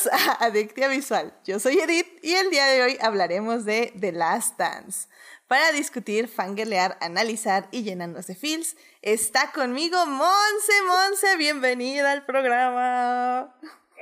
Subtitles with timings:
[0.00, 1.32] Bienvenidos a Adictia Visual.
[1.44, 5.08] Yo soy Edith y el día de hoy hablaremos de The Last Dance.
[5.46, 10.72] Para discutir, fangirlear, analizar y llenarnos de feels, está conmigo Monse.
[10.86, 13.54] Monse, bienvenida al programa.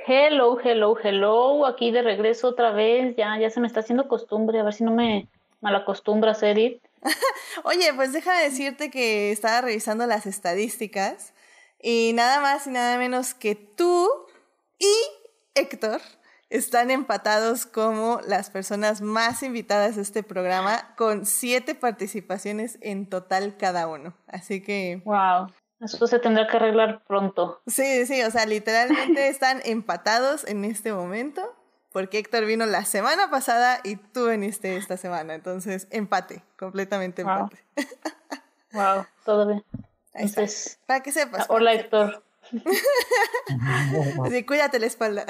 [0.05, 1.65] Hello, hello, hello.
[1.65, 3.15] Aquí de regreso otra vez.
[3.17, 4.59] Ya, ya se me está haciendo costumbre.
[4.59, 5.27] A ver si no me
[5.61, 6.81] malacostumbras, Edith.
[7.63, 11.33] Oye, pues déjame decirte que estaba revisando las estadísticas
[11.81, 14.07] y nada más y nada menos que tú
[14.77, 14.93] y
[15.59, 16.01] Héctor
[16.49, 23.55] están empatados como las personas más invitadas a este programa con siete participaciones en total
[23.57, 24.15] cada uno.
[24.27, 25.01] Así que...
[25.05, 25.51] ¡Wow!
[25.79, 27.61] Eso se tendrá que arreglar pronto.
[27.67, 31.55] Sí, sí, o sea, literalmente están empatados en este momento
[31.91, 35.33] porque Héctor vino la semana pasada y tú viniste esta semana.
[35.35, 37.57] Entonces, empate, completamente empate.
[38.71, 39.65] Wow, todo bien.
[40.13, 41.47] Entonces, Para que sepas.
[41.49, 42.23] Hola, Héctor.
[44.29, 45.25] sí, cuídate la espalda.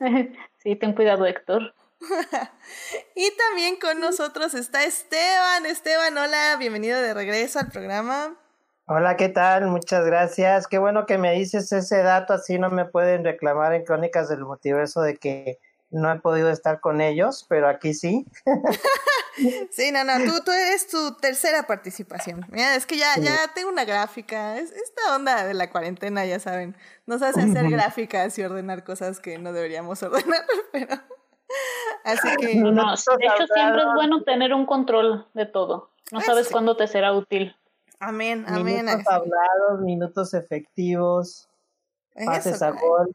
[0.62, 1.74] sí, ten cuidado, Héctor.
[3.14, 5.66] y también con nosotros está Esteban.
[5.66, 8.36] Esteban, hola, bienvenido de regreso al programa.
[8.86, 9.68] Hola, ¿qué tal?
[9.68, 10.66] Muchas gracias.
[10.66, 14.44] Qué bueno que me dices ese dato, así no me pueden reclamar en Crónicas del
[14.44, 15.58] Multiverso de que
[15.94, 18.26] no he podido estar con ellos, pero aquí sí.
[19.70, 22.44] sí, no, no, tú, tú eres tu tercera participación.
[22.50, 24.58] Mira, es que ya, ya tengo una gráfica.
[24.58, 29.20] Es, esta onda de la cuarentena, ya saben, nos hace hacer gráficas y ordenar cosas
[29.20, 30.96] que no deberíamos ordenar, pero...
[32.02, 32.56] Así que...
[32.56, 35.90] No, de hecho, siempre es bueno tener un control de todo.
[36.10, 37.56] No ah, sabes cuándo te será útil.
[38.00, 38.84] Amén, amén.
[38.84, 41.48] Minutos hablados, minutos efectivos,
[42.26, 43.14] pases a gol.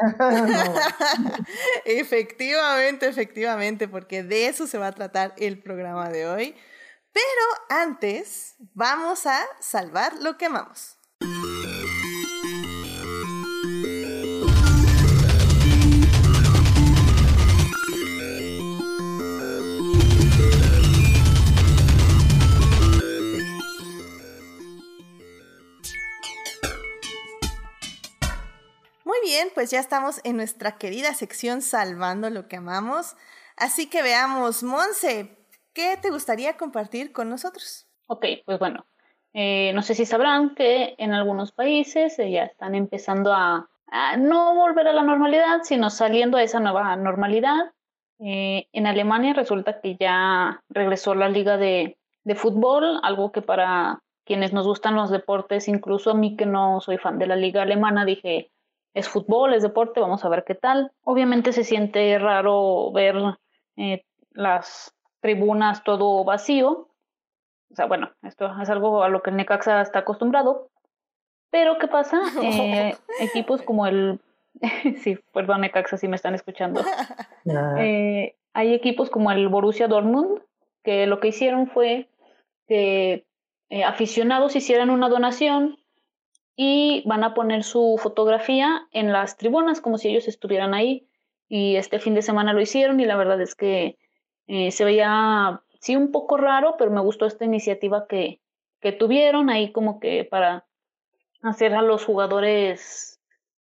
[1.84, 6.54] efectivamente, efectivamente, porque de eso se va a tratar el programa de hoy.
[7.12, 10.96] Pero antes, vamos a salvar lo que amamos.
[29.24, 33.16] Bien, pues ya estamos en nuestra querida sección Salvando lo que amamos.
[33.56, 35.36] Así que veamos, Monse,
[35.72, 37.86] ¿qué te gustaría compartir con nosotros?
[38.06, 38.86] Ok, pues bueno,
[39.32, 43.68] eh, no sé si sabrán que en algunos países ya están empezando a,
[44.18, 47.72] no volver a la normalidad, sino saliendo a esa nueva normalidad.
[48.20, 54.00] Eh, en Alemania resulta que ya regresó la liga de, de fútbol, algo que para
[54.24, 57.62] quienes nos gustan los deportes, incluso a mí que no soy fan de la liga
[57.62, 58.52] alemana, dije,
[58.94, 60.92] es fútbol, es deporte, vamos a ver qué tal.
[61.04, 63.16] Obviamente se siente raro ver
[63.76, 66.88] eh, las tribunas todo vacío.
[67.70, 70.70] O sea, bueno, esto es algo a lo que el Necaxa está acostumbrado.
[71.50, 72.20] Pero ¿qué pasa?
[72.42, 74.20] Eh, equipos como el...
[75.02, 76.82] sí, perdón Necaxa si me están escuchando.
[77.78, 80.42] Eh, hay equipos como el Borussia Dortmund
[80.84, 82.08] que lo que hicieron fue
[82.68, 83.24] que
[83.84, 85.79] aficionados hicieran una donación
[86.56, 91.06] y van a poner su fotografía en las tribunas como si ellos estuvieran ahí.
[91.48, 93.98] Y este fin de semana lo hicieron y la verdad es que
[94.46, 98.40] eh, se veía, sí, un poco raro, pero me gustó esta iniciativa que,
[98.80, 100.66] que tuvieron ahí como que para
[101.42, 103.20] hacer a los jugadores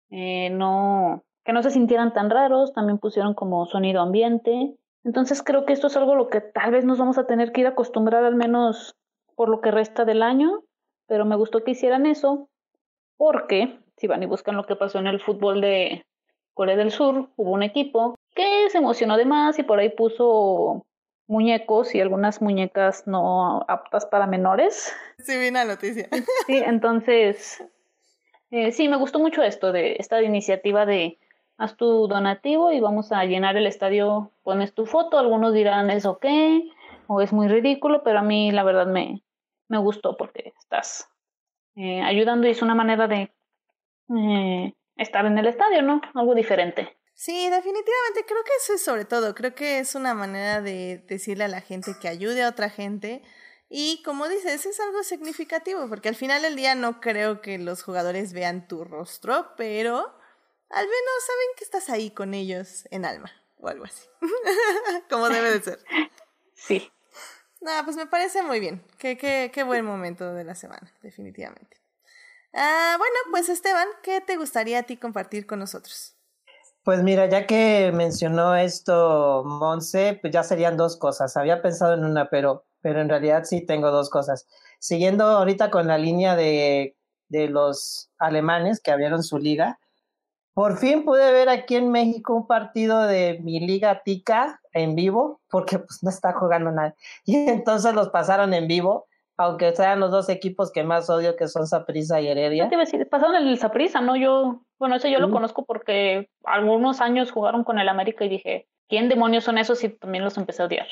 [0.10, 4.76] eh, no que no se sintieran tan raros, también pusieron como sonido ambiente.
[5.04, 7.62] Entonces creo que esto es algo lo que tal vez nos vamos a tener que
[7.62, 8.96] ir a acostumbrar al menos
[9.36, 10.64] por lo que resta del año,
[11.08, 12.50] pero me gustó que hicieran eso
[13.18, 16.06] porque si van y buscan lo que pasó en el fútbol de
[16.54, 20.86] Corea del Sur, hubo un equipo que se emocionó de más y por ahí puso
[21.28, 24.94] muñecos y algunas muñecas no aptas para menores.
[25.20, 26.10] Sí, vi la noticia.
[26.48, 27.64] Sí, entonces,
[28.52, 31.18] eh, sí, me gustó mucho esto de esta iniciativa de
[31.58, 36.06] haz tu donativo y vamos a llenar el estadio, pones tu foto, algunos dirán es
[36.06, 36.26] ok
[37.08, 39.24] o es muy ridículo, pero a mí la verdad me,
[39.70, 41.10] me gustó porque estás
[41.76, 43.32] eh, ayudando y es una manera de
[44.10, 46.02] eh, estar en el estadio, ¿no?
[46.14, 46.98] Algo diferente.
[47.16, 51.44] Sí, definitivamente, creo que eso es sobre todo, creo que es una manera de decirle
[51.44, 53.22] a la gente que ayude a otra gente
[53.70, 57.84] y como dices, es algo significativo porque al final del día no creo que los
[57.84, 59.98] jugadores vean tu rostro, pero
[60.70, 64.08] al menos saben que estás ahí con ellos en alma o algo así,
[65.10, 65.80] como debe de ser.
[66.56, 66.90] Sí.
[67.64, 68.84] No, pues me parece muy bien.
[68.98, 71.78] Qué, qué, qué buen momento de la semana, definitivamente.
[72.54, 76.16] Ah, bueno, pues Esteban, ¿qué te gustaría a ti compartir con nosotros?
[76.84, 81.38] Pues mira, ya que mencionó esto Monse, pues ya serían dos cosas.
[81.38, 84.48] Había pensado en una, pero, pero en realidad sí tengo dos cosas.
[84.80, 86.98] Siguiendo ahorita con la línea de,
[87.30, 89.80] de los alemanes que abrieron su liga,
[90.54, 95.42] Por fin pude ver aquí en México un partido de mi liga Tica en vivo,
[95.50, 96.96] porque pues no está jugando nada.
[97.26, 101.48] Y entonces los pasaron en vivo, aunque sean los dos equipos que más odio, que
[101.48, 102.70] son Saprissa y Heredia.
[102.70, 104.16] te iba a decir, pasaron el Saprissa, ¿no?
[104.16, 108.68] Yo, bueno, ese yo lo conozco porque algunos años jugaron con el América y dije,
[108.90, 109.84] ¿quién demonios son esos?
[109.84, 110.88] Y también los empecé a odiar.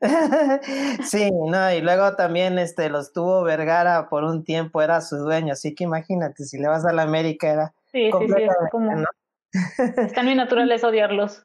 [1.02, 5.52] sí, no, y luego también este los tuvo Vergara por un tiempo, era su dueño,
[5.52, 9.04] así que imagínate, si le vas a la América era Sí, sí, sí, es como...
[9.96, 11.44] Está muy natural es odiarlos.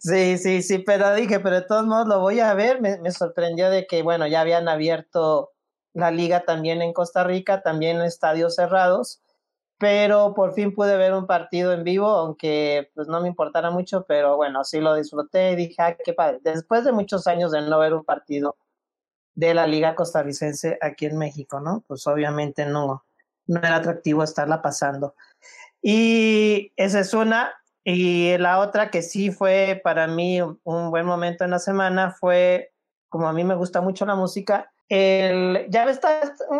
[0.00, 2.80] Sí, sí, sí, pero dije, pero de todos modos lo voy a ver.
[2.80, 5.52] Me, sorprendió de que, bueno, ya habían abierto
[5.92, 9.20] la liga también en Costa Rica, también en estadios cerrados,
[9.78, 14.04] pero por fin pude ver un partido en vivo, aunque pues no me importara mucho,
[14.06, 16.38] pero bueno, sí lo disfruté dije, ah, qué padre.
[16.42, 18.56] Después de muchos años de no ver un partido
[19.34, 21.84] de la liga costarricense aquí en México, ¿no?
[21.86, 23.04] Pues obviamente no,
[23.46, 25.14] no era atractivo estarla pasando.
[25.82, 27.52] Y esa es una.
[27.84, 32.72] Y la otra que sí fue para mí un buen momento en la semana fue,
[33.08, 36.00] como a mí me gusta mucho la música, el, ya ves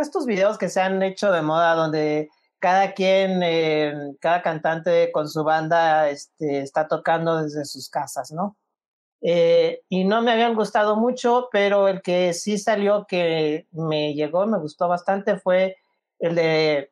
[0.00, 5.28] estos videos que se han hecho de moda donde cada quien, eh, cada cantante con
[5.28, 8.56] su banda este, está tocando desde sus casas, ¿no?
[9.20, 14.46] Eh, y no me habían gustado mucho, pero el que sí salió que me llegó,
[14.46, 15.76] me gustó bastante fue
[16.20, 16.91] el de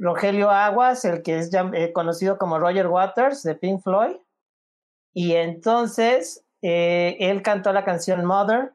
[0.00, 4.16] Rogelio Aguas, el que es eh, conocido como Roger Waters de Pink Floyd.
[5.12, 8.72] Y entonces eh, él cantó la canción Mother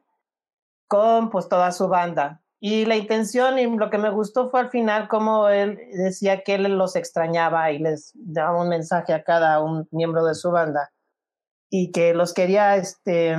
[0.86, 2.42] con pues toda su banda.
[2.60, 6.54] Y la intención y lo que me gustó fue al final como él decía que
[6.54, 10.90] él los extrañaba y les daba un mensaje a cada un miembro de su banda
[11.68, 13.36] y que los quería este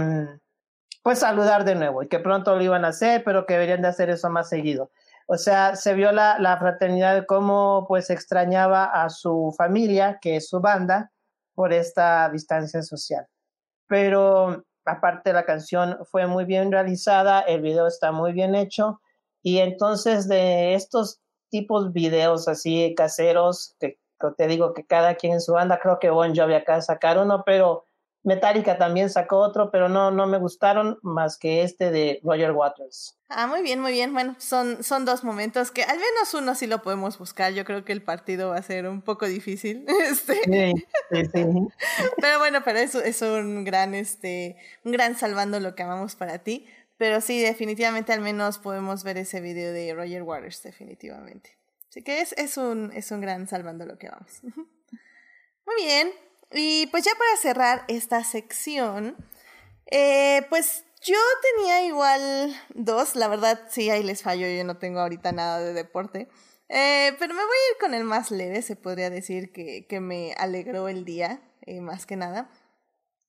[1.01, 3.87] pues saludar de nuevo y que pronto lo iban a hacer, pero que deberían de
[3.87, 4.91] hacer eso más seguido.
[5.27, 10.49] O sea, se vio la, la fraternidad cómo pues extrañaba a su familia, que es
[10.49, 11.11] su banda,
[11.57, 13.25] por esta distancia social.
[13.87, 19.01] Pero aparte la canción fue muy bien realizada, el video está muy bien hecho
[19.41, 21.19] y entonces de estos
[21.49, 23.99] tipos videos así caseros, que,
[24.37, 27.41] te digo que cada quien en su banda, creo que Bon Jovi acá sacar uno,
[27.43, 27.86] pero
[28.27, 33.17] Metallica también sacó otro, pero no, no me gustaron más que este de Roger Waters.
[33.29, 34.11] Ah, muy bien, muy bien.
[34.11, 37.53] Bueno, son, son dos momentos que al menos uno sí lo podemos buscar.
[37.53, 39.85] Yo creo que el partido va a ser un poco difícil.
[40.11, 40.41] Este.
[40.43, 40.73] Sí,
[41.09, 41.45] sí, sí.
[42.21, 46.39] Pero bueno, pero eso es un gran, este, un gran salvando lo que amamos para
[46.39, 46.67] ti.
[46.97, 51.57] Pero sí, definitivamente al menos podemos ver ese video de Roger Waters, definitivamente.
[51.89, 54.41] Así que es, es, un, es un gran salvando lo que vamos.
[54.43, 56.11] Muy bien,
[56.51, 59.15] y pues ya para cerrar esta sección,
[59.91, 61.17] eh, pues yo
[61.55, 65.73] tenía igual dos, la verdad sí, ahí les fallo, yo no tengo ahorita nada de
[65.73, 66.27] deporte.
[66.69, 69.99] Eh, pero me voy a ir con el más leve, se podría decir que, que
[69.99, 72.49] me alegró el día, eh, más que nada.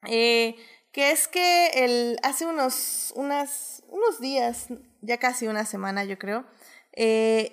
[0.03, 4.69] que es que el, hace unos, unos días,
[5.01, 6.45] ya casi una semana yo creo,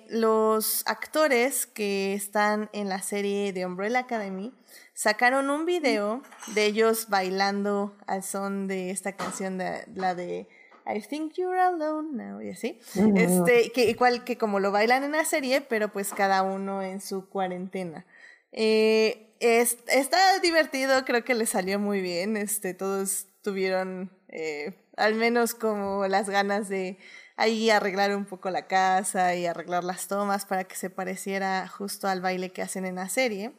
[0.08, 4.52] los actores que están en la serie de Umbrella Academy
[4.94, 6.22] sacaron un video
[6.54, 10.48] de ellos bailando al son de esta canción, de, la de
[10.86, 12.80] I think you're alone now, y así.
[13.16, 17.00] Este, que igual que como lo bailan en la serie, pero pues cada uno en
[17.00, 18.06] su cuarentena.
[18.52, 22.36] Eh, es, está divertido, creo que le salió muy bien.
[22.36, 26.98] Este, todos tuvieron eh, al menos como las ganas de
[27.36, 32.08] ahí arreglar un poco la casa y arreglar las tomas para que se pareciera justo
[32.08, 33.52] al baile que hacen en la serie.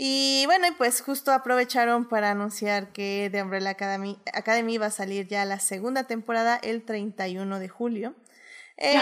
[0.00, 5.26] Y bueno, pues justo aprovecharon para anunciar que The Umbrella Academy, Academy va a salir
[5.26, 8.14] ya la segunda temporada el 31 de julio.
[8.76, 8.96] Eh,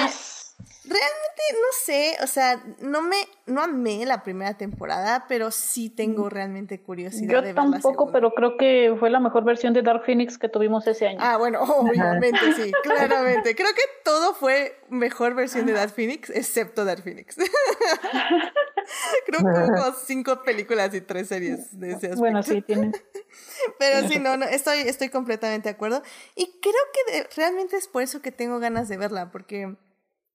[0.89, 6.27] realmente no sé, o sea, no me, no amé la primera temporada, pero sí tengo
[6.27, 6.31] mm.
[6.31, 10.05] realmente curiosidad Yo de ver tampoco, pero creo que fue la mejor versión de Dark
[10.05, 11.19] Phoenix que tuvimos ese año.
[11.21, 13.57] Ah, bueno, obviamente sí, claramente.
[13.57, 17.37] Creo que todo fue mejor versión de Dark Phoenix, excepto Dark Phoenix.
[19.27, 22.21] creo que hubo cinco películas y tres series de ese aspecto.
[22.21, 22.93] Bueno, sí, tiene.
[23.79, 26.03] Pero sí, no, no, estoy, estoy completamente de acuerdo.
[26.37, 29.77] Y creo que realmente es por eso que tengo ganas de verla, porque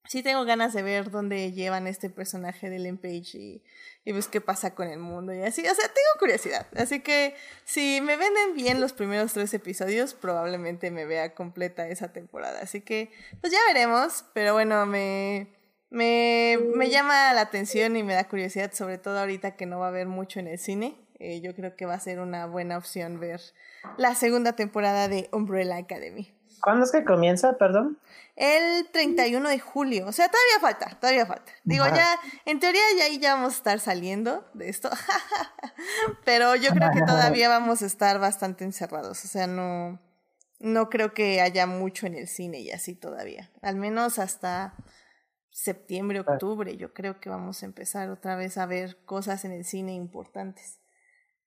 [0.06, 3.62] sí tengo ganas de ver dónde llevan este personaje de Ellen Page y,
[4.04, 5.62] pues qué pasa con el mundo y así.
[5.62, 6.66] O sea, tengo curiosidad.
[6.76, 12.12] Así que si me venden bien los primeros tres episodios, probablemente me vea completa esa
[12.12, 12.60] temporada.
[12.60, 14.24] Así que, pues ya veremos.
[14.34, 15.48] Pero bueno, me,
[15.90, 19.86] me, me llama la atención y me da curiosidad, sobre todo ahorita que no va
[19.86, 20.96] a haber mucho en el cine.
[21.18, 23.40] Eh, yo creo que va a ser una buena opción ver
[23.96, 26.32] la segunda temporada de Umbrella Academy.
[26.62, 27.98] ¿Cuándo es que comienza, perdón?
[28.36, 30.06] El 31 de julio.
[30.06, 31.50] O sea, todavía falta, todavía falta.
[31.64, 32.16] Digo, ya,
[32.46, 34.88] en teoría ya ahí ya vamos a estar saliendo de esto.
[36.24, 39.24] Pero yo creo que todavía vamos a estar bastante encerrados.
[39.24, 40.00] O sea, no,
[40.60, 43.50] no creo que haya mucho en el cine y así todavía.
[43.60, 44.74] Al menos hasta
[45.50, 49.64] septiembre, octubre, yo creo que vamos a empezar otra vez a ver cosas en el
[49.64, 50.78] cine importantes.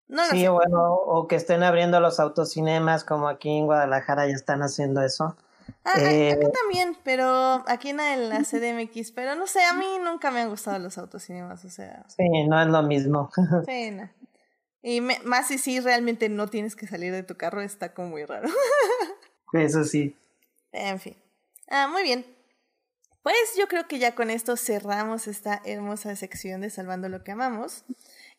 [0.07, 4.62] No sí, bueno, o que estén abriendo los autocinemas como aquí en Guadalajara ya están
[4.62, 5.35] haciendo eso.
[5.83, 10.29] Ah, eh, acá también, pero aquí en la CDMX, pero no sé, a mí nunca
[10.29, 12.05] me han gustado los autocinemas, o sea.
[12.07, 13.29] Sí, no es lo mismo.
[13.65, 14.09] Sí, no.
[14.83, 18.25] Y más si sí realmente no tienes que salir de tu carro, está como muy
[18.25, 18.47] raro.
[19.53, 20.15] Eso sí.
[20.71, 21.15] En fin.
[21.67, 22.24] Ah, muy bien.
[23.24, 27.31] Pues yo creo que ya con esto cerramos esta hermosa sección de Salvando lo que
[27.31, 27.83] amamos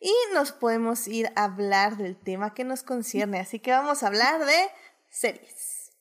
[0.01, 3.41] y nos podemos ir a hablar del tema que nos concierne.
[3.41, 4.69] Así que vamos a hablar de
[5.09, 5.93] series.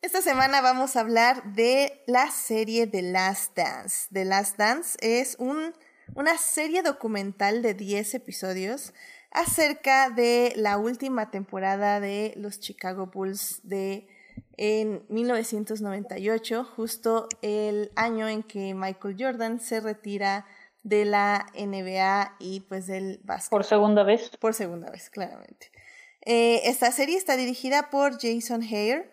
[0.00, 4.06] Esta semana vamos a hablar de la serie The Last Dance.
[4.12, 5.74] The Last Dance es un,
[6.14, 8.94] una serie documental de 10 episodios
[9.32, 14.06] acerca de la última temporada de los Chicago Bulls de
[14.56, 20.46] en 1998, justo el año en que Michael Jordan se retira
[20.82, 23.50] de la NBA y pues del básquet.
[23.50, 24.30] Por segunda vez.
[24.38, 25.72] Por segunda vez, claramente.
[26.22, 29.10] Eh, esta serie está dirigida por Jason Hare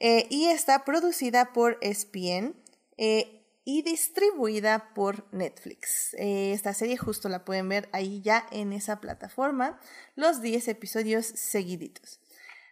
[0.00, 2.54] eh, y está producida por ESPN.
[2.98, 6.14] Eh, y distribuida por Netflix.
[6.18, 9.78] Esta serie justo la pueden ver ahí ya en esa plataforma,
[10.16, 12.18] los 10 episodios seguiditos.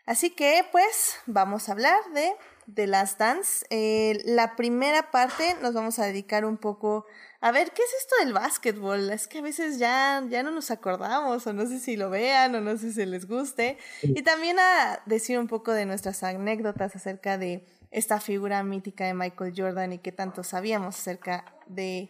[0.07, 2.33] Así que pues vamos a hablar de
[2.75, 3.67] The Last Dance.
[3.71, 7.07] Eh, la primera parte nos vamos a dedicar un poco
[7.41, 9.11] a ver qué es esto del básquetbol.
[9.11, 12.55] Es que a veces ya, ya no nos acordamos o no sé si lo vean
[12.55, 13.79] o no sé si les guste.
[14.03, 19.15] Y también a decir un poco de nuestras anécdotas acerca de esta figura mítica de
[19.15, 22.09] Michael Jordan y qué tanto sabíamos acerca de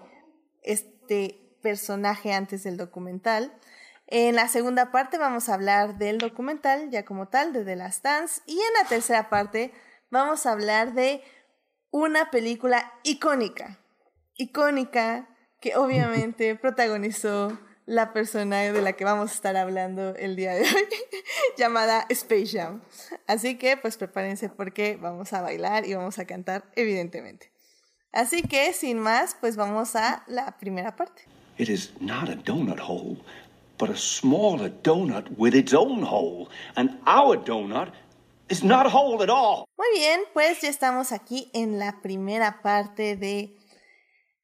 [0.62, 3.52] este personaje antes del documental.
[4.12, 8.02] En la segunda parte vamos a hablar del documental ya como tal, de The Last
[8.02, 8.43] Dance.
[8.45, 9.73] Y en la tercera parte
[10.11, 11.23] vamos a hablar de
[11.93, 13.79] una película icónica.
[14.35, 15.29] Icónica
[15.61, 20.62] que obviamente protagonizó la persona de la que vamos a estar hablando el día de
[20.62, 20.88] hoy,
[21.57, 22.83] llamada Space Jam.
[23.29, 27.52] Así que pues prepárense porque vamos a bailar y vamos a cantar, evidentemente.
[28.12, 31.23] Así que sin más, pues vamos a la primera parte.
[31.59, 33.19] It is not a donut hole,
[33.81, 36.51] but a smaller donut with its own hole.
[36.77, 37.93] And our donut
[38.51, 39.65] is not a hole at all.
[39.79, 43.57] Muy bien, pues ya estamos aquí en la primera parte de,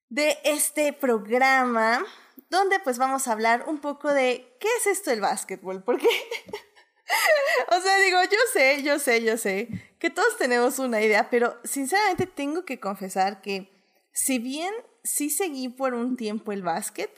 [0.09, 2.02] de este programa
[2.49, 6.07] donde pues vamos a hablar un poco de qué es esto del básquetbol, porque,
[7.76, 11.59] o sea, digo, yo sé, yo sé, yo sé, que todos tenemos una idea, pero
[11.64, 13.71] sinceramente tengo que confesar que
[14.12, 17.11] si bien sí seguí por un tiempo el básquet,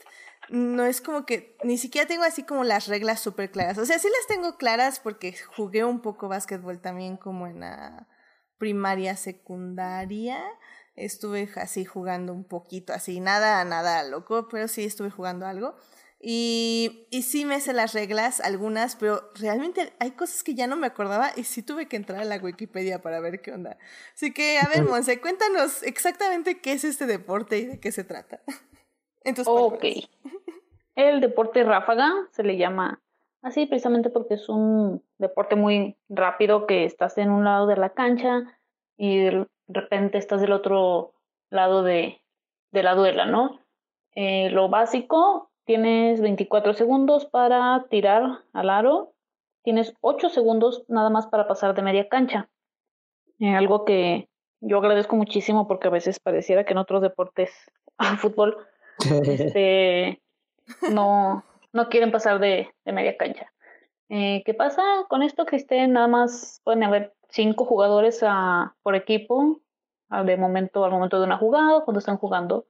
[0.51, 3.77] no es como que ni siquiera tengo así como las reglas súper claras.
[3.77, 8.07] O sea, sí las tengo claras porque jugué un poco básquetbol también como en la
[8.57, 10.43] primaria, secundaria
[10.99, 15.75] estuve así jugando un poquito, así, nada, nada loco, pero sí estuve jugando algo.
[16.21, 20.75] Y, y sí me sé las reglas, algunas, pero realmente hay cosas que ya no
[20.75, 23.77] me acordaba y sí tuve que entrar a la Wikipedia para ver qué onda.
[24.13, 28.03] Así que, a ver, Monse, cuéntanos exactamente qué es este deporte y de qué se
[28.03, 28.41] trata.
[29.45, 29.83] Ok.
[30.95, 33.01] El deporte ráfaga se le llama
[33.41, 37.91] así precisamente porque es un deporte muy rápido que estás en un lado de la
[37.91, 38.59] cancha
[38.97, 41.13] y de repente estás del otro
[41.49, 42.21] lado de,
[42.71, 43.59] la duela, ¿no?
[44.13, 49.13] Eh, lo básico, tienes 24 segundos para tirar al aro,
[49.63, 52.49] tienes 8 segundos nada más para pasar de media cancha.
[53.39, 54.29] Eh, algo que
[54.61, 57.51] yo agradezco muchísimo porque a veces pareciera que en otros deportes,
[57.97, 58.57] al fútbol,
[58.99, 60.21] este,
[60.91, 63.51] no, no quieren pasar de, media cancha.
[64.09, 65.93] Eh, ¿Qué pasa con esto, Cristian?
[65.93, 69.61] Nada más pueden haber cinco jugadores a, por equipo
[70.09, 72.65] de momento, al momento de una jugada, cuando están jugando.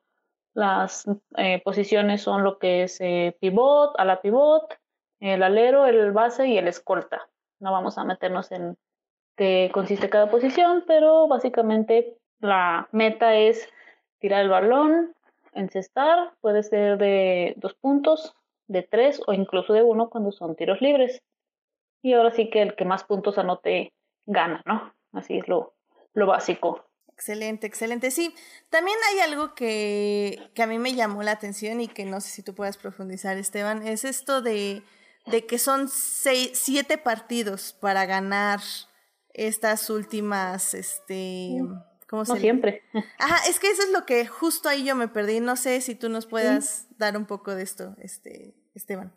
[0.54, 1.06] Las
[1.38, 4.78] eh, posiciones son lo que es eh, pivot, a pivot,
[5.20, 7.30] el alero, el base y el escolta.
[7.60, 8.78] No vamos a meternos en
[9.38, 13.70] qué consiste cada posición, pero básicamente la meta es
[14.20, 15.16] tirar el balón,
[15.54, 18.36] encestar, puede ser de dos puntos,
[18.68, 21.22] de tres o incluso de uno cuando son tiros libres.
[22.02, 23.94] Y ahora sí que el que más puntos anote
[24.26, 24.94] gana, ¿no?
[25.12, 25.74] Así es lo,
[26.14, 26.86] lo básico.
[27.14, 28.12] Excelente, excelente.
[28.12, 28.34] Sí,
[28.70, 32.30] también hay algo que, que a mí me llamó la atención y que no sé
[32.30, 34.84] si tú puedas profundizar, Esteban, es esto de,
[35.26, 38.62] de que son seis, siete partidos para ganar
[39.34, 41.58] estas últimas, este,
[42.10, 42.84] ¿cómo no siempre.
[43.20, 45.40] Ajá, es que eso es lo que justo ahí yo me perdí.
[45.40, 49.14] No sé si tú nos puedas dar un poco de esto, este, Esteban.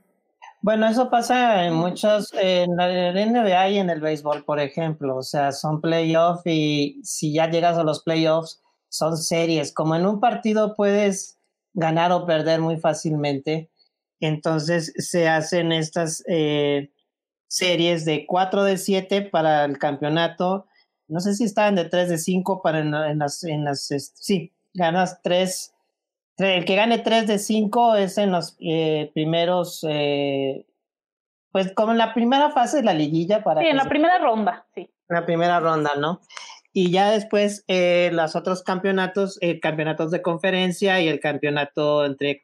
[0.61, 5.17] Bueno, eso pasa en muchos, en la NBA y en el béisbol, por ejemplo.
[5.17, 9.73] O sea, son playoffs y si ya llegas a los playoffs, son series.
[9.73, 11.39] Como en un partido puedes
[11.73, 13.71] ganar o perder muy fácilmente,
[14.21, 16.93] entonces se hacen estas eh,
[17.49, 20.67] series de 4 de 7 para el campeonato.
[21.13, 25.21] No sé si estaban de 3 de 5 para en, las, en las, sí, ganas
[25.23, 25.73] 3
[26.39, 30.67] el que gane 3 de 5 es en los eh, primeros, eh,
[31.51, 33.43] pues como en la primera fase de la liguilla.
[33.43, 34.91] Para sí, en la primera ronda, sí.
[35.09, 36.21] En la primera ronda, ¿no?
[36.75, 42.41] Y ya después eh, los otros campeonatos, eh, campeonatos de conferencia y el campeonato entre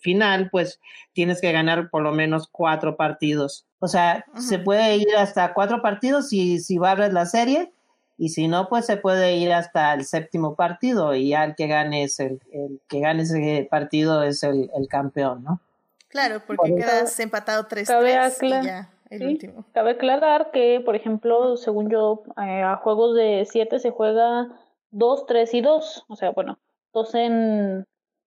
[0.00, 0.80] final, pues
[1.12, 3.66] tienes que ganar por lo menos cuatro partidos.
[3.78, 7.72] O sea, se puede ir hasta cuatro partidos y si barres la serie
[8.18, 11.66] y si no, pues se puede ir hasta el séptimo partido y ya el que
[11.66, 15.60] gane es el, el que gane ese partido es el, el campeón, ¿no?
[16.08, 19.64] Claro, porque quedas empatado 3-3 y ya el último.
[19.72, 24.48] Cabe aclarar que, por ejemplo, según yo, eh, a juegos de 7 se juega
[24.90, 26.04] 2, 3 y 2.
[26.08, 26.58] O sea, bueno,
[26.92, 27.86] dos en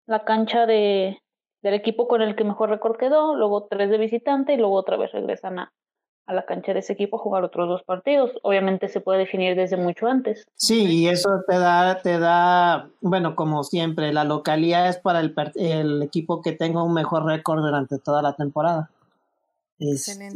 [0.07, 1.21] la cancha de,
[1.63, 4.97] del equipo con el que mejor récord quedó, luego tres de visitante y luego otra
[4.97, 5.73] vez regresan a,
[6.27, 8.31] a la cancha de ese equipo a jugar otros dos partidos.
[8.43, 10.47] Obviamente se puede definir desde mucho antes.
[10.55, 15.35] Sí, y eso te da, te da, bueno, como siempre, la localidad es para el,
[15.57, 18.91] el equipo que tenga un mejor récord durante toda la temporada.
[19.79, 20.31] Este,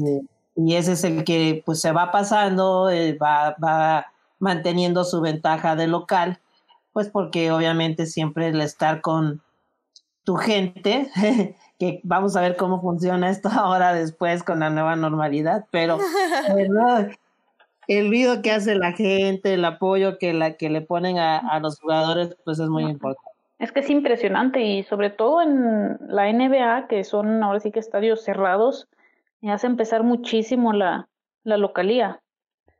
[0.56, 4.06] y ese es el que pues se va pasando, eh, va, va
[4.38, 6.40] manteniendo su ventaja de local,
[6.92, 9.42] pues porque obviamente siempre el estar con
[10.24, 11.10] tu gente
[11.78, 15.98] que vamos a ver cómo funciona esto ahora después con la nueva normalidad, pero
[17.88, 21.60] el ruido que hace la gente, el apoyo que, la, que le ponen a, a
[21.60, 23.30] los jugadores, pues es muy importante.
[23.58, 27.80] Es que es impresionante y sobre todo en la NBA, que son ahora sí que
[27.80, 28.88] estadios cerrados,
[29.40, 31.08] me hace empezar muchísimo la,
[31.42, 32.20] la localía.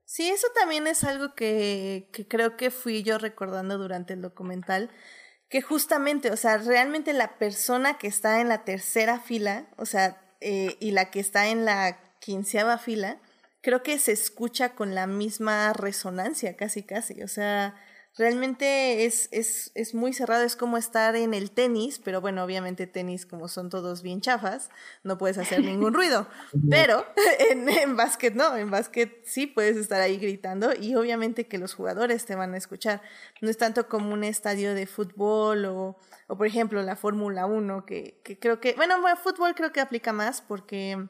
[0.05, 4.91] Sí, eso también es algo que, que creo que fui yo recordando durante el documental,
[5.49, 10.21] que justamente, o sea, realmente la persona que está en la tercera fila, o sea,
[10.41, 13.21] eh, y la que está en la quinceava fila,
[13.61, 17.23] creo que se escucha con la misma resonancia, casi, casi.
[17.23, 17.75] O sea,
[18.17, 22.87] realmente es, es, es muy cerrado, es como estar en el tenis, pero bueno, obviamente
[22.87, 24.71] tenis como son todos bien chafas,
[25.03, 26.27] no puedes hacer ningún ruido,
[26.71, 27.05] pero
[27.51, 31.75] en, en básquet no, en básquet sí puedes estar ahí gritando y obviamente que los
[31.75, 33.03] jugadores te van a escuchar,
[33.43, 37.85] no es tanto como un estadio de fútbol o, o por ejemplo la Fórmula 1,
[37.85, 41.09] que, que creo que, bueno, fútbol creo que aplica más porque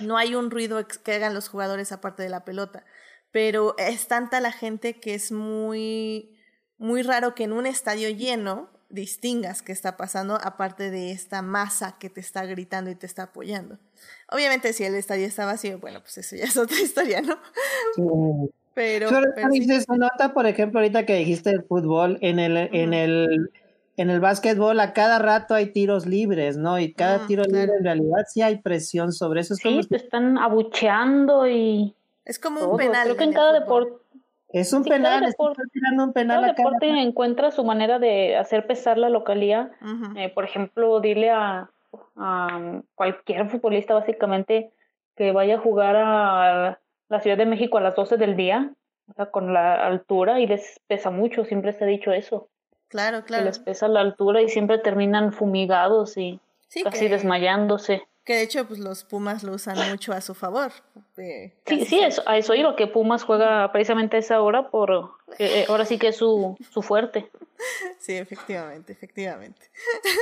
[0.00, 2.84] no hay un ruido que hagan los jugadores aparte de la pelota
[3.32, 6.31] pero es tanta la gente que es muy,
[6.82, 11.96] muy raro que en un estadio lleno distingas qué está pasando aparte de esta masa
[11.98, 13.78] que te está gritando y te está apoyando.
[14.30, 17.38] Obviamente si el estadio está vacío, bueno, pues eso ya es otra historia, ¿no?
[18.74, 23.50] Pero, pero, se nota, por ejemplo, ahorita que dijiste el fútbol, en el, en el,
[23.98, 26.78] en el básquetbol a cada rato hay tiros libres, ¿no?
[26.78, 29.54] Y cada ah, tiro libre en realidad sí hay presión sobre eso.
[29.54, 33.04] sí, te están abucheando y es como un penal.
[33.04, 34.01] Creo que en, cada deporte.
[34.52, 35.62] Es un penal, cada deporte,
[35.98, 39.70] un penal cada deporte encuentra su manera de hacer pesar la localía.
[40.16, 41.70] Eh, por ejemplo, dile a,
[42.16, 44.70] a, cualquier futbolista básicamente
[45.16, 48.72] que vaya a jugar a la Ciudad de México a las 12 del día,
[49.10, 52.48] o sea, con la altura, y les pesa mucho, siempre se ha dicho eso.
[52.88, 53.42] Claro, claro.
[53.42, 56.40] Que les pesa la altura y siempre terminan fumigados y
[56.84, 58.06] casi desmayándose.
[58.24, 60.72] Que de hecho, pues los Pumas lo usan mucho a su favor.
[61.16, 65.66] sí, sí, eso, a eso digo, que Pumas juega precisamente a esa hora, por eh,
[65.68, 67.30] ahora sí que es su, su fuerte.
[67.98, 69.70] Sí, efectivamente, efectivamente.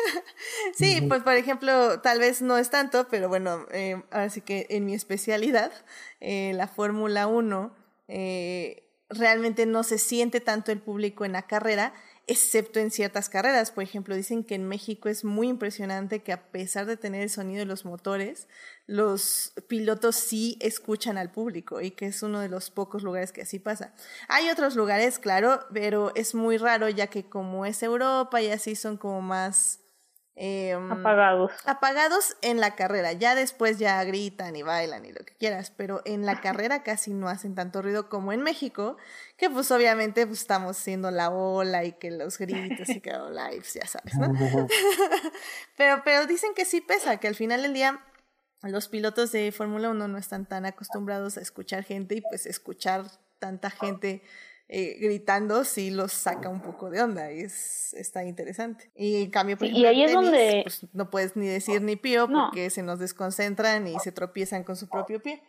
[0.75, 4.67] sí, pues por ejemplo, tal vez no es tanto, pero bueno, eh, ahora sí que
[4.71, 5.73] en mi especialidad,
[6.21, 7.75] eh, la Fórmula 1,
[8.09, 11.95] eh, realmente no se siente tanto el público en la carrera
[12.31, 13.73] excepto en ciertas carreras.
[13.73, 17.31] Por ejemplo, dicen que en México es muy impresionante que a pesar de tener el
[17.31, 18.47] sonido de los motores,
[18.87, 23.43] los pilotos sí escuchan al público y que es uno de los pocos lugares que
[23.43, 23.95] así pasa.
[24.29, 28.77] Hay otros lugares, claro, pero es muy raro ya que como es Europa y así
[28.77, 29.80] son como más
[30.43, 31.53] Em, apagados.
[31.67, 33.13] Apagados en la carrera.
[33.13, 37.13] Ya después ya gritan y bailan y lo que quieras, pero en la carrera casi
[37.13, 38.97] no hacen tanto ruido como en México,
[39.37, 43.31] que pues obviamente pues, estamos haciendo la ola y que los gritos y que los
[43.31, 44.33] lives, ya sabes, ¿no?
[45.77, 48.03] pero, pero dicen que sí pesa, que al final del día
[48.63, 53.05] los pilotos de Fórmula 1 no están tan acostumbrados a escuchar gente y pues escuchar
[53.39, 54.23] tanta gente
[54.73, 58.93] eh, gritando sí los saca un poco de onda y es, está interesante.
[58.95, 60.61] Y en cambio, por ejemplo, y ahí es donde...
[60.63, 64.77] Pues, no puedes ni decir ni pío porque se nos desconcentran y se tropiezan con
[64.77, 65.43] su propio pie.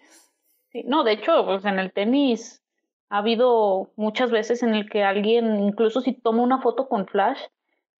[0.86, 2.64] no, de hecho, pues en el tenis
[3.10, 7.40] ha habido muchas veces en el que alguien, incluso si toma una foto con flash,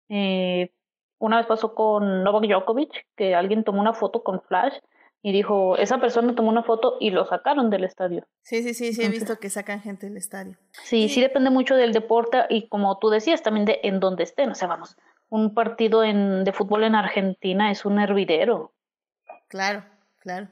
[0.10, 0.72] eh,
[1.20, 4.74] una vez pasó con Novak Djokovic, que alguien tomó una foto con flash
[5.24, 8.26] y dijo, esa persona tomó una foto y lo sacaron del estadio.
[8.42, 10.58] Sí, sí, sí, sí, he visto que sacan gente del estadio.
[10.84, 14.50] Sí, sí depende mucho del deporte y como tú decías, también de en dónde estén.
[14.50, 14.98] O sea, vamos,
[15.30, 18.74] un partido en, de fútbol en Argentina es un hervidero.
[19.48, 19.86] Claro,
[20.20, 20.50] claro.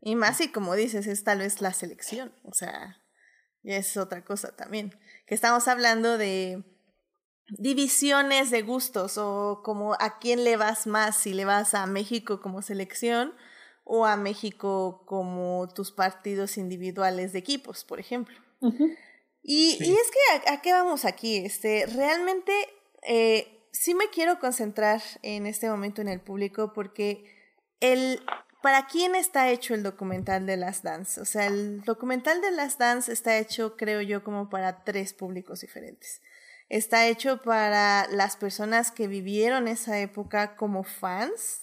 [0.00, 2.32] Y más y como dices, es tal vez la selección.
[2.44, 2.98] O sea,
[3.64, 4.94] y es otra cosa también.
[5.26, 6.62] Que estamos hablando de
[7.48, 12.40] divisiones de gustos o como a quién le vas más, si le vas a México
[12.40, 13.34] como selección
[13.84, 18.36] o a México como tus partidos individuales de equipos, por ejemplo.
[19.42, 21.36] y, y, es que, ¿a, qué vamos aquí?
[21.38, 22.52] Este, realmente
[23.02, 27.24] eh, sí me quiero concentrar en este momento en el público porque
[27.80, 28.22] el,
[28.62, 31.20] ¿para quién está hecho el documental de Las Dance?
[31.20, 35.60] O sea, el documental de Las Dance está hecho, creo yo, como para tres públicos
[35.60, 36.22] diferentes.
[36.68, 41.61] Está hecho para las personas que vivieron esa época como fans,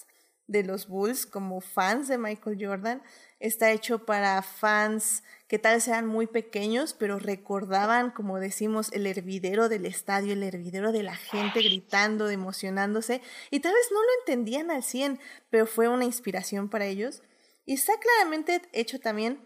[0.50, 3.02] de los Bulls como fans de Michael Jordan.
[3.38, 9.06] Está hecho para fans que tal vez sean muy pequeños, pero recordaban, como decimos, el
[9.06, 14.08] hervidero del estadio, el hervidero de la gente gritando, emocionándose, y tal vez no lo
[14.20, 17.22] entendían al 100, pero fue una inspiración para ellos.
[17.64, 19.40] Y está claramente hecho también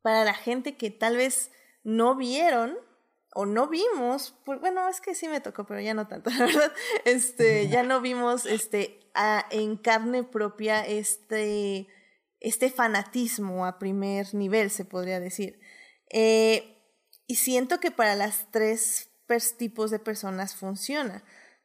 [0.00, 1.50] para la gente que tal vez
[1.84, 2.78] no vieron
[3.34, 6.46] o no vimos, pues, bueno, es que sí me tocó, pero ya no tanto, la
[6.46, 6.72] verdad,
[7.04, 9.01] este, ya no vimos, este,
[9.50, 11.88] en carne propia este,
[12.40, 15.60] este fanatismo a primer nivel, se podría decir.
[16.10, 16.78] Eh,
[17.26, 19.08] y siento que para las tres
[19.56, 21.24] tipos de personas funciona,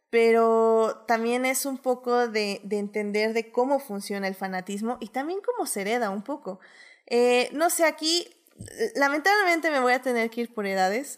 [0.09, 5.41] pero también es un poco de, de, entender de cómo funciona el fanatismo y también
[5.45, 6.59] cómo se hereda un poco.
[7.07, 8.36] Eh, no sé, aquí
[8.95, 11.17] lamentablemente me voy a tener que ir por edades.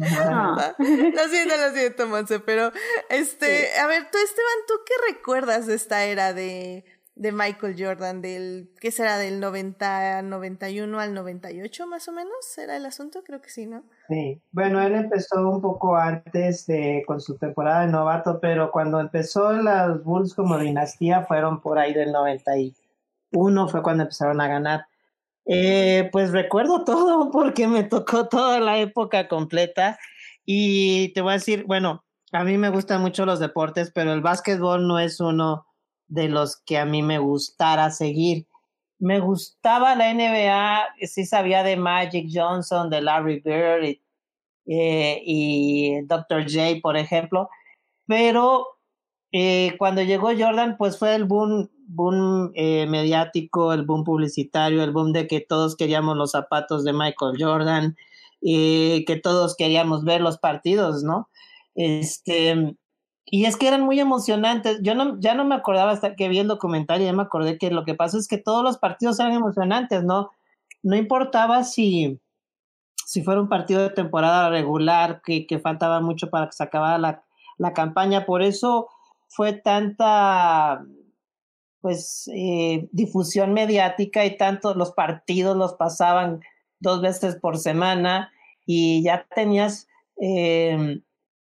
[0.00, 0.74] Ah.
[0.78, 0.84] lo
[1.28, 2.72] siento, lo siento, Monse, pero
[3.10, 8.22] este, a ver, tú Esteban, ¿tú qué recuerdas de esta era de, de Michael Jordan,
[8.22, 9.18] del, ¿qué será?
[9.18, 13.22] Del 90, 91 al 98 más o menos, ¿será el asunto?
[13.22, 13.84] Creo que sí, ¿no?
[14.08, 18.98] Sí, bueno, él empezó un poco antes de, con su temporada de novato, pero cuando
[18.98, 24.86] empezó las Bulls como dinastía fueron por ahí del 91, fue cuando empezaron a ganar.
[25.46, 29.98] Eh, pues recuerdo todo porque me tocó toda la época completa
[30.44, 34.20] y te voy a decir, bueno, a mí me gustan mucho los deportes, pero el
[34.22, 35.66] básquetbol no es uno
[36.08, 38.46] de los que a mí me gustara seguir.
[38.98, 44.02] Me gustaba la NBA, sí sabía de Magic Johnson, de Larry Bird y,
[44.66, 46.44] eh, y Dr.
[46.44, 47.48] J, por ejemplo,
[48.06, 48.66] pero
[49.32, 54.92] eh, cuando llegó Jordan, pues fue el boom, boom eh, mediático, el boom publicitario, el
[54.92, 57.96] boom de que todos queríamos los zapatos de Michael Jordan,
[58.44, 61.28] y que todos queríamos ver los partidos, ¿no?
[61.76, 62.76] Este,
[63.24, 64.80] y es que eran muy emocionantes.
[64.82, 67.56] Yo no, ya no me acordaba hasta que vi el documental y ya me acordé
[67.56, 70.30] que lo que pasa es que todos los partidos eran emocionantes, ¿no?
[70.82, 72.20] No importaba si,
[73.06, 76.98] si fuera un partido de temporada regular, que, que faltaba mucho para que se acabara
[76.98, 77.22] la,
[77.58, 78.26] la campaña.
[78.26, 78.88] Por eso
[79.32, 80.84] fue tanta
[81.80, 86.40] pues eh, difusión mediática y tanto los partidos los pasaban
[86.78, 88.30] dos veces por semana
[88.66, 89.88] y ya tenías
[90.20, 91.00] eh,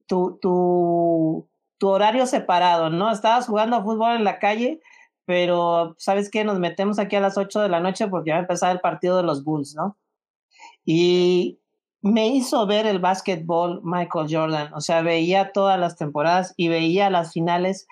[0.05, 1.47] tu, tu,
[1.77, 3.11] tu, horario separado, ¿no?
[3.11, 4.81] Estabas jugando fútbol en la calle,
[5.25, 6.43] pero ¿sabes qué?
[6.43, 8.81] Nos metemos aquí a las 8 de la noche porque ya va a empezar el
[8.81, 9.97] partido de los Bulls, ¿no?
[10.85, 11.59] Y
[12.07, 17.09] me hizo ver el básquetbol Michael Jordan, o sea, veía todas las temporadas y veía
[17.09, 17.87] las finales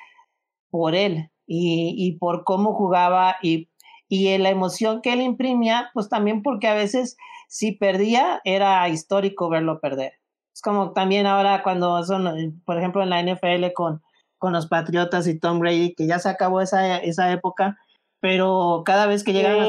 [0.69, 3.69] por él y, por cómo jugaba y,
[4.09, 9.79] la emoción que él imprimía, pues también porque a veces si perdía era histórico verlo
[9.79, 10.13] perder.
[10.53, 14.01] Es como también ahora cuando son, por ejemplo, en la NFL con,
[14.41, 17.79] los Patriotas y Tom Brady, que ya se acabó esa, esa época,
[18.19, 19.67] pero cada vez que llegan...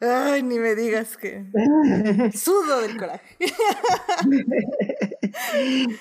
[0.00, 1.44] Ay, ni me digas que.
[2.34, 3.36] Sudo del coraje.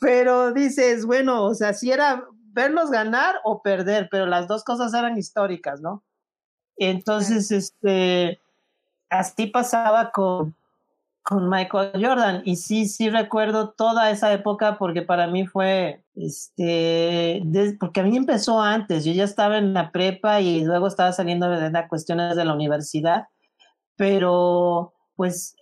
[0.00, 4.94] Pero dices, bueno, o sea, si era verlos ganar o perder, pero las dos cosas
[4.94, 6.04] eran históricas, ¿no?
[6.76, 8.40] Entonces, este,
[9.10, 10.54] así pasaba con,
[11.28, 12.40] con Michael Jordan.
[12.46, 17.42] Y sí, sí recuerdo toda esa época porque para mí fue, este,
[17.78, 21.50] porque a mí empezó antes, yo ya estaba en la prepa y luego estaba saliendo
[21.50, 23.26] de las cuestiones de la universidad,
[23.94, 25.54] pero pues,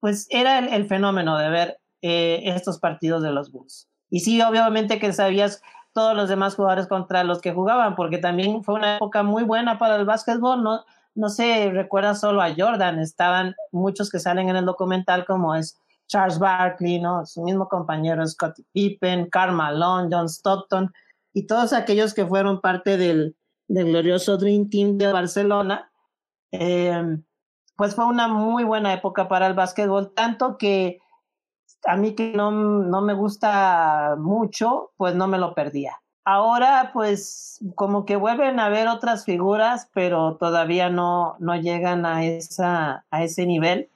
[0.00, 3.88] pues era el, fenómeno de ver eh, estos partidos de los Bulls.
[4.10, 8.64] Y sí, obviamente que sabías todos los demás jugadores contra los que jugaban, porque también
[8.64, 10.84] fue una época muy buena para el básquetbol, ¿no?
[11.14, 15.76] No se recuerda solo a Jordan, estaban muchos que salen en el documental como es
[16.06, 17.26] Charles Barkley, ¿no?
[17.26, 20.92] Su mismo compañero Scottie Pippen, Karl Malone, John Stockton
[21.32, 23.36] y todos aquellos que fueron parte del,
[23.68, 25.90] del glorioso Dream Team de Barcelona.
[26.52, 27.18] Eh,
[27.76, 30.98] pues fue una muy buena época para el básquetbol, tanto que
[31.86, 35.96] a mí que no, no me gusta mucho, pues no me lo perdía.
[36.24, 42.24] Ahora, pues como que vuelven a ver otras figuras, pero todavía no, no llegan a,
[42.24, 43.90] esa, a ese nivel.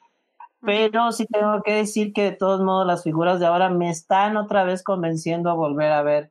[0.60, 4.38] Pero sí tengo que decir que de todos modos las figuras de ahora me están
[4.38, 6.30] otra vez convenciendo a volver a ver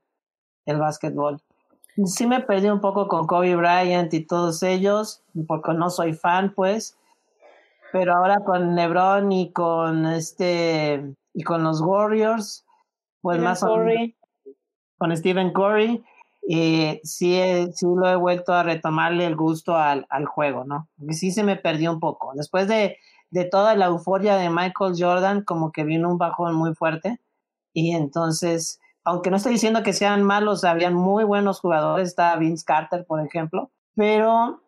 [0.65, 1.39] el básquetbol.
[2.05, 6.53] Sí me perdí un poco con Kobe Bryant y todos ellos, porque no soy fan,
[6.55, 6.97] pues.
[7.91, 12.65] Pero ahora con LeBron y con este y con los Warriors,
[13.21, 13.63] pues más
[15.03, 16.01] con Stephen Curry,
[16.47, 20.87] sí, sí lo he vuelto a retomarle el gusto al, al juego, ¿no?
[21.09, 22.31] Sí se me perdió un poco.
[22.35, 22.95] Después de,
[23.29, 27.19] de toda la euforia de Michael Jordan, como que vino un bajón muy fuerte.
[27.73, 32.63] Y entonces, aunque no estoy diciendo que sean malos, habían muy buenos jugadores, estaba Vince
[32.63, 34.61] Carter, por ejemplo, pero,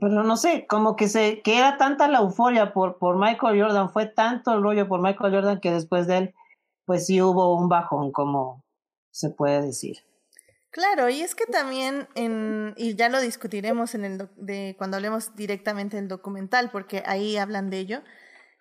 [0.00, 3.90] pero no sé, como que se, que era tanta la euforia por, por Michael Jordan,
[3.90, 6.34] fue tanto el rollo por Michael Jordan que después de él,
[6.84, 8.61] pues sí hubo un bajón, como,
[9.12, 9.98] se puede decir.
[10.72, 15.36] Claro, y es que también, en, y ya lo discutiremos en el de, cuando hablemos
[15.36, 18.02] directamente del documental, porque ahí hablan de ello,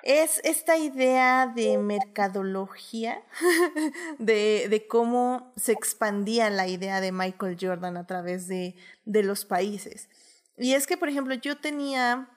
[0.04, 3.24] es esta idea de mercadología,
[4.20, 9.46] de, de cómo se expandía la idea de Michael Jordan a través de, de los
[9.46, 10.10] países.
[10.58, 12.30] Y es que, por ejemplo, yo tenía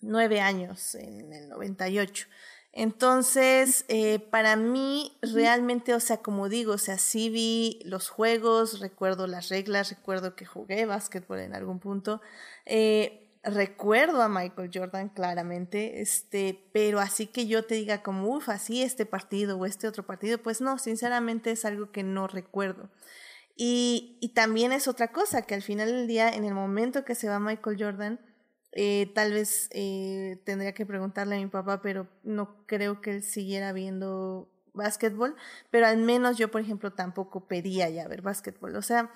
[0.00, 2.26] nueve años en el 98.
[2.72, 8.80] Entonces, eh, para mí, realmente, o sea, como digo, o sea, sí vi los juegos,
[8.80, 12.22] recuerdo las reglas, recuerdo que jugué básquetbol en algún punto.
[12.64, 18.48] Eh, recuerdo a Michael Jordan claramente, este, pero así que yo te diga como, uff,
[18.48, 22.88] así este partido o este otro partido, pues no, sinceramente es algo que no recuerdo.
[23.54, 27.14] Y, y también es otra cosa, que al final del día, en el momento que
[27.14, 28.20] se va Michael Jordan,
[28.72, 33.22] eh, tal vez eh, tendría que preguntarle a mi papá, pero no creo que él
[33.22, 35.36] siguiera viendo básquetbol,
[35.70, 38.76] pero al menos yo, por ejemplo, tampoco pedía ya ver básquetbol.
[38.76, 39.10] O sea,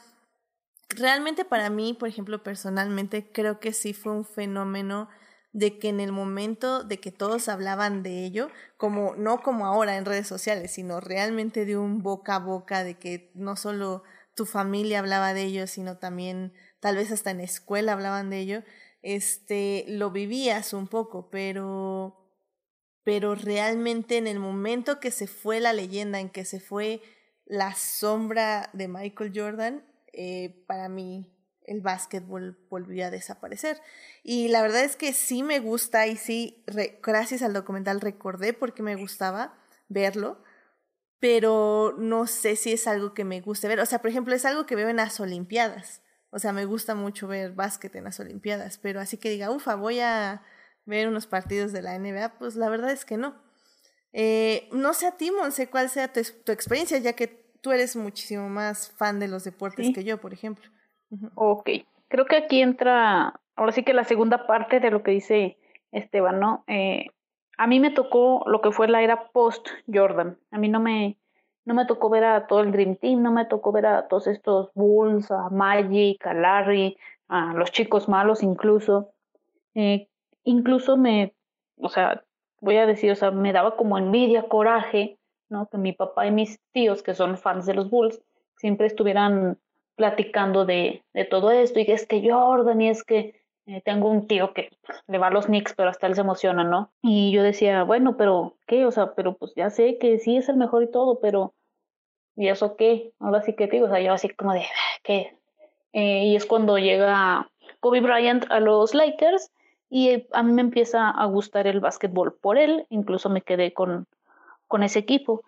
[0.91, 5.09] realmente para mí, por ejemplo, personalmente, creo que sí fue un fenómeno
[5.53, 9.97] de que en el momento de que todos hablaban de ello, como no como ahora
[9.97, 14.03] en redes sociales, sino realmente de un boca a boca, de que no solo
[14.35, 18.63] tu familia hablaba de ello, sino también tal vez hasta en escuela hablaban de ello,
[19.07, 22.29] este, lo vivías un poco, pero,
[23.05, 27.01] pero realmente en el momento que se fue la leyenda, en que se fue
[27.45, 33.81] la sombra de Michael Jordan, eh, para mí el básquetbol volvió a desaparecer.
[34.25, 36.65] Y la verdad es que sí me gusta y sí,
[37.01, 39.57] gracias al documental recordé porque me gustaba
[39.89, 40.43] verlo,
[41.21, 43.79] pero no sé si es algo que me guste ver.
[43.79, 46.03] O sea, por ejemplo, es algo que veo en las Olimpiadas.
[46.37, 49.75] O sea, me gusta mucho ver básquet en las Olimpiadas, pero así que diga, ufa,
[49.75, 50.43] voy a
[50.85, 53.37] ver unos partidos de la NBA, pues la verdad es que no.
[54.13, 56.21] Eh, no sé a ti, Monse, cuál sea tu,
[56.53, 57.29] experiencia, ya que
[57.63, 60.71] tú eres muchísimo más fan de los deportes que yo, por ejemplo.
[61.37, 61.71] Ok,
[62.09, 65.57] creo que aquí entra, ahora sí que la segunda parte de lo que dice
[65.91, 66.65] Esteban, ¿no?
[66.67, 67.07] Eh,
[67.57, 70.39] a mí me tocó lo que fue la era post-Jordan.
[70.51, 71.17] A mí no me,
[71.67, 74.29] no me tocó ver a todo el Dream Team, no me tocó ver a todos
[74.29, 76.97] estos Bulls, a Magic, a Larry,
[77.29, 79.11] a los chicos malos incluso.
[79.75, 80.09] Eh,
[80.45, 81.35] incluso me,
[81.79, 82.23] o sea,
[82.61, 85.67] voy a decir, o sea, me daba como envidia, coraje, ¿no?
[85.67, 88.23] Que mi papá y mis tíos, que son fans de los Bulls,
[88.57, 89.59] siempre estuvieran
[89.97, 94.29] platicando de, de todo esto, y es que Jordan, y es que eh, tengo un
[94.29, 94.71] tío que
[95.09, 96.93] le va a los Knicks, pero hasta él se emociona, ¿no?
[97.03, 98.87] Y yo decía, bueno, pero, ¿qué?
[98.87, 101.53] O sea, pero pues ya sé que sí es el mejor y todo, pero,
[102.37, 103.13] ¿y eso qué?
[103.19, 104.65] Ahora sí que digo, o sea, yo así como de,
[105.03, 105.37] ¿qué?
[105.93, 109.51] Eh, y es cuando llega Kobe Bryant a los Lakers
[109.89, 114.07] y a mí me empieza a gustar el básquetbol por él, incluso me quedé con,
[114.69, 115.43] con ese equipo.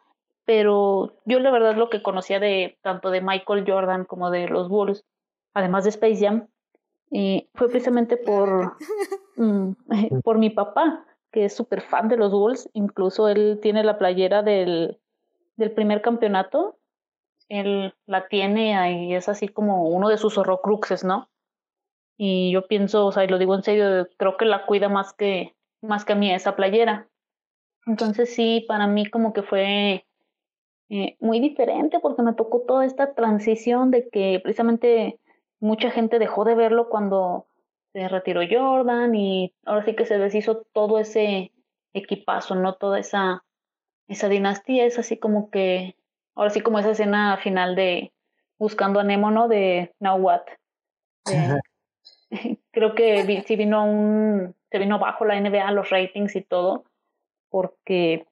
[0.45, 4.71] pero yo la verdad lo que conocía de tanto de Michael Jordan como de los
[4.71, 5.05] Bulls,
[5.53, 6.49] además de Space Jam,
[7.11, 8.77] eh, fue precisamente por,
[9.37, 9.73] mm,
[10.25, 14.43] por mi papá, que es súper fan de los Bulls, incluso él tiene la playera
[14.43, 14.99] del,
[15.57, 16.78] del primer campeonato,
[17.49, 21.31] él la tiene y es así como uno de sus horrocruxes, ¿no?
[22.17, 25.13] Y yo pienso, o sea, y lo digo en serio, creo que la cuida más
[25.13, 27.09] que, más que a mí esa playera.
[27.87, 30.05] Entonces sí, para mí como que fue
[30.91, 35.21] eh, muy diferente porque me tocó toda esta transición de que precisamente
[35.61, 37.47] mucha gente dejó de verlo cuando
[37.93, 41.53] se retiró Jordan y ahora sí que se deshizo todo ese
[41.93, 42.75] equipazo, ¿no?
[42.75, 43.45] Toda esa,
[44.07, 45.97] esa dinastía es así como que,
[46.39, 48.13] ahora sí como esa escena final de
[48.59, 49.49] Buscando a Nemo, ¿no?
[49.49, 50.43] De Now What.
[52.73, 56.85] creo que sí vino un, se vino bajo la NBA, los ratings y todo,
[57.51, 58.27] porque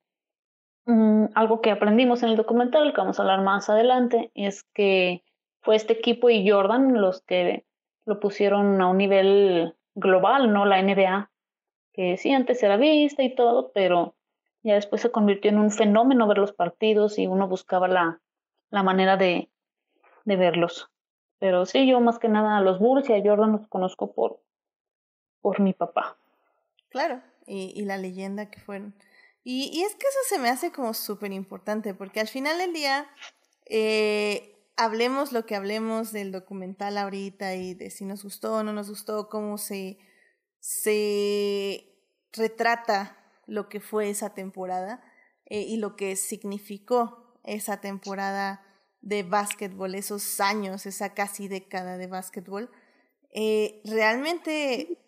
[0.86, 5.24] Mm, algo que aprendimos en el documental, que vamos a hablar más adelante, es que
[5.60, 7.64] fue este equipo y Jordan los que
[8.06, 10.64] lo pusieron a un nivel global, ¿no?
[10.64, 11.30] La NBA,
[11.92, 14.14] que sí, antes era vista y todo, pero
[14.66, 18.20] ya después se convirtió en un fenómeno ver los partidos y uno buscaba la,
[18.70, 19.48] la manera de,
[20.24, 20.90] de verlos.
[21.38, 24.40] Pero sí, yo más que nada a los Bulls y a Jordan los conozco por,
[25.40, 26.18] por mi papá.
[26.88, 28.94] Claro, y, y la leyenda que fueron.
[29.44, 32.72] Y, y es que eso se me hace como súper importante, porque al final del
[32.72, 33.06] día,
[33.66, 38.72] eh, hablemos lo que hablemos del documental ahorita y de si nos gustó o no
[38.72, 39.98] nos gustó, cómo se,
[40.58, 41.94] se
[42.32, 45.02] retrata lo que fue esa temporada
[45.46, 48.62] eh, y lo que significó esa temporada
[49.00, 52.70] de básquetbol, esos años, esa casi década de básquetbol.
[53.30, 54.98] Eh, realmente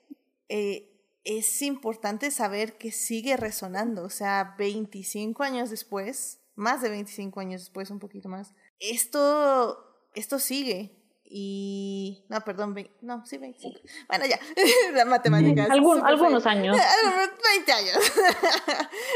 [0.48, 0.88] eh,
[1.24, 7.62] es importante saber que sigue resonando, o sea, 25 años después, más de 25 años
[7.62, 10.97] después, un poquito más, esto, esto sigue.
[11.30, 12.24] Y.
[12.28, 13.80] No, perdón, no, sí, 25.
[14.08, 14.38] Bueno, ya,
[14.94, 15.66] la matemática.
[15.70, 16.76] Algún, algunos años.
[17.56, 18.12] 20 años.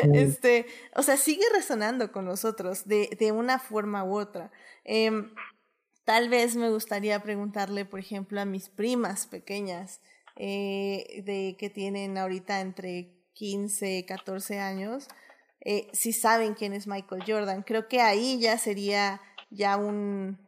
[0.14, 4.50] este, o sea, sigue resonando con nosotros de, de una forma u otra.
[4.84, 5.10] Eh,
[6.04, 10.00] tal vez me gustaría preguntarle, por ejemplo, a mis primas pequeñas
[10.36, 15.08] eh, de que tienen ahorita entre 15, 14 años,
[15.60, 17.62] eh, si saben quién es Michael Jordan.
[17.62, 19.20] Creo que ahí ya sería
[19.50, 20.38] ya un,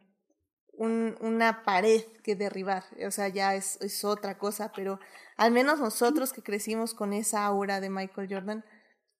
[0.77, 4.99] un, una pared que derribar, o sea, ya es, es otra cosa, pero
[5.37, 8.65] al menos nosotros que crecimos con esa aura de Michael Jordan,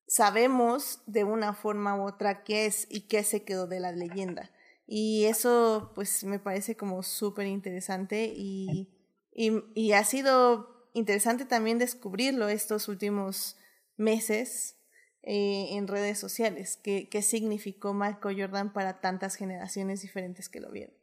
[0.08, 4.52] sabemos de una forma u otra qué es y qué se quedó de la leyenda.
[4.88, 8.96] Y eso pues me parece como súper interesante y
[9.36, 13.58] y, y ha sido interesante también descubrirlo estos últimos
[13.98, 14.80] meses
[15.24, 20.72] eh, en redes sociales, qué, qué significó Michael Jordan para tantas generaciones diferentes que lo
[20.72, 20.96] vieron.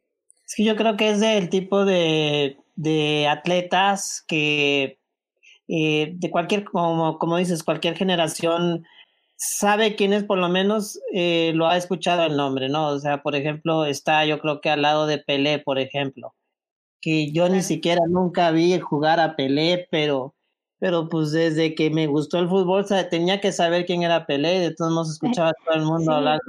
[0.55, 4.99] Sí, yo creo que es del tipo de, de atletas que
[5.69, 8.85] eh, de cualquier, como, como dices, cualquier generación
[9.37, 12.89] sabe quién es, por lo menos eh, lo ha escuchado el nombre, ¿no?
[12.89, 16.35] O sea, por ejemplo, está yo creo que al lado de Pelé, por ejemplo
[17.03, 20.35] que yo ni siquiera nunca vi jugar a Pelé, pero,
[20.79, 24.75] pero pues desde que me gustó el fútbol tenía que saber quién era Pelé, de
[24.75, 26.41] todos modos escuchaba a todo el mundo hablar.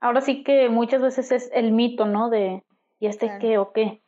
[0.00, 2.30] Ahora, sí que muchas veces es el mito, ¿no?
[2.30, 2.64] De,
[3.00, 4.00] ¿y este qué o qué?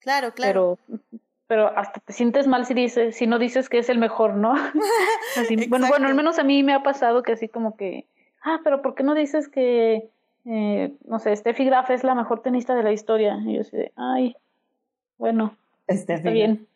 [0.00, 0.78] Claro, claro.
[0.86, 1.00] Pero,
[1.46, 4.54] pero hasta te sientes mal si dices, si no dices que es el mejor, ¿no?
[5.36, 8.06] así, bueno, bueno, al menos a mí me ha pasado que así como que,
[8.42, 10.10] ah, pero ¿por qué no dices que,
[10.46, 13.38] eh, no sé, Steffi Graf es la mejor tenista de la historia?
[13.44, 14.36] Y yo así de, ay,
[15.18, 15.56] bueno,
[15.86, 16.66] está bien.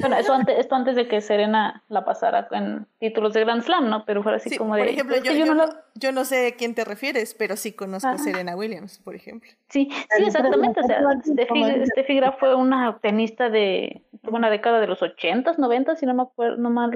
[0.00, 3.90] Bueno, eso antes, esto antes de que Serena la pasara en títulos de Grand Slam,
[3.90, 4.04] ¿no?
[4.04, 4.82] Pero fuera así como de...
[4.82, 5.64] Por ejemplo, yo, yo, no
[5.94, 9.50] yo, no sé a quién te refieres, pero sí conozco a Serena Williams, por ejemplo.
[9.68, 10.80] Sí, sí, exactamente.
[10.80, 16.06] O sea, Steffi, Graf fue una tenista de una década de los ochentas, noventas, si
[16.06, 16.92] no me acuerdo, no mal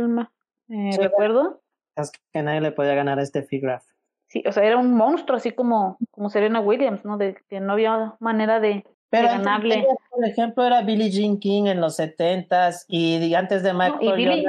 [0.69, 1.63] eh, recuerdo.
[1.97, 3.85] Es que nadie le podía ganar a Steffi Graf.
[4.29, 7.17] Sí, o sea, era un monstruo, así como, como Serena Williams, ¿no?
[7.17, 9.29] De que no había manera de, pero
[10.11, 14.45] por ejemplo, era Billie Jean King en los 70s y antes de Michael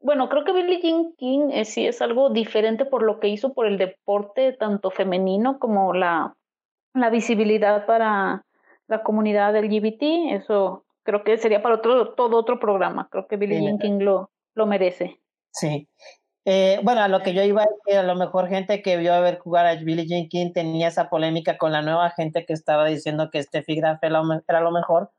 [0.00, 3.52] Bueno, creo que Billie Jean King es, sí es algo diferente por lo que hizo
[3.52, 6.34] por el deporte, tanto femenino como la,
[6.94, 8.44] la visibilidad para
[8.86, 10.32] la comunidad LGBT.
[10.32, 13.08] Eso creo que sería para otro, todo otro programa.
[13.10, 15.20] Creo que Billie Jean King lo, lo merece.
[15.52, 15.88] Sí.
[16.46, 19.12] Eh, bueno, a lo que yo iba a decir, a lo mejor gente que vio
[19.12, 22.54] a ver jugar a Billie Jean King tenía esa polémica con la nueva gente que
[22.54, 25.10] estaba diciendo que Steffi Graf era lo mejor.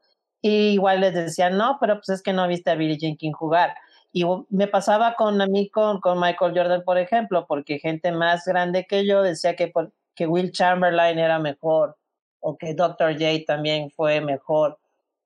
[0.41, 3.34] Y igual les decían, no, pero pues es que no viste a Billie Jean King
[3.34, 3.76] jugar.
[4.11, 8.45] Y me pasaba con a mí con, con Michael Jordan, por ejemplo, porque gente más
[8.45, 9.72] grande que yo decía que,
[10.15, 11.97] que Will Chamberlain era mejor
[12.39, 13.13] o que Dr.
[13.13, 14.80] J también fue mejor.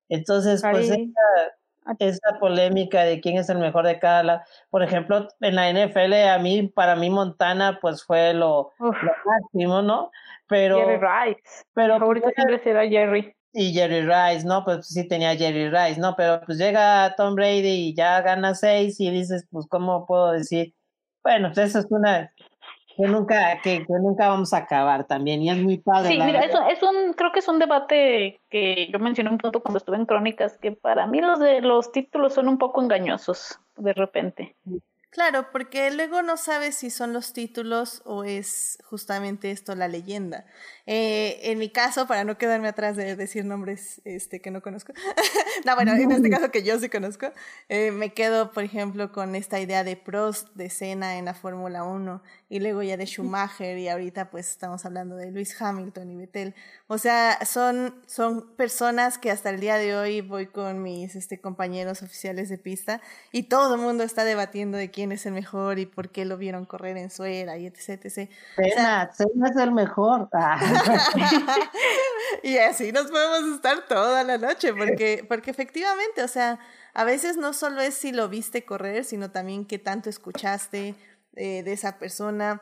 [0.09, 0.99] Entonces, pues esa,
[1.99, 6.39] esa, polémica de quién es el mejor de cada, por ejemplo, en la NFL a
[6.39, 8.91] mí, para mí Montana, pues fue lo, lo
[9.25, 10.11] máximo, ¿no?
[10.47, 11.41] Pero Jerry Rice.
[11.73, 13.35] Pero Mi favorito siempre será Jerry.
[13.53, 14.65] Y Jerry Rice, ¿no?
[14.65, 16.15] Pues sí tenía Jerry Rice, ¿no?
[16.15, 20.73] Pero pues llega Tom Brady y ya gana seis y dices, pues, ¿cómo puedo decir?
[21.23, 22.31] Bueno, pues eso es una
[22.95, 26.09] que nunca, que, nunca vamos a acabar también, y es muy padre.
[26.09, 29.61] Sí, mira, eso es un, creo que es un debate que yo mencioné un punto
[29.61, 33.59] cuando estuve en Crónicas, que para mí los de los títulos son un poco engañosos
[33.77, 34.55] de repente.
[35.15, 40.45] Claro, porque luego no sabes si son los títulos o es justamente esto la leyenda.
[40.87, 44.91] Eh, en mi caso, para no quedarme atrás de decir nombres este, que no conozco,
[45.65, 47.31] no, bueno, en este caso que yo sí conozco,
[47.69, 51.85] eh, me quedo, por ejemplo, con esta idea de Prost, de Senna en la Fórmula
[51.85, 56.15] 1, y luego ya de Schumacher, y ahorita pues estamos hablando de Luis Hamilton y
[56.15, 56.55] Vettel.
[56.87, 61.41] O sea, son, son personas que hasta el día de hoy voy con mis este,
[61.41, 65.79] compañeros oficiales de pista, y todo el mundo está debatiendo de quién es el mejor
[65.79, 68.05] y por qué lo vieron correr en su era y etc.
[68.05, 68.29] etc.
[68.55, 70.29] Cena, es el mejor.
[70.33, 70.59] Ah.
[72.43, 76.59] y así nos podemos estar toda la noche, porque, porque efectivamente, o sea,
[76.93, 80.95] a veces no solo es si lo viste correr, sino también qué tanto escuchaste
[81.35, 82.61] eh, de esa persona,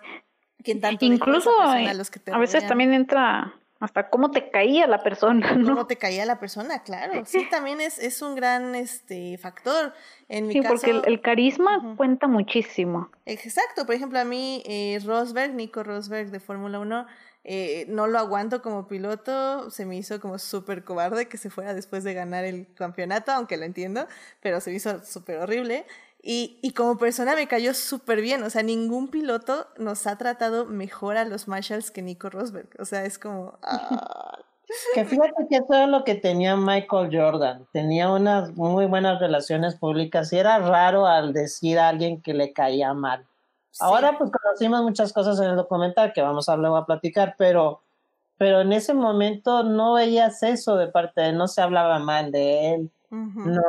[0.63, 3.53] qué tanto incluso a, los que te a veces también entra
[3.83, 5.71] hasta cómo te caía la persona, ¿no?
[5.71, 7.25] Cómo te caía la persona, claro.
[7.25, 9.93] Sí, también es, es un gran este factor.
[10.29, 13.11] En mi sí, caso, porque el, carisma cuenta muchísimo.
[13.25, 17.05] Exacto, por ejemplo, a mí eh, Rosberg, Nico Rosberg de Fórmula 1,
[17.43, 21.73] eh, no lo aguanto como piloto, se me hizo como súper cobarde que se fuera
[21.73, 24.07] después de ganar el campeonato, aunque lo entiendo,
[24.39, 25.85] pero se me hizo súper horrible.
[26.25, 28.43] Y, y como persona me cayó súper bien.
[28.43, 32.69] O sea, ningún piloto nos ha tratado mejor a los Marshalls que Nico Rosberg.
[32.79, 33.59] O sea, es como...
[33.61, 34.39] Ah.
[34.95, 37.67] Que fíjate que eso es lo que tenía Michael Jordan.
[37.73, 42.53] Tenía unas muy buenas relaciones públicas y era raro al decir a alguien que le
[42.53, 43.25] caía mal.
[43.79, 47.81] Ahora pues conocimos muchas cosas en el documental que vamos a luego a platicar, pero,
[48.37, 52.31] pero en ese momento no veías eso de parte de él, no se hablaba mal
[52.31, 53.63] de él, no,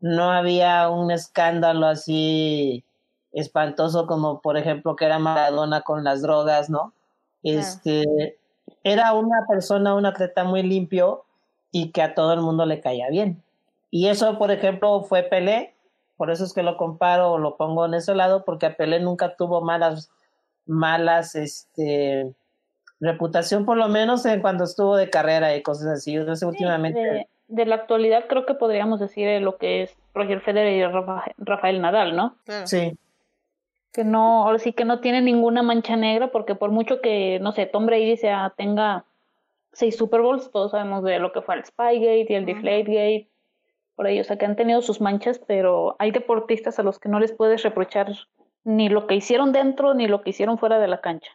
[0.00, 2.84] no había un escándalo así
[3.32, 6.92] espantoso como por ejemplo que era Maradona con las drogas, ¿no?
[7.42, 8.36] Este
[8.84, 11.24] era una persona, un atleta muy limpio
[11.70, 13.42] y que a todo el mundo le caía bien.
[13.90, 15.74] Y eso, por ejemplo, fue Pelé,
[16.16, 19.00] por eso es que lo comparo o lo pongo en ese lado, porque a Pelé
[19.00, 20.10] nunca tuvo malas,
[20.66, 22.34] malas, este,
[23.00, 26.14] reputación, por lo menos en cuando estuvo de carrera y cosas así.
[26.14, 31.34] Entonces, últimamente de la actualidad creo que podríamos decir lo que es Roger Federer y
[31.38, 32.36] Rafael Nadal, ¿no?
[32.64, 32.96] Sí.
[33.92, 37.52] Que no, ahora sí que no tiene ninguna mancha negra porque por mucho que, no
[37.52, 39.04] sé, Tom Brady sea, tenga
[39.72, 43.28] seis Super Bowls, todos sabemos de lo que fue el Spygate y el Deflategate,
[43.94, 47.08] por ahí, o sea que han tenido sus manchas, pero hay deportistas a los que
[47.08, 48.12] no les puedes reprochar
[48.64, 51.30] ni lo que hicieron dentro ni lo que hicieron fuera de la cancha.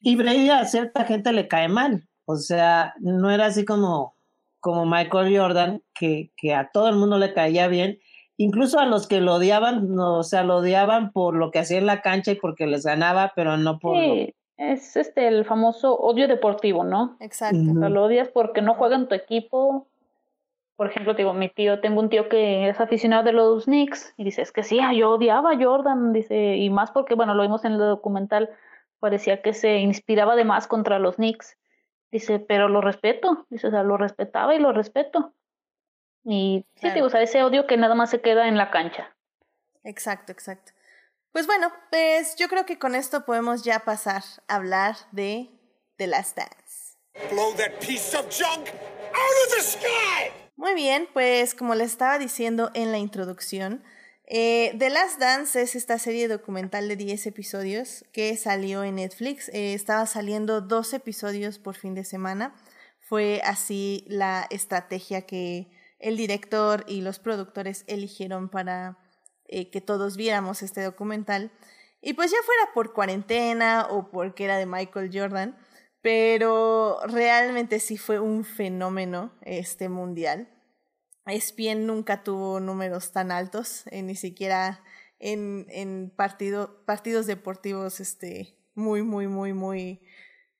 [0.00, 4.14] Y Brady a cierta gente le cae mal, o sea, no era así como
[4.60, 7.98] como Michael Jordan, que, que a todo el mundo le caía bien,
[8.36, 11.78] incluso a los que lo odiaban, no, o sea, lo odiaban por lo que hacía
[11.78, 13.96] en la cancha y porque les ganaba, pero no por...
[13.96, 17.16] Sí, es este el famoso odio deportivo, ¿no?
[17.20, 17.58] Exacto.
[17.58, 19.86] lo odias porque no juega en tu equipo.
[20.76, 24.24] Por ejemplo, digo, mi tío, tengo un tío que es aficionado de los Knicks y
[24.24, 27.64] dice, es que sí, yo odiaba a Jordan, dice, y más porque, bueno, lo vimos
[27.64, 28.50] en el documental,
[29.00, 31.56] parecía que se inspiraba de más contra los Knicks.
[32.10, 33.46] Dice, pero lo respeto.
[33.50, 35.34] Dice, o sea, lo respetaba y lo respeto.
[36.24, 39.16] Y sí, digo, o sea, ese odio que nada más se queda en la cancha.
[39.84, 40.72] Exacto, exacto.
[41.32, 45.50] Pues bueno, pues yo creo que con esto podemos ya pasar a hablar de
[45.96, 46.98] The Last Dance.
[47.30, 50.32] Blow that piece of junk out of the sky.
[50.56, 53.84] Muy bien, pues como les estaba diciendo en la introducción,
[54.30, 59.48] eh, The Last Dance es esta serie documental de 10 episodios que salió en Netflix.
[59.54, 62.54] Eh, estaba saliendo dos episodios por fin de semana.
[63.00, 68.98] Fue así la estrategia que el director y los productores eligieron para
[69.46, 71.50] eh, que todos viéramos este documental.
[72.02, 75.56] Y pues ya fuera por cuarentena o porque era de Michael Jordan,
[76.02, 80.50] pero realmente sí fue un fenómeno este mundial.
[81.32, 84.82] ESPN nunca tuvo números tan altos, eh, ni siquiera
[85.18, 90.00] en, en partido, partidos deportivos este, muy, muy, muy, muy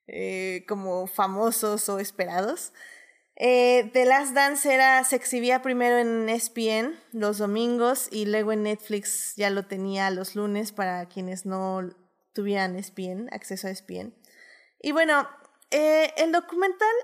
[0.07, 2.73] eh, como famosos o esperados.
[3.37, 8.65] Eh, The Last Dance era, se exhibía primero en ESPN los domingos y luego en
[8.65, 11.89] Netflix ya lo tenía los lunes para quienes no
[12.33, 14.15] tuvieran ESPN, acceso a ESPN.
[14.81, 15.29] Y bueno,
[15.71, 16.95] el documental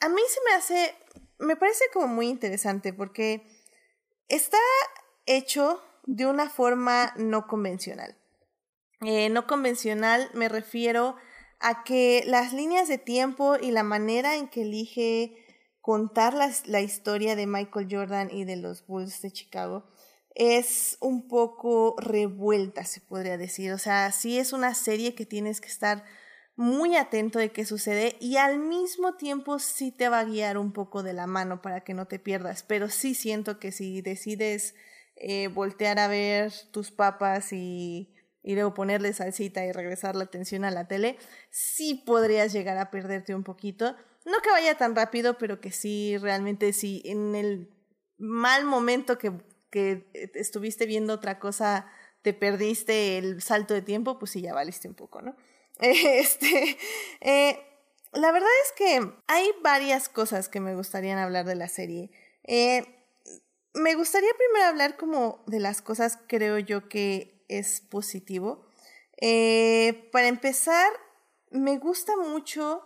[0.00, 0.94] a mí se me hace,
[1.40, 3.46] me parece como muy interesante porque
[4.28, 4.58] está
[5.26, 8.16] hecho de una forma no convencional.
[9.02, 11.16] Eh, no convencional me refiero
[11.58, 15.36] a que las líneas de tiempo y la manera en que elige
[15.80, 19.84] contar la historia de Michael Jordan y de los Bulls de Chicago
[20.34, 23.72] es un poco revuelta, se podría decir.
[23.72, 26.04] O sea, sí es una serie que tienes que estar
[26.60, 30.72] muy atento de qué sucede y al mismo tiempo sí te va a guiar un
[30.72, 32.62] poco de la mano para que no te pierdas.
[32.62, 34.74] Pero sí siento que si decides
[35.16, 40.64] eh, voltear a ver tus papas y, y luego ponerle salsita y regresar la atención
[40.66, 41.16] a la tele,
[41.48, 43.96] sí podrías llegar a perderte un poquito.
[44.26, 47.70] No que vaya tan rápido, pero que sí, realmente sí, en el
[48.18, 49.32] mal momento que
[49.70, 51.86] que estuviste viendo otra cosa,
[52.22, 55.36] te perdiste el salto de tiempo, pues sí, ya valiste un poco, ¿no?
[55.82, 56.76] Este,
[57.20, 57.58] eh,
[58.12, 62.10] la verdad es que hay varias cosas que me gustaría hablar de la serie.
[62.44, 62.84] Eh,
[63.72, 68.66] me gustaría primero hablar como de las cosas creo yo que es positivo.
[70.12, 70.90] para empezar,
[71.50, 72.84] me gusta mucho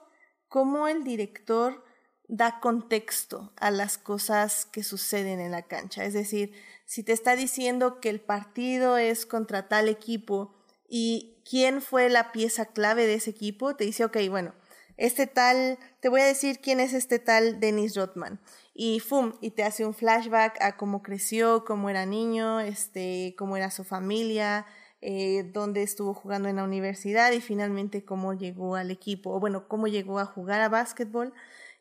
[0.48, 1.84] cómo el director
[2.28, 6.04] da contexto a las cosas que suceden en la cancha.
[6.04, 6.52] Es decir,
[6.86, 10.54] si te está diciendo que el partido es contra tal equipo
[10.96, 14.54] y quién fue la pieza clave de ese equipo, te dice, ok, bueno,
[14.96, 18.40] este tal, te voy a decir quién es este tal Dennis Rodman.
[18.74, 19.32] Y ¡fum!
[19.40, 23.82] Y te hace un flashback a cómo creció, cómo era niño, este, cómo era su
[23.82, 24.66] familia,
[25.00, 29.66] eh, dónde estuvo jugando en la universidad y finalmente cómo llegó al equipo, o bueno,
[29.66, 31.32] cómo llegó a jugar a básquetbol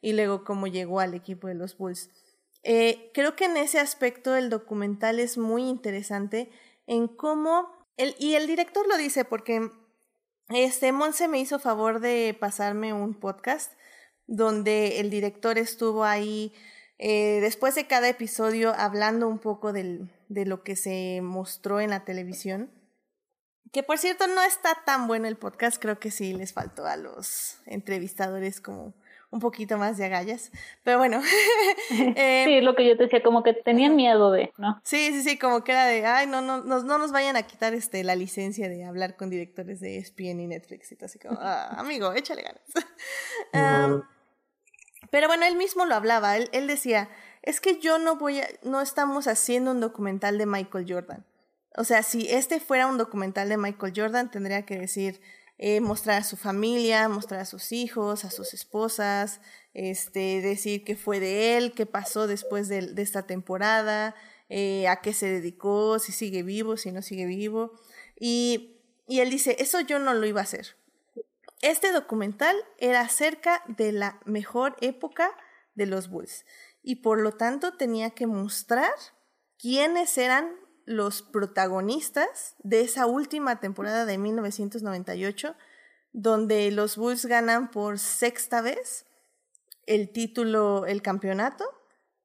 [0.01, 2.09] y luego cómo llegó al equipo de los Bulls.
[2.63, 6.49] Eh, creo que en ese aspecto el documental es muy interesante
[6.87, 9.69] en cómo, y el director lo dice porque
[10.49, 13.71] este Monse me hizo favor de pasarme un podcast
[14.27, 16.53] donde el director estuvo ahí
[16.97, 21.89] eh, después de cada episodio hablando un poco del, de lo que se mostró en
[21.89, 22.71] la televisión.
[23.71, 26.95] Que por cierto no está tan bueno el podcast, creo que sí les faltó a
[26.95, 28.93] los entrevistadores como
[29.33, 30.51] un poquito más de agallas.
[30.83, 31.19] Pero bueno.
[31.91, 34.79] eh, sí, lo que yo te decía, como que tenían miedo de, ¿no?
[34.83, 37.41] Sí, sí, sí, como que era de, ay, no, no, no, no nos vayan a
[37.41, 41.17] quitar este, la licencia de hablar con directores de ESPN y Netflix y todo así
[41.17, 42.61] como, ah, amigo, échale ganas.
[45.09, 47.09] pero bueno, él mismo lo hablaba, él, él decía,
[47.41, 51.25] es que yo no voy a, no estamos haciendo un documental de Michael Jordan.
[51.75, 55.21] O sea, si este fuera un documental de Michael Jordan, tendría que decir,
[55.57, 59.41] eh, mostrar a su familia, mostrar a sus hijos, a sus esposas,
[59.73, 64.15] este, decir qué fue de él, qué pasó después de, esta temporada,
[64.49, 67.73] eh, a qué se dedicó, si sigue vivo, si no sigue vivo.
[68.19, 70.75] Y, y él dice, eso yo no lo iba a hacer.
[71.61, 75.31] Este documental era acerca de la mejor época
[75.75, 76.45] de los Bulls
[76.83, 78.93] y por lo tanto tenía que mostrar
[79.57, 80.53] quiénes eran
[80.85, 85.55] los protagonistas de esa última temporada de 1998,
[86.11, 89.05] donde los Bulls ganan por sexta vez
[89.85, 91.65] el título, el campeonato,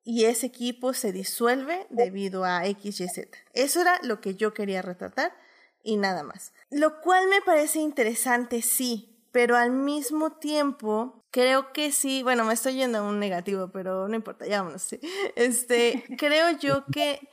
[0.05, 3.29] y ese equipo se disuelve debido a XYZ.
[3.53, 5.37] Eso era lo que yo quería retratar
[5.83, 6.53] y nada más.
[6.71, 12.55] Lo cual me parece interesante, sí, pero al mismo tiempo creo que sí, bueno, me
[12.55, 14.89] estoy yendo a un negativo, pero no importa, ya vámonos.
[15.37, 17.29] Este, creo yo que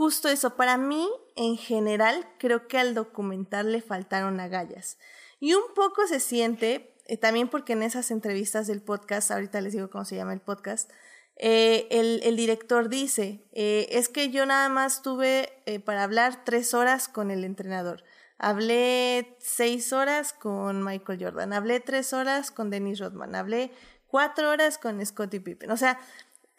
[0.00, 4.96] justo eso, para mí en general creo que al documental le faltaron agallas.
[5.40, 9.74] Y un poco se siente, eh, también porque en esas entrevistas del podcast, ahorita les
[9.74, 10.90] digo cómo se llama el podcast,
[11.36, 15.52] eh, el, director dice, eh, es que yo nada más tuve
[15.84, 18.02] para hablar tres horas con el entrenador.
[18.38, 23.70] Hablé seis horas con Michael Jordan, hablé tres horas con Dennis Rodman, hablé
[24.06, 25.70] cuatro horas con Scottie Pippen.
[25.70, 26.00] O sea,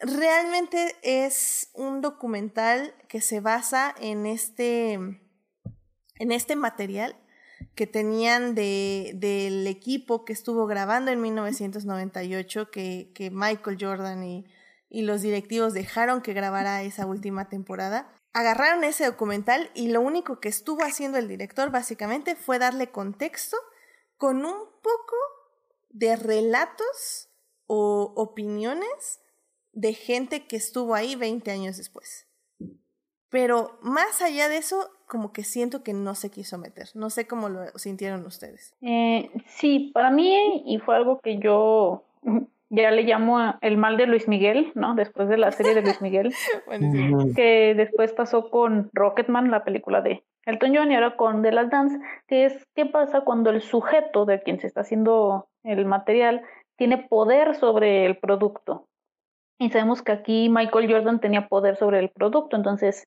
[0.02, 7.16] realmente es un documental que se basa en este, en este material
[7.74, 14.44] que tenían de, del equipo que estuvo grabando en 1998, que, que Michael Jordan y,
[14.88, 18.12] y los directivos dejaron que grabara esa última temporada.
[18.34, 23.56] Agarraron ese documental y lo único que estuvo haciendo el director básicamente fue darle contexto
[24.16, 25.16] con un poco
[25.90, 27.28] de relatos
[27.66, 29.21] o opiniones
[29.72, 32.28] de gente que estuvo ahí 20 años después.
[33.30, 36.88] Pero más allá de eso, como que siento que no se quiso meter.
[36.94, 38.74] No sé cómo lo sintieron ustedes.
[38.82, 42.04] Eh, sí, para mí, y fue algo que yo
[42.70, 44.94] ya le llamo el mal de Luis Miguel, ¿no?
[44.94, 46.34] Después de la serie de Luis Miguel,
[47.36, 51.70] que después pasó con Rocketman, la película de Elton John y ahora con The Last
[51.70, 56.42] Dance, que es qué pasa cuando el sujeto de quien se está haciendo el material
[56.76, 58.88] tiene poder sobre el producto.
[59.62, 63.06] Y sabemos que aquí Michael Jordan tenía poder sobre el producto, entonces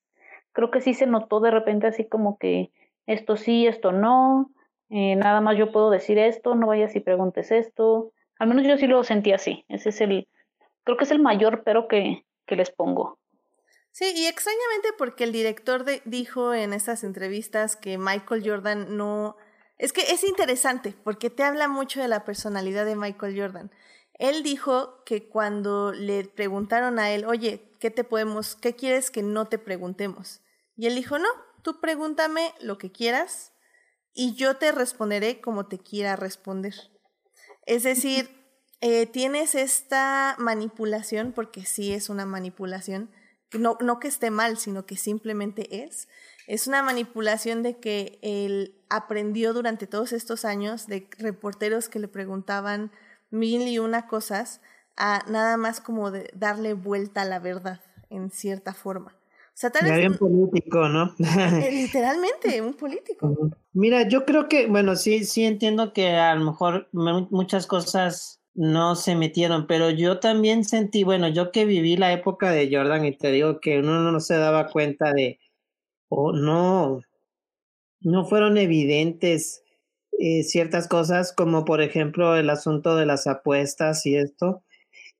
[0.53, 2.71] creo que sí se notó de repente así como que
[3.07, 4.51] esto sí, esto no,
[4.89, 8.13] eh, nada más yo puedo decir esto, no vayas y preguntes esto.
[8.39, 9.65] Al menos yo sí lo sentí así.
[9.67, 10.29] Ese es el,
[10.85, 13.19] creo que es el mayor pero que, que les pongo.
[13.91, 19.35] Sí, y extrañamente porque el director dijo en estas entrevistas que Michael Jordan no...
[19.77, 23.71] Es que es interesante porque te habla mucho de la personalidad de Michael Jordan.
[24.17, 29.23] Él dijo que cuando le preguntaron a él, oye, ¿qué te podemos, qué quieres que
[29.23, 30.41] no te preguntemos?
[30.77, 31.27] Y él dijo, no,
[31.61, 33.51] tú pregúntame lo que quieras
[34.13, 36.73] y yo te responderé como te quiera responder.
[37.65, 38.29] Es decir,
[38.81, 43.11] eh, tienes esta manipulación, porque sí es una manipulación,
[43.51, 46.07] no, no que esté mal, sino que simplemente es.
[46.47, 52.07] Es una manipulación de que él aprendió durante todos estos años de reporteros que le
[52.07, 52.91] preguntaban
[53.35, 54.61] mil y una cosas
[54.97, 59.15] a nada más como de darle vuelta a la verdad en cierta forma.
[59.55, 60.17] O sea, tal vez...
[60.17, 61.15] político, ¿no?
[61.17, 63.51] Eh, literalmente, un político.
[63.71, 68.95] Mira, yo creo que, bueno, sí, sí entiendo que a lo mejor muchas cosas no
[68.95, 73.17] se metieron, pero yo también sentí, bueno, yo que viví la época de Jordan y
[73.17, 75.39] te digo que uno no se daba cuenta de,
[76.09, 77.01] o no,
[78.01, 79.64] no fueron evidentes
[80.19, 84.63] eh, ciertas cosas, como por ejemplo el asunto de las apuestas y esto.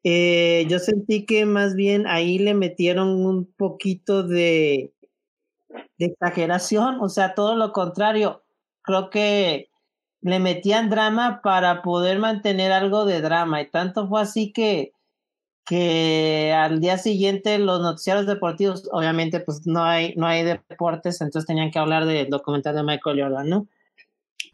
[0.04, 4.94] Eh, yo sentí que más bien ahí le metieron un poquito de,
[5.98, 8.44] exageración, o sea, todo lo contrario.
[8.84, 9.70] Creo que
[10.22, 13.62] le metían drama para poder mantener algo de drama.
[13.62, 14.94] Y tanto fue así que,
[15.66, 21.48] que al día siguiente los noticiarios deportivos, obviamente, pues no hay, no hay deportes, entonces
[21.48, 23.68] tenían que hablar del documental de Michael Jordan, ¿no?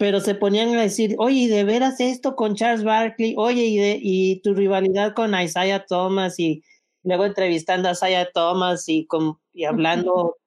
[0.01, 3.35] Pero se ponían a decir, oye, de veras esto con Charles Barkley?
[3.37, 6.63] Oye, y, de, y tu rivalidad con Isaiah Thomas, y
[7.03, 10.37] luego entrevistando a Isaiah Thomas y, con, y hablando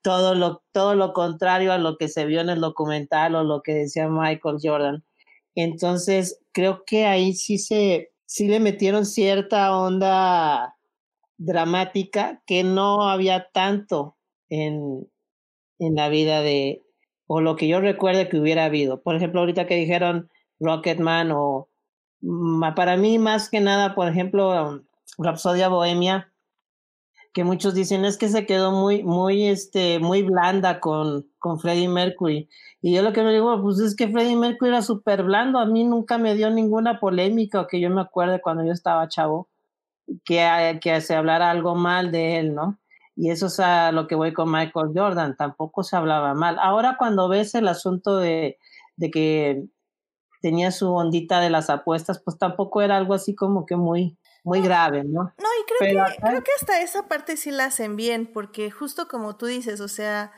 [0.00, 3.60] todo lo, todo lo contrario a lo que se vio en el documental o lo
[3.60, 5.04] que decía Michael Jordan.
[5.54, 10.74] Entonces, creo que ahí sí se, sí le metieron cierta onda
[11.36, 14.16] dramática que no había tanto
[14.48, 15.06] en,
[15.78, 16.81] en la vida de,
[17.34, 19.00] o lo que yo recuerde que hubiera habido.
[19.00, 20.28] Por ejemplo, ahorita que dijeron
[20.60, 21.70] Rocketman o
[22.76, 24.82] para mí más que nada, por ejemplo,
[25.16, 26.30] Rapsodia Bohemia,
[27.32, 31.88] que muchos dicen es que se quedó muy, muy, este, muy blanda con, con Freddie
[31.88, 32.50] Mercury.
[32.82, 35.64] Y yo lo que me digo, pues es que Freddie Mercury era súper blando, a
[35.64, 39.48] mí nunca me dio ninguna polémica o que yo me acuerde cuando yo estaba chavo,
[40.22, 42.78] que, que se hablara algo mal de él, ¿no?
[43.22, 46.58] Y eso es a lo que voy con Michael Jordan, tampoco se hablaba mal.
[46.60, 48.58] Ahora cuando ves el asunto de,
[48.96, 49.62] de que
[50.40, 54.60] tenía su ondita de las apuestas, pues tampoco era algo así como que muy, muy
[54.60, 55.32] grave, ¿no?
[55.38, 59.06] No, y creo, que, creo que hasta esa parte sí la hacen bien, porque justo
[59.06, 60.32] como tú dices, o sea,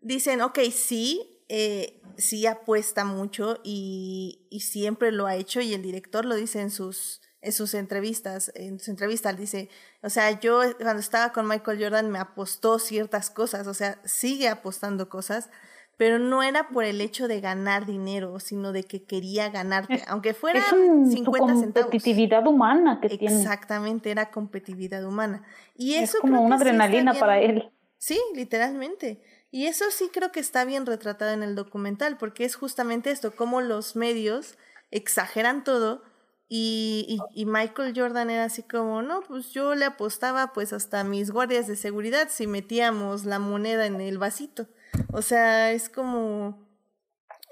[0.00, 5.82] dicen, ok, sí, eh, sí apuesta mucho y, y, siempre lo ha hecho y el
[5.82, 9.68] director lo dice en sus, en sus entrevistas, en su entrevista dice,
[10.02, 14.48] o sea, yo cuando estaba con Michael Jordan me apostó ciertas cosas, o sea, sigue
[14.48, 15.48] apostando cosas,
[15.96, 20.34] pero no era por el hecho de ganar dinero, sino de que quería ganarte, aunque
[20.34, 23.34] fuera es 50 competitividad humana que tiene.
[23.34, 25.42] Exactamente, era competitividad humana.
[25.74, 27.70] Y eso es como una adrenalina para él.
[27.96, 29.22] Sí, literalmente.
[29.50, 33.34] Y eso sí creo que está bien retratado en el documental, porque es justamente esto,
[33.34, 34.58] cómo los medios
[34.90, 36.02] exageran todo
[36.48, 41.02] y, y, y, Michael Jordan era así como, no, pues yo le apostaba pues hasta
[41.02, 44.68] mis guardias de seguridad si metíamos la moneda en el vasito.
[45.12, 46.64] O sea, es como...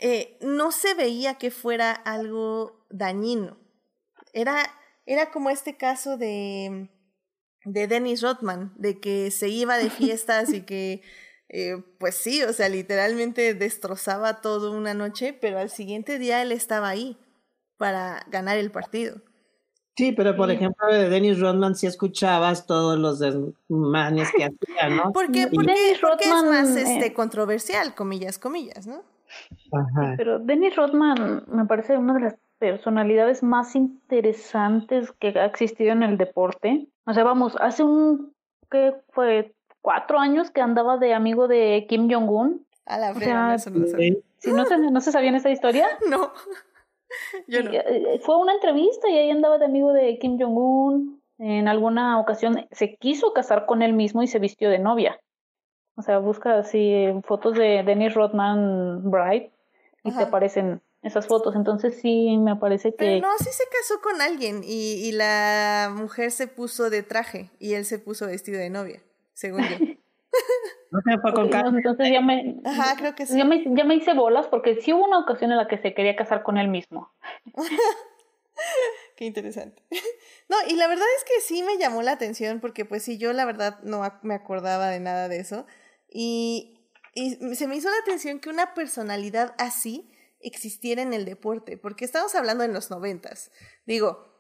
[0.01, 3.59] Eh, no se veía que fuera algo dañino.
[4.33, 4.63] Era,
[5.07, 6.89] era como este caso de,
[7.65, 11.03] de Dennis Rodman, de que se iba de fiestas y que,
[11.49, 16.53] eh, pues sí, o sea, literalmente destrozaba todo una noche, pero al siguiente día él
[16.53, 17.19] estaba ahí
[17.85, 19.17] para ganar el partido.
[19.95, 25.13] Sí, pero por ejemplo de Dennis Rodman sí escuchabas todos los desmanes que hacía, ¿no?
[25.13, 29.03] Porque, porque, es más eh, este, controversial, comillas, comillas, ¿no?
[29.71, 30.15] Ajá.
[30.17, 36.05] Pero Dennis Rodman me parece una de las personalidades más interesantes que ha existido en
[36.05, 36.87] el deporte.
[37.05, 38.33] O sea, vamos, hace un,
[38.71, 39.53] ¿qué fue?
[39.83, 42.65] Cuatro años que andaba de amigo de Kim Jong-un.
[42.87, 43.11] A la
[43.55, 43.87] eso no,
[44.39, 45.87] ¿Si no se, ¿No se sabían esta historia?
[46.09, 46.33] No.
[47.49, 51.23] Eh, fue una entrevista y ahí andaba de amigo de Kim Jong-un.
[51.39, 55.21] En alguna ocasión se quiso casar con él mismo y se vistió de novia.
[55.97, 59.53] O sea, busca así fotos de Dennis Rodman Bright
[60.05, 61.55] y te aparecen esas fotos.
[61.55, 62.97] Entonces sí me parece que...
[62.97, 67.51] Pero no, sí se casó con alguien y, y la mujer se puso de traje
[67.59, 69.03] y él se puso vestido de novia,
[69.33, 69.77] según yo.
[70.91, 72.61] no se fue con Entonces ya me...
[72.65, 73.37] Ajá, creo que sí.
[73.37, 75.95] Ya me, ya me hice bolas porque sí hubo una ocasión en la que se
[75.95, 77.13] quería casar con él mismo.
[79.17, 79.83] Qué interesante.
[80.47, 83.33] No, y la verdad es que sí me llamó la atención porque pues sí, yo
[83.33, 85.67] la verdad no me acordaba de nada de eso.
[86.11, 91.79] Y, y se me hizo la atención que una personalidad así existiera en el deporte,
[91.79, 93.51] porque estamos hablando en los noventas.
[93.87, 94.34] Digo,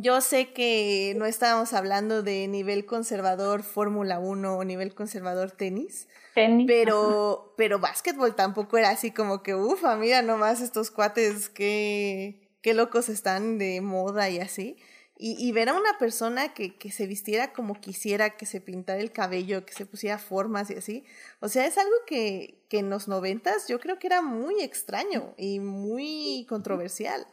[0.00, 6.08] yo sé que no estábamos hablando de nivel conservador Fórmula 1 o nivel conservador tenis,
[6.34, 6.66] tenis.
[6.66, 12.74] pero, pero básquetbol tampoco era así como que, ufa, mira nomás estos cuates que, qué
[12.74, 14.76] locos están de moda y así.
[15.24, 19.12] Y, ver a una persona que, que, se vistiera como quisiera, que se pintara el
[19.12, 21.04] cabello, que se pusiera formas y así.
[21.38, 25.32] O sea, es algo que, que en los noventas yo creo que era muy extraño
[25.36, 27.24] y muy controversial.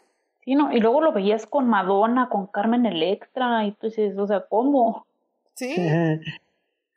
[0.44, 4.26] Sí, no, y luego lo veías con Madonna, con Carmen Electra, y tú dices, o
[4.26, 5.06] sea, ¿cómo?
[5.56, 5.76] Sí.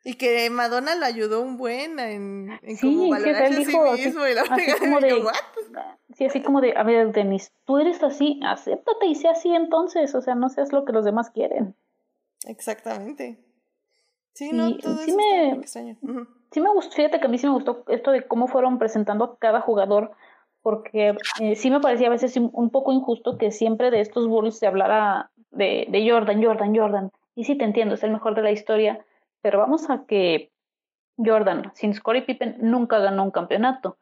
[0.04, 4.34] Y que Madonna lo ayudó un buen en, en sí, valorarse a sí mismo y
[4.34, 5.22] la así como de,
[6.16, 10.14] Sí, así como de, a ver, Denis, tú eres así, acéptate y sé así entonces,
[10.14, 11.74] o sea, no seas lo que los demás quieren.
[12.46, 13.38] Exactamente.
[14.34, 15.96] Sí, no, todo sí me, extraño.
[16.50, 19.24] Sí me gustó, fíjate que a mí sí me gustó esto de cómo fueron presentando
[19.24, 20.12] a cada jugador,
[20.62, 24.58] porque eh, sí me parecía a veces un, poco injusto que siempre de estos Bulls
[24.58, 27.10] se hablara de, Jordan, Jordan, Jordan.
[27.34, 29.04] Y sí te entiendo, es el mejor de la historia,
[29.40, 30.50] pero vamos a que
[31.16, 33.96] Jordan, sin Scottie Pippen, nunca ganó un campeonato.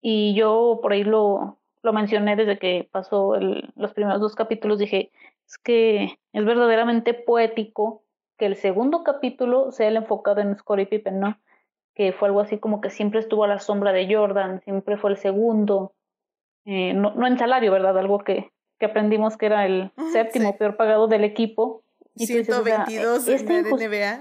[0.00, 4.78] Y yo por ahí lo, lo mencioné desde que pasó los primeros dos capítulos.
[4.78, 5.10] Dije,
[5.46, 8.02] es que es verdaderamente poético
[8.36, 11.36] que el segundo capítulo sea el enfocado en Scottie Pippen, ¿no?
[11.98, 15.10] Que fue algo así como que siempre estuvo a la sombra de Jordan, siempre fue
[15.10, 15.92] el segundo.
[16.64, 17.98] Eh, no, no en salario, ¿verdad?
[17.98, 21.82] Algo que, que aprendimos que era el séptimo peor pagado del equipo.
[22.14, 24.20] Y 122 dices, o sea, en la NBA.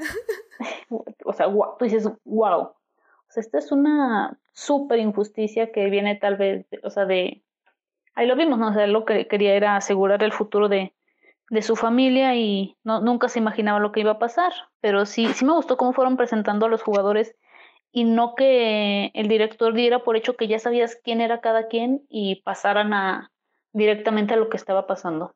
[1.26, 2.62] o sea, tú dices, wow.
[2.62, 7.44] O sea, esta es una súper injusticia que viene tal vez, o sea, de...
[8.16, 8.70] Ahí lo vimos, ¿no?
[8.70, 10.94] O sea, lo que quería era asegurar el futuro de,
[11.52, 14.52] de su familia y no, nunca se imaginaba lo que iba a pasar.
[14.82, 17.36] Pero sí, sí me gustó cómo fueron presentando a los jugadores
[17.92, 22.06] y no que el director diera por hecho que ya sabías quién era cada quien
[22.10, 23.32] y pasaran a
[23.74, 25.36] directamente a lo que estaba pasando.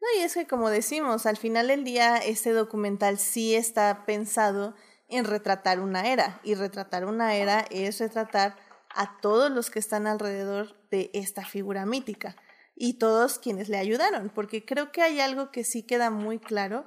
[0.00, 4.74] No, y es que como decimos, al final del día este documental sí está pensado
[5.08, 8.56] en retratar una era y retratar una era es retratar
[8.90, 12.36] a todos los que están alrededor de esta figura mítica
[12.74, 16.86] y todos quienes le ayudaron, porque creo que hay algo que sí queda muy claro,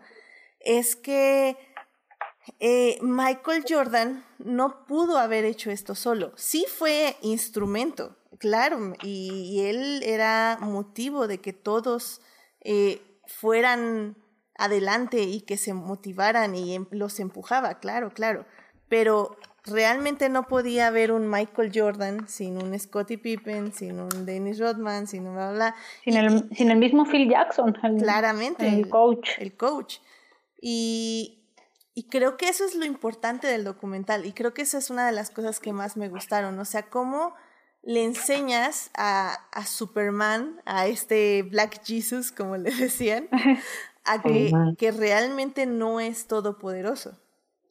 [0.59, 1.57] es que
[2.59, 10.01] eh, Michael Jordan no pudo haber hecho esto solo, sí fue instrumento, claro, y él
[10.03, 12.21] era motivo de que todos
[12.61, 14.15] eh, fueran
[14.59, 18.45] adelante y que se motivaran y em, los empujaba, claro, claro.
[18.89, 24.59] Pero realmente no podía haber un Michael Jordan sin un Scottie Pippen, sin un Dennis
[24.59, 25.75] Rodman, sin un bla, bla.
[26.03, 27.73] Sin, el, sin el mismo Phil Jackson.
[27.99, 28.67] claramente.
[28.67, 29.29] El coach.
[29.37, 29.99] El coach.
[30.61, 31.38] Y,
[31.99, 35.05] y creo que eso es lo importante del documental y creo que esa es una
[35.05, 36.57] de las cosas que más me gustaron.
[36.57, 37.33] O sea, cómo
[37.83, 43.27] le enseñas a, a Superman, a este Black Jesus, como le decían,
[44.05, 47.19] a que, que realmente no es todopoderoso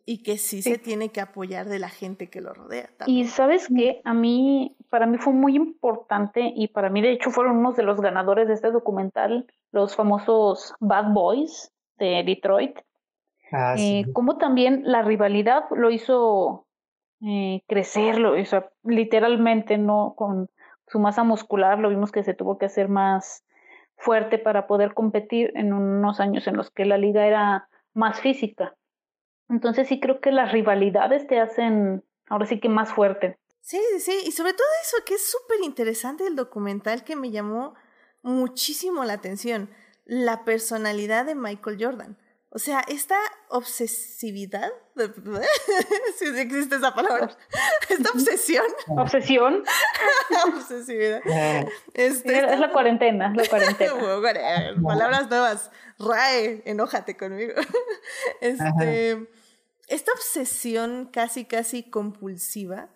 [0.05, 2.91] y que sí, se tiene que apoyar de la gente que lo rodea.
[3.07, 7.31] Y sabes que a mí, para mí fue muy importante y para mí de hecho
[7.31, 12.79] fueron unos de los ganadores de este documental, los famosos Bad Boys de Detroit.
[13.53, 16.67] Ah, eh, como también la rivalidad lo hizo
[17.23, 20.49] eh, crecerlo, o sea, literalmente no con
[20.87, 23.45] su masa muscular, lo vimos que se tuvo que hacer más
[23.97, 28.77] fuerte para poder competir en unos años en los que la liga era más física.
[29.49, 33.39] Entonces sí creo que las rivalidades te hacen ahora sí que más fuerte.
[33.61, 37.75] Sí, sí, y sobre todo eso que es súper interesante el documental que me llamó
[38.23, 39.71] muchísimo la atención,
[40.05, 42.17] la personalidad de Michael Jordan.
[42.51, 43.19] O sea, esta
[43.51, 44.71] obsesividad,
[46.19, 47.37] si existe esa palabra,
[47.91, 48.65] esta obsesión.
[48.89, 49.65] Obsesión.
[50.55, 51.21] Obsesividad.
[51.93, 53.93] Este, es la cuarentena, la cuarentena.
[54.83, 55.71] Palabras nuevas.
[55.99, 57.53] Rae, enójate conmigo.
[58.41, 59.29] Este,
[59.89, 62.89] esta obsesión casi, casi compulsiva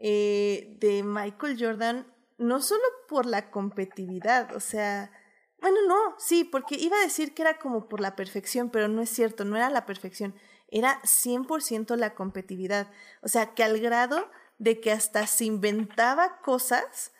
[0.00, 2.06] eh, de Michael Jordan,
[2.36, 5.10] no solo por la competitividad, o sea,
[5.60, 9.02] bueno, no, sí, porque iba a decir que era como por la perfección, pero no
[9.02, 10.34] es cierto, no era la perfección.
[10.70, 12.90] era 100% la competitividad.
[13.22, 17.12] O sea, que al grado de que hasta se inventaba cosas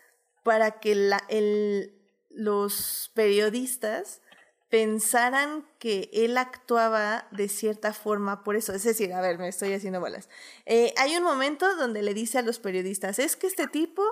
[0.43, 1.95] para que la, el,
[2.30, 4.20] los periodistas
[4.68, 8.74] pensaran que él actuaba de cierta forma por eso.
[8.74, 10.28] Es decir, a ver, me estoy haciendo bolas.
[10.66, 14.03] Eh, hay un momento donde le dice a los periodistas, es que este tipo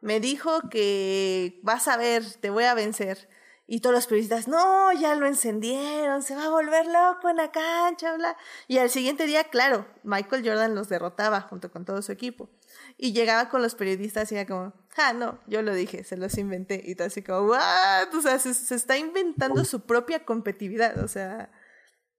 [0.00, 3.28] me dijo que vas a ver, te voy a vencer.
[3.68, 7.50] Y todos los periodistas, no, ya lo encendieron, se va a volver loco en la
[7.50, 8.36] cancha, bla.
[8.68, 12.48] Y al siguiente día, claro, Michael Jordan los derrotaba junto con todo su equipo.
[12.96, 16.38] Y llegaba con los periodistas y era como, ah, no, yo lo dije, se los
[16.38, 16.80] inventé.
[16.84, 18.14] Y todo así como, what?
[18.14, 21.02] O sea, se, se está inventando su propia competitividad.
[21.02, 21.50] O sea,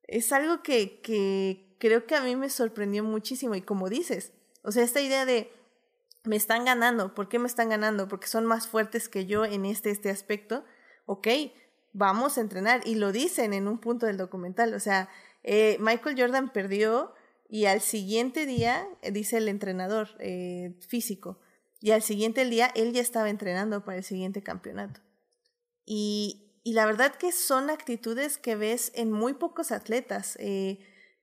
[0.03, 3.55] es algo que, que creo que a mí me sorprendió muchísimo.
[3.55, 4.33] Y como dices,
[4.63, 5.49] o sea, esta idea de,
[6.25, 8.09] me están ganando, ¿por qué me están ganando?
[8.09, 10.65] Porque son más fuertes que yo en este, este aspecto
[11.07, 11.27] ok,
[11.93, 12.81] vamos a entrenar.
[12.85, 14.73] Y lo dicen en un punto del documental.
[14.75, 15.09] O sea,
[15.43, 17.13] eh, Michael Jordan perdió
[17.49, 21.39] y al siguiente día, eh, dice el entrenador eh, físico,
[21.79, 24.99] y al siguiente día él ya estaba entrenando para el siguiente campeonato.
[25.85, 30.37] Y, y la verdad que son actitudes que ves en muy pocos atletas.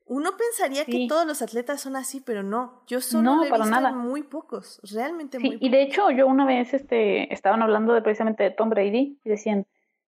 [0.07, 2.83] uno pensaría que todos los atletas son así, pero no.
[2.87, 3.93] Yo solo he visto nada.
[3.93, 5.67] muy pocos, realmente muy pocos.
[5.67, 9.29] Y de hecho, yo una vez este, estaban hablando de, precisamente de Tom Brady y
[9.29, 9.67] decían,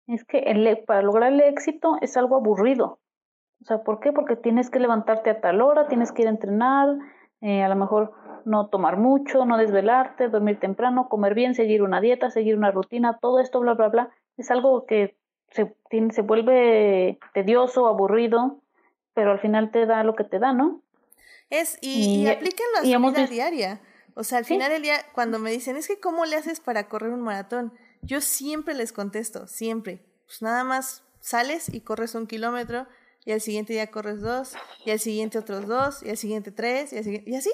[0.06, 3.00] es que el, para lograr el éxito es algo aburrido.
[3.62, 4.12] O sea, ¿por qué?
[4.12, 6.96] Porque tienes que levantarte a tal hora, tienes que ir a entrenar,
[7.40, 8.12] eh, a lo mejor
[8.44, 13.18] no tomar mucho, no desvelarte, dormir temprano, comer bien, seguir una dieta, seguir una rutina,
[13.20, 14.10] todo esto, bla, bla, bla.
[14.36, 15.16] Es algo que
[15.50, 15.74] se,
[16.10, 18.60] se vuelve tedioso, aburrido,
[19.14, 20.82] pero al final te da lo que te da, ¿no?
[21.50, 23.80] Es, y, y, aplíquenlo a su vida diaria.
[24.14, 26.88] O sea, al final del día, cuando me dicen, es que ¿cómo le haces para
[26.88, 27.72] correr un maratón?
[28.06, 30.04] Yo siempre les contesto, siempre.
[30.26, 32.86] Pues nada más sales y corres un kilómetro
[33.24, 34.54] y al siguiente día corres dos
[34.84, 37.50] y al siguiente otros dos y al siguiente tres y, y así.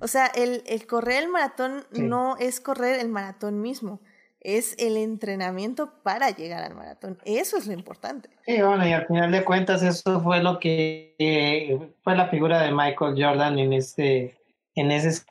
[0.00, 4.00] O sea, el, el correr el maratón no es correr el maratón mismo,
[4.40, 7.18] es el entrenamiento para llegar al maratón.
[7.24, 8.28] Eso es lo importante.
[8.44, 12.60] Sí, bueno, y al final de cuentas eso fue lo que eh, fue la figura
[12.62, 14.36] de Michael Jordan en este
[14.74, 15.24] en ese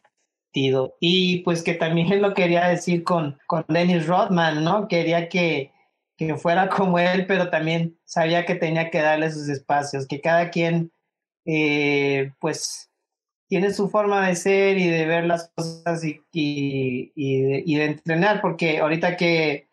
[0.54, 4.88] y pues que también lo quería decir con, con Dennis Rodman, ¿no?
[4.88, 5.72] Quería que,
[6.18, 10.50] que fuera como él, pero también sabía que tenía que darle sus espacios, que cada
[10.50, 10.92] quien
[11.46, 12.92] eh, pues
[13.48, 18.42] tiene su forma de ser y de ver las cosas y, y, y, de, entrenar,
[18.42, 19.68] porque ahorita que,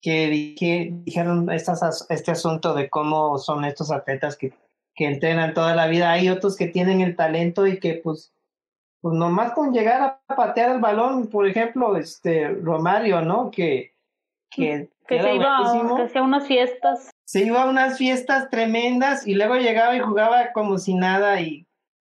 [0.00, 4.52] que, dijeron estas, este asunto de cómo son estos atletas que,
[4.94, 8.32] que entrenan toda la vida, hay otros que tienen el talento y que pues
[9.00, 13.50] pues nomás con llegar a patear el balón, por ejemplo, este Romario, ¿no?
[13.50, 13.94] Que,
[14.50, 17.10] que, que se iba a, hacía unas fiestas.
[17.24, 21.66] Se iba a unas fiestas tremendas y luego llegaba y jugaba como si nada y,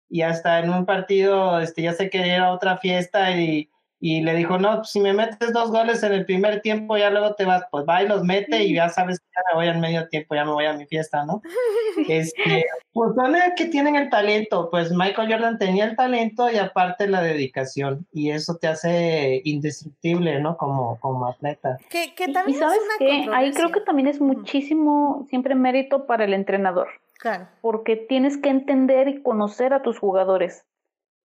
[0.10, 3.70] y hasta en un partido este, ya se quería ir a otra fiesta y
[4.06, 7.10] y le dijo, no, pues, si me metes dos goles en el primer tiempo, ya
[7.10, 9.68] luego te vas, pues va y los mete y ya sabes que ya me voy
[9.70, 11.42] al medio tiempo, ya me voy a mi fiesta, ¿no?
[12.10, 17.08] Este, pues son que tienen el talento, pues Michael Jordan tenía el talento y aparte
[17.08, 20.58] la dedicación, y eso te hace indestructible, ¿no?
[20.58, 21.78] Como, como atleta.
[21.90, 26.26] Que, que también y sabes que ahí creo que también es muchísimo, siempre mérito para
[26.26, 26.90] el entrenador.
[27.20, 27.48] Claro.
[27.62, 30.66] Porque tienes que entender y conocer a tus jugadores.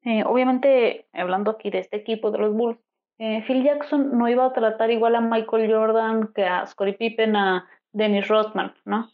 [0.07, 2.79] Eh, obviamente, hablando aquí de este equipo de los Bulls,
[3.19, 7.35] eh, Phil Jackson no iba a tratar igual a Michael Jordan que a Scottie Pippen,
[7.35, 9.11] a Dennis Rodman, ¿no?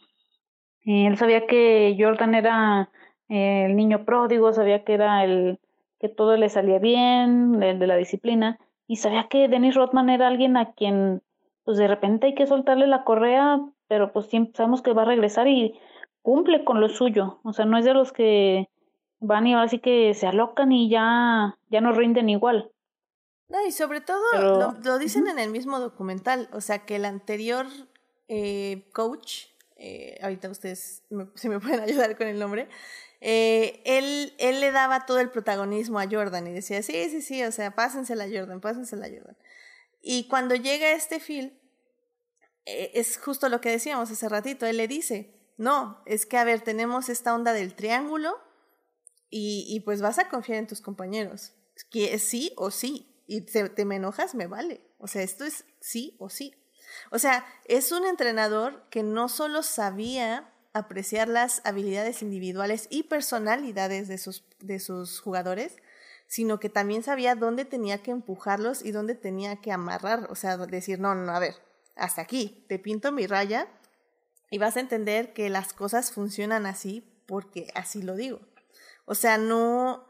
[0.85, 2.91] Eh, él sabía que Jordan era
[3.27, 5.59] el niño pródigo, sabía que era el
[5.99, 10.27] que todo le salía bien, el de la disciplina, y sabía que Dennis Rodman era
[10.27, 11.23] alguien a quien,
[11.63, 15.47] pues de repente hay que soltarle la correa, pero pues sabemos que va a regresar
[15.47, 15.73] y
[16.21, 18.69] cumple con lo suyo, o sea, no es de los que
[19.23, 22.71] van y ahora sí que se alocan y ya, ya no rinden igual.
[23.49, 27.67] No, y sobre todo lo, dicen en el mismo documental, o sea que el anterior
[28.27, 29.45] eh, coach,
[29.77, 31.03] eh, ahorita ustedes
[31.35, 32.67] si me pueden ayudar con el nombre,
[33.21, 37.43] eh, él, él le daba todo el protagonismo a Jordan y decía, sí, sí, sí,
[37.43, 39.37] o sea, pásensela a Jordan, pásensela a Jordan.
[40.01, 41.57] Y cuando llega este Phil,
[42.65, 46.61] es justo lo que decíamos hace ratito, él le dice, no, es que a ver,
[46.61, 48.39] tenemos esta onda del triángulo,
[49.35, 51.53] y, pues vas a confiar en tus compañeros.
[51.89, 53.09] Que sí o sí.
[53.25, 54.81] Y te, te me enojas, me vale.
[54.99, 56.53] O sea, esto es sí o sí.
[57.09, 64.07] O sea, es un entrenador que no solo sabía apreciar las habilidades individuales y personalidades
[64.07, 65.77] de sus, de sus jugadores,
[66.27, 70.57] sino que también sabía dónde tenía que empujarlos y dónde tenía que amarrar, o sea,
[70.57, 71.55] decir, no, no, a ver,
[71.95, 73.67] hasta aquí, te pinto mi raya
[74.49, 78.39] y vas a entender que las cosas funcionan así porque así lo digo.
[79.05, 80.03] O sea, no,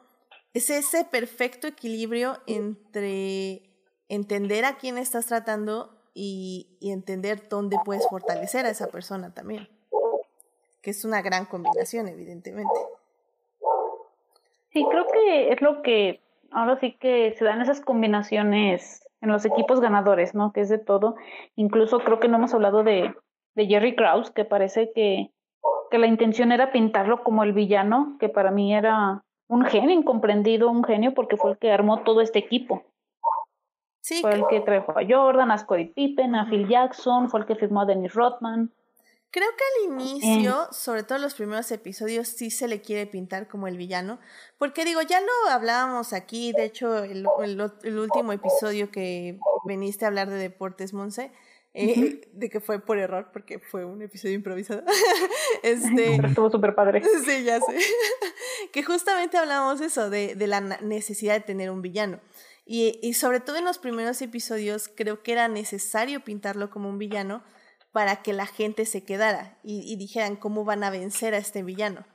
[0.54, 3.64] es ese perfecto equilibrio entre
[4.08, 9.68] entender a quién estás tratando y, entender dónde puedes fortalecer a esa persona también.
[10.82, 12.74] Que es una gran combinación, evidentemente.
[14.72, 16.22] Sí, creo que es lo que
[16.52, 20.52] ahora sí que se dan esas combinaciones en los equipos ganadores, ¿no?
[20.52, 21.16] Que es de todo.
[21.56, 23.14] Incluso creo que no hemos hablado de,
[23.56, 25.32] de Jerry Krause, que parece que,
[25.94, 30.72] que la intención era pintarlo como el villano, que para mí era un genio incomprendido,
[30.72, 32.84] un genio, porque fue el que armó todo este equipo.
[34.02, 37.46] Sí, fue el que trajo a Jordan, a Scottie Pippen, a Phil Jackson, fue el
[37.46, 38.74] que firmó a Dennis Rodman.
[39.30, 43.48] Creo que al inicio, sobre todo en los primeros episodios, sí se le quiere pintar
[43.48, 44.18] como el villano.
[44.58, 50.08] Porque digo, ya lo hablábamos aquí, de hecho, el, el, último episodio que viniste a
[50.08, 51.32] hablar de deportes, Monse,
[51.74, 54.84] eh, de que fue por error, porque fue un episodio improvisado.
[55.64, 57.02] este, Pero estuvo súper padre.
[57.26, 57.78] Sí, ya sé.
[58.72, 62.20] que justamente hablábamos eso, de, de la necesidad de tener un villano.
[62.66, 66.98] Y, y sobre todo en los primeros episodios, creo que era necesario pintarlo como un
[66.98, 67.44] villano
[67.94, 72.06] para que la gente se quedara y, dijeran cómo van a vencer a este villano,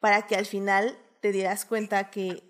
[0.00, 2.44] para que al final te dieras cuenta que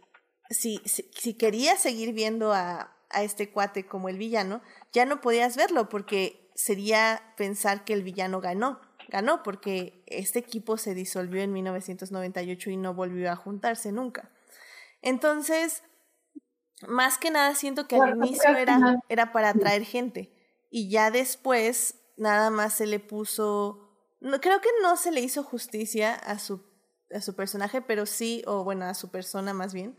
[0.51, 4.61] si, si, querías seguir viendo a, a este cuate como el villano,
[4.93, 8.80] ya no podías verlo porque sería pensar que el villano ganó.
[9.09, 14.30] Ganó porque este equipo se disolvió en 1998 y no volvió a juntarse nunca.
[15.02, 15.82] Entonces,
[16.88, 18.78] más que nada siento que al inicio era,
[19.09, 20.32] era para atraer gente
[20.70, 23.90] y ya después nada más se le puso,
[24.20, 26.64] no, creo que no se le hizo justicia a su,
[27.12, 29.96] a su personaje, pero sí, o bueno, a su persona más bien,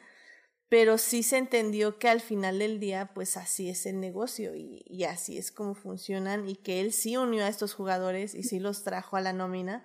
[0.70, 4.84] pero sí se entendió que al final del día, pues así es el negocio y,
[4.86, 8.60] y así es como funcionan y que él sí unió a estos jugadores y sí
[8.60, 9.84] los trajo a la nómina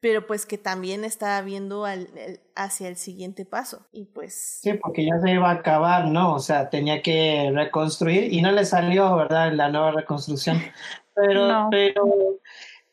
[0.00, 2.08] pero pues que también estaba viendo al,
[2.56, 4.60] hacia el siguiente paso y pues...
[4.62, 6.34] Sí, porque ya se iba a acabar, ¿no?
[6.34, 9.52] O sea, tenía que reconstruir y no le salió, ¿verdad?
[9.52, 10.58] La nueva reconstrucción.
[11.12, 12.04] Pero, pero,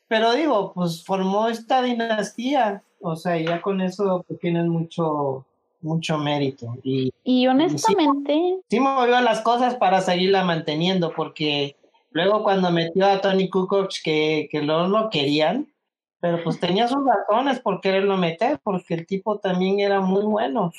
[0.06, 5.46] pero digo, pues formó esta dinastía, o sea, ya con eso pues, tienen mucho,
[5.80, 6.76] mucho mérito.
[6.82, 8.58] Y, y honestamente...
[8.68, 11.76] sí, movió las cosas para seguirla manteniendo, porque
[12.10, 15.72] luego cuando metió a Tony Kukoc que, que no lo querían,
[16.20, 20.72] pero pues tenía sus razones por quererlo meter, porque el tipo también era muy bueno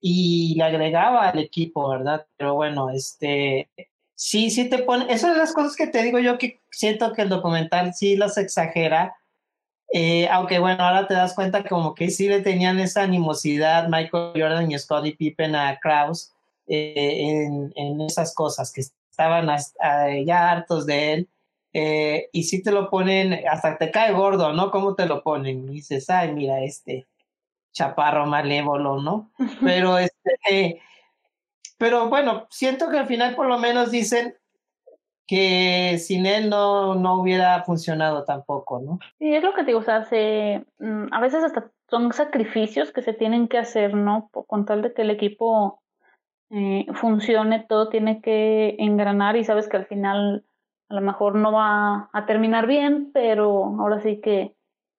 [0.00, 2.26] y le agregaba al equipo, ¿verdad?
[2.36, 3.70] Pero bueno, este,
[4.14, 7.22] sí, sí te pone, esas son las cosas que te digo yo que siento que
[7.22, 9.16] el documental sí las exagera,
[9.92, 14.32] eh, aunque bueno, ahora te das cuenta como que sí le tenían esa animosidad Michael
[14.34, 16.32] Jordan y Scottie Pippen a Kraus
[16.66, 19.48] eh, en, en, esas cosas, que estaban
[20.24, 21.28] ya hartos de él
[21.76, 24.70] eh, y si te lo ponen, hasta te cae gordo, ¿no?
[24.70, 25.68] ¿Cómo te lo ponen?
[25.68, 27.08] Y dices, ay, mira, este
[27.72, 29.32] chaparro malévolo, ¿no?
[29.60, 30.80] Pero este,
[31.76, 34.36] pero bueno, siento que al final por lo menos dicen
[35.26, 38.98] que sin él no, no hubiera funcionado tampoco, ¿no?
[39.18, 42.92] Sí, es lo que te digo, o sea, se, mm, a veces hasta son sacrificios
[42.92, 44.28] que se tienen que hacer, ¿no?
[44.30, 45.82] Con tal de que el equipo
[46.50, 50.44] eh, funcione, todo tiene que engranar y sabes que al final
[50.88, 54.54] a lo mejor no va a terminar bien, pero ahora sí que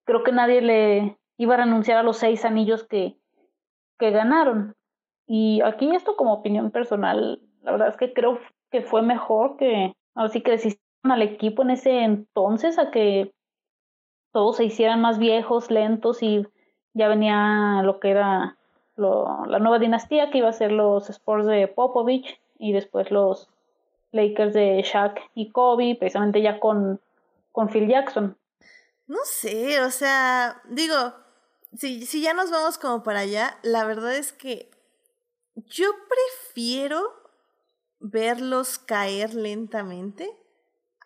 [0.06, 3.18] creo que nadie le iba a renunciar a los seis anillos que,
[4.00, 4.76] que ganaron.
[5.28, 8.40] Y aquí esto como opinión personal, la verdad es que creo
[8.72, 13.34] que fue mejor que, ahora sí que desistieron al equipo en ese entonces a que
[14.32, 16.46] todos se hicieran más viejos, lentos y
[16.94, 18.58] ya venía lo que era
[18.98, 23.50] la nueva dinastía que iba a ser los Sports de Popovich y después los
[24.12, 27.02] Lakers de Shaq y Kobe, precisamente ya con,
[27.52, 28.38] con Phil Jackson.
[29.08, 31.14] No sé, o sea, digo,
[31.76, 34.72] si, si ya nos vamos como para allá, la verdad es que
[35.56, 37.25] yo prefiero
[38.12, 40.30] verlos caer lentamente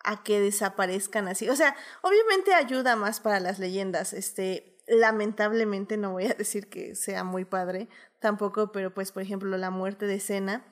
[0.04, 1.48] a que desaparezcan así.
[1.48, 4.12] O sea, obviamente ayuda más para las leyendas.
[4.12, 7.88] Este, lamentablemente no voy a decir que sea muy padre
[8.18, 10.64] tampoco, pero pues por ejemplo la muerte de Cena,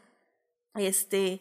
[0.74, 1.40] este,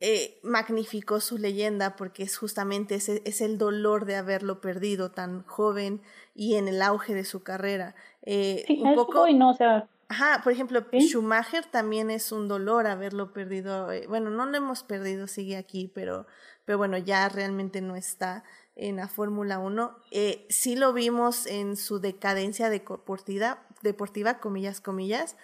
[0.00, 5.44] eh, magnificó su leyenda porque es justamente ese, es el dolor de haberlo perdido tan
[5.44, 6.02] joven
[6.34, 7.94] y en el auge de su carrera.
[8.22, 13.32] Eh, un poco, no, o sea, Ajá, por ejemplo, Schumacher también es un dolor haberlo
[13.32, 13.90] perdido.
[13.90, 16.26] Eh, bueno, no lo hemos perdido, sigue aquí, pero,
[16.64, 18.44] pero bueno, ya realmente no está
[18.76, 19.96] en la Fórmula 1.
[20.10, 25.36] Eh, sí lo vimos en su decadencia deportiva, deportiva, comillas, comillas,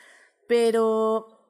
[0.46, 1.40] pero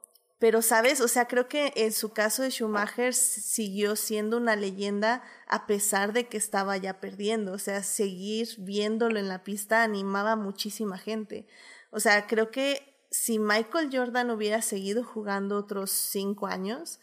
[0.41, 1.03] pero, ¿sabes?
[1.03, 6.15] O sea, creo que en su caso de Schumacher siguió siendo una leyenda a pesar
[6.15, 7.53] de que estaba ya perdiendo.
[7.53, 11.47] O sea, seguir viéndolo en la pista animaba a muchísima gente.
[11.91, 17.01] O sea, creo que si Michael Jordan hubiera seguido jugando otros cinco años,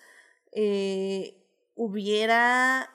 [0.53, 1.35] eh,
[1.75, 2.89] hubiera,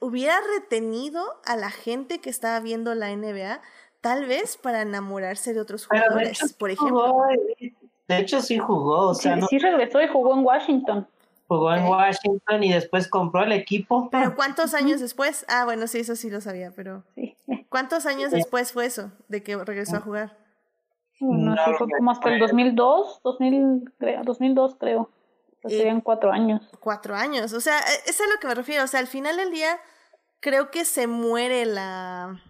[0.00, 3.60] hubiera retenido a la gente que estaba viendo la NBA,
[4.00, 7.24] tal vez para enamorarse de otros jugadores, por ejemplo.
[8.08, 9.08] de hecho, sí jugó.
[9.08, 11.08] O sea, sí, regresó y jugó en Washington.
[11.48, 14.08] Jugó en Washington y después compró el equipo.
[14.10, 15.44] ¿Pero cuántos años después?
[15.48, 17.04] Ah, bueno, sí, eso sí lo sabía, pero...
[17.68, 20.41] ¿Cuántos años después fue eso, de que regresó a jugar?
[21.22, 23.92] No, sé, fue como hasta el 2002, 2000,
[24.24, 25.08] 2002 creo.
[25.60, 26.60] Pues serían cuatro años.
[26.80, 28.82] Cuatro años, o sea, e, es a lo que me refiero.
[28.82, 29.78] O sea, al final del día
[30.40, 32.40] creo que se muere la...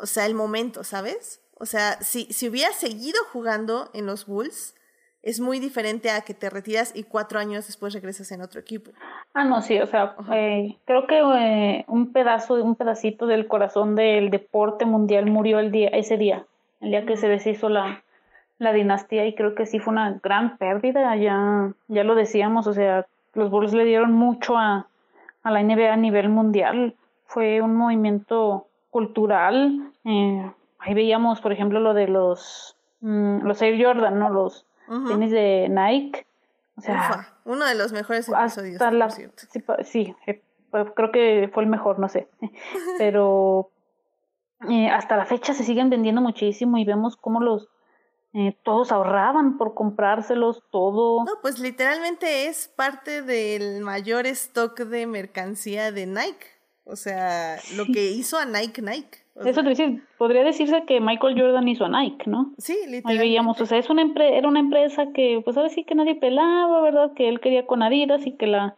[0.00, 1.40] O sea, el momento, ¿sabes?
[1.58, 4.74] O sea, si, si hubiera seguido jugando en los Bulls,
[5.22, 8.90] es muy diferente a que te retiras y cuatro años después regresas en otro equipo.
[9.34, 13.94] Ah, no, sí, o sea, eh, creo que eh, un pedazo, un pedacito del corazón
[13.94, 16.46] del deporte mundial murió el día, ese día,
[16.82, 18.02] el día que se deshizo la,
[18.58, 22.74] la dinastía y creo que sí fue una gran pérdida, ya, ya lo decíamos, o
[22.74, 24.86] sea, los Bulls le dieron mucho a,
[25.42, 26.94] a la NBA a nivel mundial,
[27.26, 33.82] fue un movimiento cultural, eh, ahí veíamos, por ejemplo, lo de los, mm, los Air
[33.82, 34.28] Jordan, ¿no?
[34.28, 34.66] Los
[35.08, 36.26] tenis de Nike.
[36.76, 38.78] O sea, uno de los mejores episodios.
[39.84, 42.28] sí, eh, creo que fue el mejor, no sé.
[42.98, 43.70] Pero
[44.70, 47.68] eh, hasta la fecha se siguen vendiendo muchísimo y vemos cómo los
[48.34, 51.24] eh, todos ahorraban por comprárselos todo.
[51.24, 56.46] No, pues literalmente es parte del mayor stock de mercancía de Nike.
[56.84, 59.22] O sea, lo que hizo a Nike Nike.
[59.44, 62.52] Eso decir, podría decirse que Michael Jordan hizo a Nike, ¿no?
[62.58, 63.10] Sí, literalmente.
[63.10, 66.16] Ahí veíamos, o sea, es una era una empresa que, pues ahora sí que nadie
[66.16, 67.12] pelaba, ¿verdad?
[67.14, 68.76] Que él quería con Adidas y que la,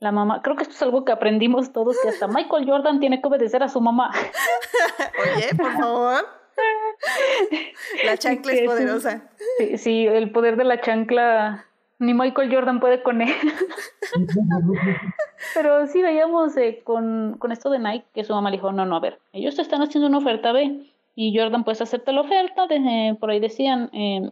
[0.00, 3.20] la mamá, creo que esto es algo que aprendimos todos, que hasta Michael Jordan tiene
[3.20, 4.10] que obedecer a su mamá.
[5.36, 6.26] Oye, por favor.
[8.04, 9.30] La chancla es poderosa.
[9.58, 11.66] Sí, sí, el poder de la chancla
[11.98, 13.34] ni Michael Jordan puede con él.
[15.54, 18.86] Pero sí veíamos eh, con, con, esto de Nike que su mamá le dijo, no,
[18.86, 22.22] no, a ver, ellos te están haciendo una oferta B y Jordan pues acepta la
[22.22, 24.30] oferta, desde, por ahí decían, eh,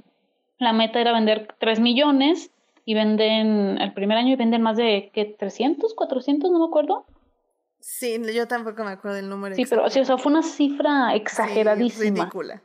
[0.59, 2.51] la meta era vender 3 millones
[2.89, 5.37] y venden el primer año y venden más de, ¿qué?
[5.37, 5.95] ¿300?
[5.95, 6.51] ¿400?
[6.51, 7.05] No me acuerdo.
[7.81, 9.55] Sí, yo tampoco me acuerdo del número.
[9.55, 12.03] Sí, pero sí, o sea, fue una cifra exageradísima.
[12.03, 12.63] Sí, ridícula.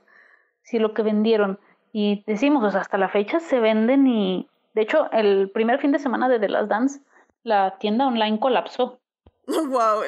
[0.62, 1.60] Sí, lo que vendieron.
[1.92, 5.92] Y decimos, o sea, hasta la fecha se venden y de hecho, el primer fin
[5.92, 7.02] de semana de The Last Dance,
[7.44, 9.02] la tienda online colapsó.
[9.46, 10.04] Wow,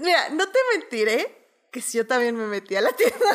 [0.00, 1.37] mira, no te mentiré
[1.70, 3.16] que si yo también me metí a la tienda.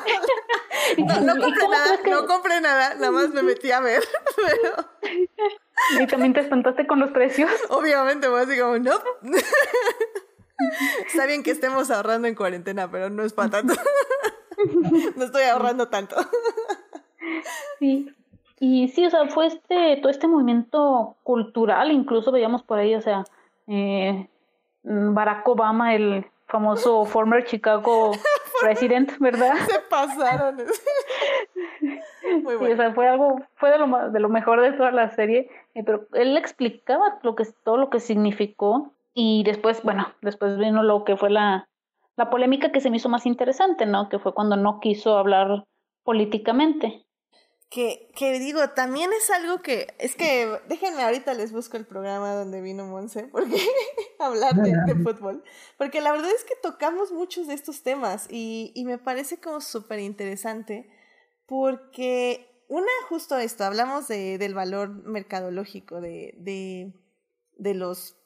[0.97, 4.03] No, compré nada, no compré nada, nada más me metí a ver,
[5.99, 7.49] ¿Y también te espantaste con los precios?
[7.69, 8.91] Obviamente, voy así como, no.
[11.07, 13.73] Está bien que estemos ahorrando en cuarentena, pero no es para tanto.
[15.15, 16.15] No estoy ahorrando tanto.
[17.79, 18.13] Sí,
[18.59, 23.01] y sí, o sea, fue este, todo este movimiento cultural, incluso veíamos por ahí, o
[23.01, 23.25] sea,
[23.67, 24.27] eh,
[24.83, 28.11] Barack Obama, el famoso former Chicago
[28.61, 29.55] president, ¿verdad?
[29.67, 30.57] Se pasaron.
[32.43, 32.67] Muy bueno.
[32.67, 35.49] Sí, o sea, fue algo, fue de lo, de lo mejor de toda la serie,
[35.73, 40.83] eh, pero él explicaba lo que, todo lo que significó y después, bueno, después vino
[40.83, 41.67] lo que fue la,
[42.17, 44.07] la polémica que se me hizo más interesante, ¿no?
[44.07, 45.65] Que fue cuando no quiso hablar
[46.03, 47.03] políticamente
[47.73, 52.35] que, que digo, también es algo que, es que, déjenme ahorita les busco el programa
[52.35, 53.57] donde vino Monse, porque
[54.19, 55.43] hablar de, fútbol,
[55.75, 59.59] porque la verdad es que tocamos muchos de estos temas y, y me parece como
[59.59, 60.87] súper interesante,
[61.47, 66.93] porque una, justo esto, hablamos de, del valor mercadológico de, de,
[67.57, 68.17] de los,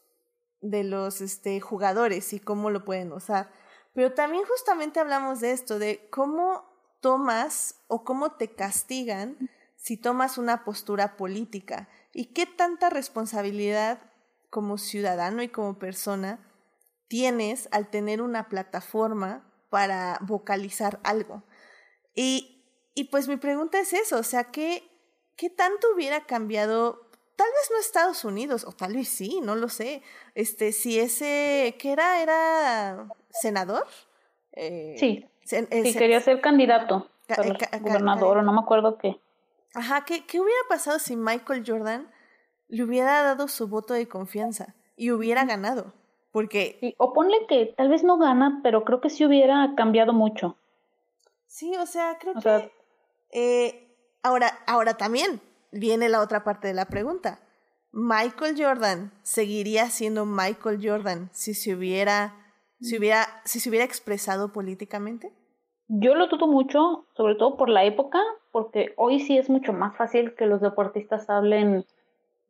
[0.60, 3.49] de los este, jugadores y cómo lo pueden usar,
[3.94, 6.77] pero también justamente hablamos de esto, de cómo
[7.08, 14.02] tomas o cómo te castigan si tomas una postura política y qué tanta responsabilidad
[14.50, 16.38] como ciudadano y como persona
[17.08, 21.46] tienes al tener una plataforma para vocalizar algo.
[22.14, 24.84] Y, y pues mi pregunta es eso, o sea, ¿qué,
[25.38, 27.10] ¿qué tanto hubiera cambiado?
[27.38, 30.02] Tal vez no Estados Unidos, o tal vez sí, no lo sé.
[30.36, 32.22] Este, si ese, ¿qué era?
[32.22, 33.88] ¿Era senador?
[34.52, 35.26] Eh, sí.
[35.48, 39.19] Si quería ser candidato a gobernador o no me acuerdo qué.
[39.74, 42.11] Ajá, ¿qué, ¿qué hubiera pasado si Michael Jordan
[42.68, 45.94] le hubiera dado su voto de confianza y hubiera ganado?
[46.32, 46.95] Porque...
[46.98, 50.57] o ponle que tal vez no gana, pero creo que sí hubiera cambiado mucho.
[51.48, 52.72] Sí, o sea, creo que...
[53.32, 55.41] Eh, ahora, ahora también
[55.72, 57.40] viene la otra parte de la pregunta.
[57.91, 62.36] Michael Jordan seguiría siendo Michael Jordan si se hubiera,
[62.82, 65.34] si hubiera, si se hubiera expresado políticamente?
[65.88, 68.20] Yo lo dudo mucho, sobre todo por la época,
[68.52, 71.86] porque hoy sí es mucho más fácil que los deportistas hablen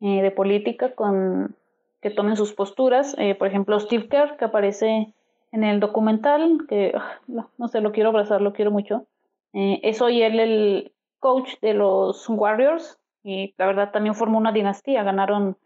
[0.00, 1.54] eh, de política con
[2.00, 3.14] que tomen sus posturas.
[3.18, 5.12] Eh, por ejemplo, Steve Kerr, que aparece
[5.52, 9.06] en el documental, que ah, no, sé, lo quiero abrazar, lo quiero mucho.
[9.52, 14.52] Eh, es hoy él el coach de los Warriors y la verdad también formó una
[14.52, 15.02] dinastía.
[15.02, 15.56] Ganaron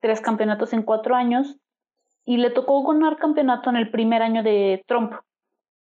[0.00, 1.56] tres campeonatos en cuatro años
[2.24, 5.12] y le tocó ganar campeonato en el primer año de Trump.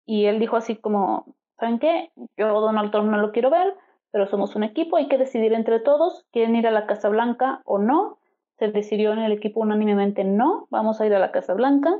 [0.07, 2.11] Y él dijo así como, ¿saben qué?
[2.37, 3.75] Yo Donald Trump no lo quiero ver,
[4.13, 7.61] pero somos un equipo, hay que decidir entre todos, ¿quieren ir a la Casa Blanca
[7.65, 8.19] o no?
[8.59, 11.95] Se decidió en el equipo unánimemente no, vamos a ir a la Casa Blanca.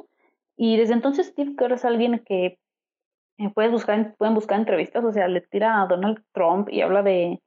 [0.57, 2.59] Y desde entonces Steve Kerr es alguien que
[3.39, 7.03] eh, puedes buscar, pueden buscar entrevistas, o sea, le tira a Donald Trump y habla
[7.03, 7.43] de,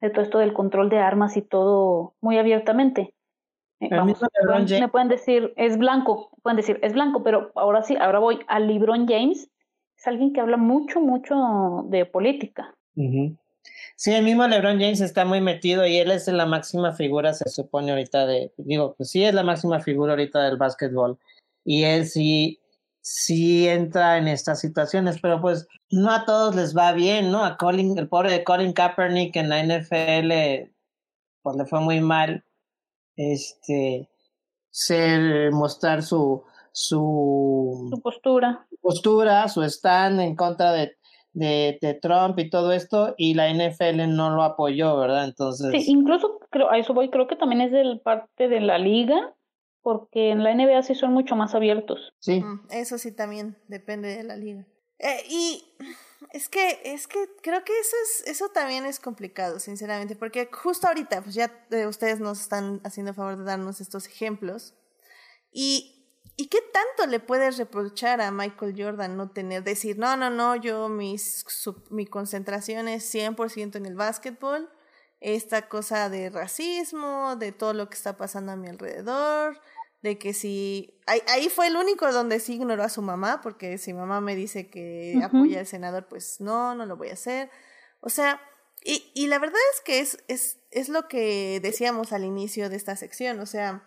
[0.00, 3.14] de todo esto del control de armas y todo muy abiertamente.
[3.80, 8.40] Eh, me pueden decir, es blanco, pueden decir, es blanco, pero ahora sí, ahora voy
[8.46, 9.50] a LeBron James,
[10.04, 12.74] es alguien que habla mucho, mucho de política.
[13.96, 17.48] Sí, el mismo LeBron James está muy metido y él es la máxima figura, se
[17.48, 21.18] supone ahorita de, digo, pues sí es la máxima figura ahorita del básquetbol
[21.64, 22.60] y él sí,
[23.00, 27.42] sí entra en estas situaciones, pero pues no a todos les va bien, ¿no?
[27.42, 30.70] A Colin, el pobre de Colin Kaepernick en la NFL,
[31.42, 32.44] pues le fue muy mal,
[33.16, 34.10] este,
[34.70, 36.44] ser, mostrar su,
[36.74, 38.66] su, su postura.
[38.82, 40.96] postura, su stand en contra de,
[41.32, 45.24] de, de, Trump y todo esto, y la NFL no lo apoyó, ¿verdad?
[45.24, 45.70] Entonces.
[45.70, 49.36] Sí, incluso creo, a eso voy, creo que también es del parte de la liga,
[49.82, 52.12] porque en la NBA sí son mucho más abiertos.
[52.18, 52.40] Sí.
[52.40, 54.66] Mm, eso sí también depende de la liga.
[54.98, 55.62] Eh, y
[56.32, 60.88] es que, es que creo que eso es, eso también es complicado, sinceramente, porque justo
[60.88, 64.74] ahorita, pues ya eh, ustedes nos están haciendo favor de darnos estos ejemplos.
[65.52, 65.93] Y
[66.36, 70.56] ¿Y qué tanto le puedes reprochar a Michael Jordan no tener, decir, no, no, no,
[70.56, 71.44] yo mis,
[71.90, 74.68] mi concentración es 100% en el básquetbol,
[75.20, 79.60] esta cosa de racismo, de todo lo que está pasando a mi alrededor,
[80.02, 83.78] de que si, ahí, ahí fue el único donde sí ignoró a su mamá, porque
[83.78, 87.48] si mamá me dice que apoya al senador, pues no, no lo voy a hacer.
[88.00, 88.40] O sea,
[88.84, 92.76] y, y la verdad es que es, es, es lo que decíamos al inicio de
[92.76, 93.82] esta sección, o sea,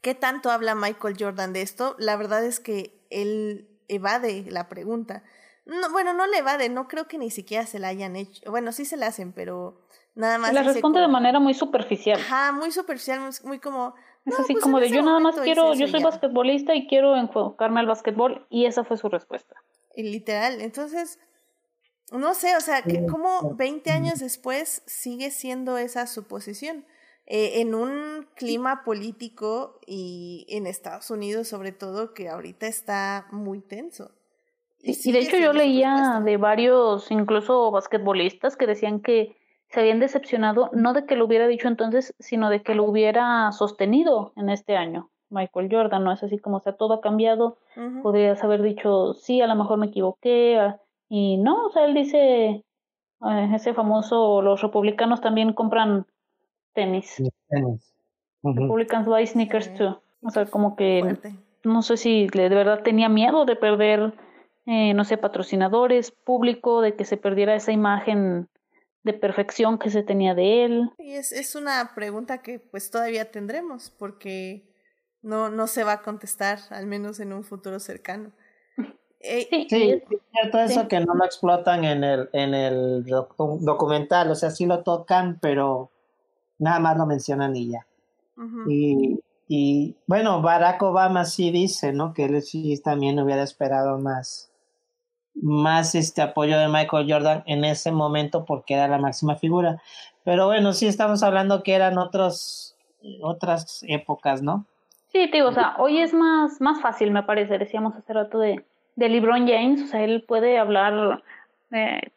[0.00, 1.94] ¿Qué tanto habla Michael Jordan de esto?
[1.98, 5.22] La verdad es que él evade la pregunta.
[5.66, 8.50] No, bueno, no le evade, no creo que ni siquiera se la hayan hecho.
[8.50, 9.82] Bueno, sí se la hacen, pero
[10.14, 10.52] nada más.
[10.52, 12.18] La responde de manera muy superficial.
[12.18, 13.94] Ajá, muy superficial, muy como.
[14.24, 17.80] Es así pues como de yo nada más quiero, yo soy basquetbolista y quiero enfocarme
[17.80, 19.56] al basquetbol y esa fue su respuesta.
[19.94, 21.18] Y literal, entonces,
[22.12, 26.84] no sé, o sea, que como 20 años después sigue siendo esa su posición.
[27.32, 33.60] Eh, en un clima político y en Estados Unidos sobre todo que ahorita está muy
[33.60, 34.10] tenso.
[34.82, 39.36] Y, de hecho yo leía de varios, incluso basquetbolistas, que decían que
[39.68, 43.52] se habían decepcionado no de que lo hubiera dicho entonces, sino de que lo hubiera
[43.52, 45.08] sostenido en este año.
[45.28, 46.10] Michael Jordan, ¿no?
[46.10, 47.58] Es así como, sea, todo ha cambiado.
[48.02, 50.58] Podrías haber dicho, sí, a lo mejor me equivoqué.
[50.58, 52.64] Ah, y no, o sea, él dice,
[53.24, 56.06] eh, ese famoso, los republicanos también compran
[56.80, 57.22] tenis.
[57.48, 57.94] Tenis.
[58.42, 60.00] Republicans buy sneakers too.
[60.22, 61.18] O sea, como que
[61.64, 64.14] no sé si de verdad tenía miedo de perder,
[64.66, 68.48] eh, no sé, patrocinadores, público, de que se perdiera esa imagen
[69.02, 70.90] de perfección que se tenía de él.
[70.98, 74.68] Y es, es una pregunta que pues todavía tendremos porque
[75.22, 78.32] no, no se va a contestar, al menos en un futuro cercano.
[79.22, 80.02] Eh, sí, sí, es
[80.32, 84.82] cierto eso que no lo explotan en el, en el documental, o sea, sí lo
[84.82, 85.90] tocan, pero
[86.60, 87.86] nada más lo mencionan y ya.
[88.68, 89.18] y,
[89.48, 92.14] y, bueno, Barack Obama sí dice, ¿no?
[92.14, 94.52] Que él sí también hubiera esperado más,
[95.34, 99.82] más este apoyo de Michael Jordan en ese momento porque era la máxima figura.
[100.22, 102.76] Pero bueno, sí estamos hablando que eran otros,
[103.22, 104.66] otras épocas, ¿no?
[105.10, 108.64] Sí, digo, o sea, hoy es más, más fácil, me parece, decíamos hace rato de,
[108.94, 111.24] de LeBron James, o sea, él puede hablar
[111.72, 112.12] eh,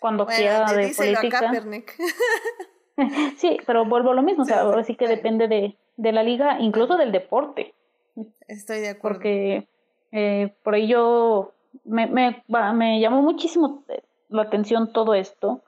[0.00, 1.52] cuando quiera de política.
[3.36, 6.22] sí, pero vuelvo a lo mismo, o sea, ahora sí que depende de, de la
[6.22, 7.74] liga, incluso del deporte.
[8.46, 9.18] Estoy de acuerdo.
[9.18, 9.68] Porque
[10.12, 11.52] eh, por ahí yo
[11.84, 12.42] me, me,
[12.74, 13.84] me llamó muchísimo
[14.28, 15.62] la atención todo esto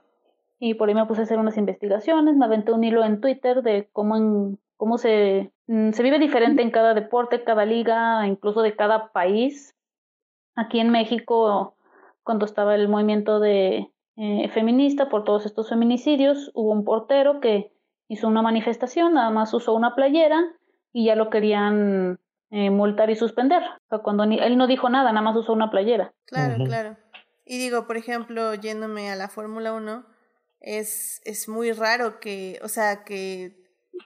[0.58, 3.62] y por ahí me puse a hacer unas investigaciones, me aventé un hilo en Twitter
[3.62, 8.60] de cómo, en, cómo se, mm, se vive diferente en cada deporte, cada liga, incluso
[8.62, 9.74] de cada país.
[10.56, 11.74] Aquí en México,
[12.22, 13.88] cuando estaba el movimiento de
[14.22, 16.50] eh, feminista por todos estos feminicidios.
[16.52, 17.72] Hubo un portero que
[18.06, 20.44] hizo una manifestación, nada más usó una playera
[20.92, 22.20] y ya lo querían
[22.50, 23.62] eh, multar y suspender.
[23.62, 26.12] O sea, cuando él no dijo nada, nada más usó una playera.
[26.26, 26.98] Claro, claro.
[27.46, 30.04] Y digo, por ejemplo, yéndome a la Fórmula 1,
[30.60, 33.56] es, es muy raro que, o sea, que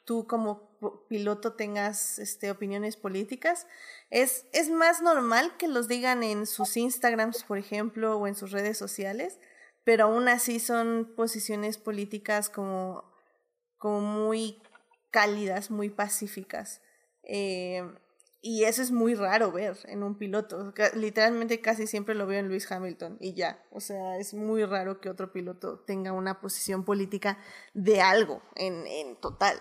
[0.05, 0.79] tú como
[1.09, 3.67] piloto tengas este, opiniones políticas.
[4.11, 8.53] Es, es más normal que los digan en sus Instagrams, por ejemplo, o en sus
[8.53, 9.41] redes sociales,
[9.85, 13.05] pero aún así son posiciones políticas como,
[13.77, 14.63] como muy
[15.11, 16.81] cálidas, muy pacíficas.
[17.23, 17.83] Eh,
[18.47, 20.75] y eso es muy raro ver en un piloto.
[20.95, 23.63] Literalmente casi siempre lo veo en Lewis Hamilton y ya.
[23.71, 27.39] O sea, es muy raro que otro piloto tenga una posición política
[27.73, 29.61] de algo en, en total.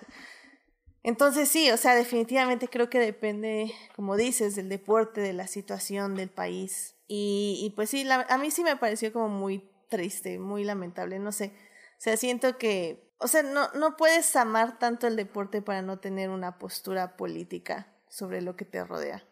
[1.02, 6.16] Entonces sí, o sea, definitivamente creo que depende, como dices, del deporte, de la situación
[6.16, 6.96] del país.
[7.08, 11.32] Y, y pues sí, a mí sí me pareció como muy triste, muy lamentable, no
[11.32, 11.54] sé.
[11.56, 16.00] O sea, siento que, o sea, no, no puedes amar tanto el deporte para no
[16.00, 19.24] tener una postura política sobre lo que te rodea.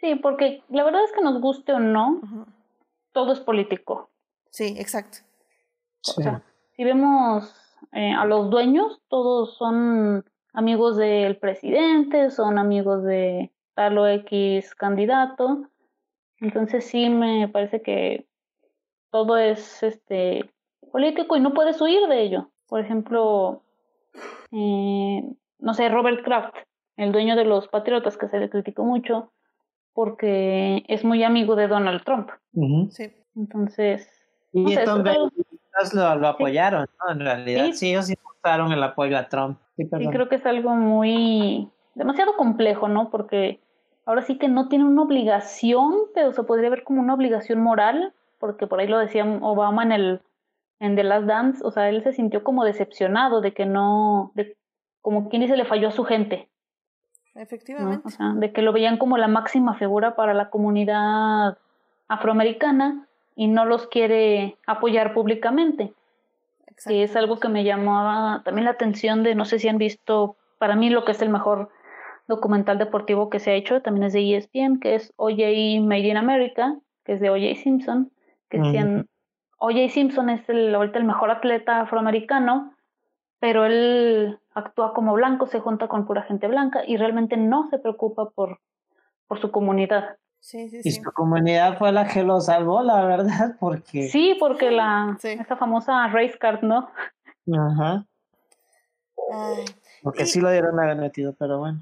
[0.00, 2.20] Sí, porque la verdad es que nos guste o no,
[3.12, 4.10] todo es político.
[4.50, 5.18] Sí, exacto.
[6.08, 6.42] O sea,
[6.74, 7.54] si vemos
[7.92, 14.74] eh, a los dueños, todos son amigos del presidente, son amigos de tal o X
[14.74, 15.68] candidato.
[16.40, 18.27] Entonces sí me parece que
[19.10, 20.50] todo es este
[20.92, 22.50] político y no puedes huir de ello.
[22.68, 23.62] Por ejemplo,
[24.52, 25.22] eh,
[25.58, 26.54] no sé, Robert Kraft
[26.98, 29.32] el dueño de los Patriotas, que se le criticó mucho
[29.94, 32.30] porque es muy amigo de Donald Trump.
[32.90, 33.10] Sí.
[33.34, 34.08] Entonces.
[34.52, 35.16] Y entonces
[35.94, 37.12] lo, lo, apoyaron, ¿no?
[37.12, 39.58] En realidad, sí, ellos sí mostraron el apoyo a Trump.
[39.76, 41.70] Sí, creo que es algo muy.
[41.94, 43.10] demasiado complejo, ¿no?
[43.10, 43.60] Porque
[44.04, 48.12] ahora sí que no tiene una obligación, pero se podría ver como una obligación moral,
[48.38, 50.20] porque por ahí lo decía Obama en el
[50.80, 54.56] en The Last Dance, o sea, él se sintió como decepcionado de que no, de,
[55.00, 56.48] como quien dice, le falló a su gente,
[57.38, 58.02] Efectivamente.
[58.04, 61.56] O sea, de que lo veían como la máxima figura para la comunidad
[62.08, 63.06] afroamericana
[63.36, 65.92] y no los quiere apoyar públicamente.
[66.86, 70.36] Y es algo que me llamaba también la atención de, no sé si han visto,
[70.58, 71.70] para mí lo que es el mejor
[72.26, 76.16] documental deportivo que se ha hecho, también es de ESPN, que es OJ Made in
[76.16, 78.10] America, que es de OJ Simpson,
[78.48, 79.08] que decían,
[79.58, 82.74] OJ Simpson es el, ahorita el mejor atleta afroamericano,
[83.40, 87.78] pero él actúa como blanco, se junta con pura gente blanca y realmente no se
[87.78, 88.60] preocupa por,
[89.26, 90.16] por su comunidad.
[90.40, 94.08] Sí, sí, y su comunidad fue la que lo salvó, la verdad, porque...
[94.08, 96.90] Sí, porque la, esa famosa race card, ¿no?
[97.52, 98.06] Ajá.
[100.02, 101.80] porque sí lo dieron a metido, pero bueno.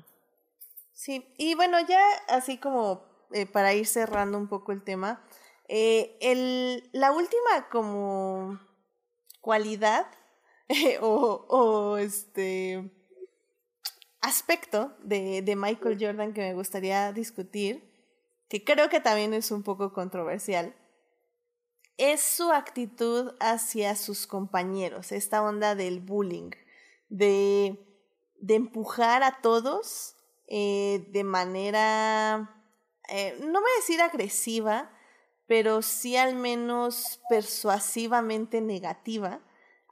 [0.93, 3.03] Sí, y bueno, ya así como
[3.33, 5.21] eh, para ir cerrando un poco el tema,
[5.69, 8.61] eh, el, la última como
[9.41, 10.07] cualidad
[11.01, 12.91] o, o, este
[14.21, 17.93] aspecto de, de Michael Jordan que me gustaría discutir,
[18.49, 20.75] que creo que también es un poco controversial,
[21.97, 26.51] es su actitud hacia sus compañeros, esta onda del bullying,
[27.09, 27.79] de,
[28.41, 30.17] de empujar a todos
[30.49, 32.63] eh, de manera,
[33.09, 34.91] eh, no voy a decir agresiva,
[35.47, 39.41] pero sí al menos persuasivamente negativa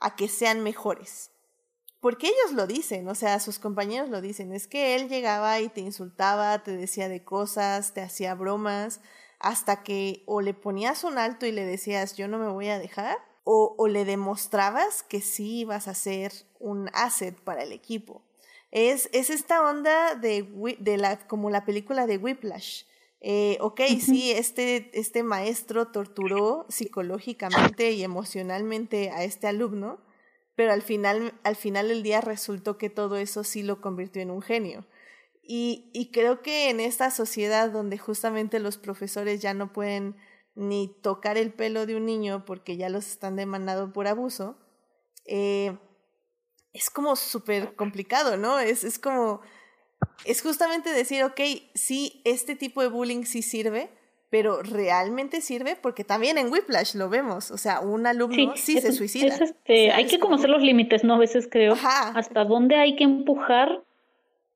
[0.00, 1.30] a que sean mejores.
[2.00, 5.70] Porque ellos lo dicen, o sea, sus compañeros lo dicen, es que él llegaba y
[5.70, 9.00] te insultaba, te decía de cosas, te hacía bromas,
[9.38, 12.78] hasta que o le ponías un alto y le decías yo no me voy a
[12.78, 18.22] dejar, o, o le demostrabas que sí ibas a ser un asset para el equipo.
[18.70, 22.84] Es, es esta onda de, de la, como la película de Whiplash.
[23.26, 29.98] Eh, ok, sí, este, este maestro torturó psicológicamente y emocionalmente a este alumno,
[30.56, 34.30] pero al final, al final del día resultó que todo eso sí lo convirtió en
[34.30, 34.86] un genio.
[35.42, 40.16] Y, y creo que en esta sociedad donde justamente los profesores ya no pueden
[40.54, 44.58] ni tocar el pelo de un niño porque ya los están demandando por abuso,
[45.24, 45.78] eh,
[46.74, 48.58] es como súper complicado, ¿no?
[48.58, 49.40] Es, es como
[50.24, 51.40] es justamente decir, ok,
[51.74, 53.88] sí, este tipo de bullying sí sirve,
[54.30, 58.92] pero realmente sirve porque también en Whiplash lo vemos, o sea, un alumno sí, se
[58.92, 59.34] suicida.
[59.34, 61.14] Este, hay que conocer los límites, ¿no?
[61.14, 63.82] A veces creo, hasta dónde hay que empujar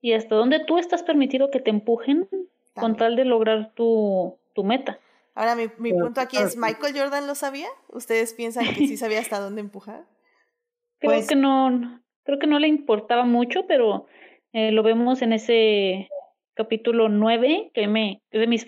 [0.01, 2.29] y hasta dónde tú estás permitido que te empujen
[2.75, 4.99] con tal de lograr tu, tu meta.
[5.35, 7.69] Ahora, mi, mi punto aquí es, ¿Michael Jordan lo sabía?
[7.89, 10.05] ¿Ustedes piensan que sí sabía hasta dónde empujar?
[10.99, 14.07] Creo pues que no, creo que no le importaba mucho, pero
[14.53, 16.09] eh, lo vemos en ese
[16.55, 18.66] capítulo 9, que me, es de mis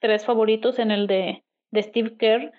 [0.00, 2.52] tres favoritos, en el de, de Steve Kerr,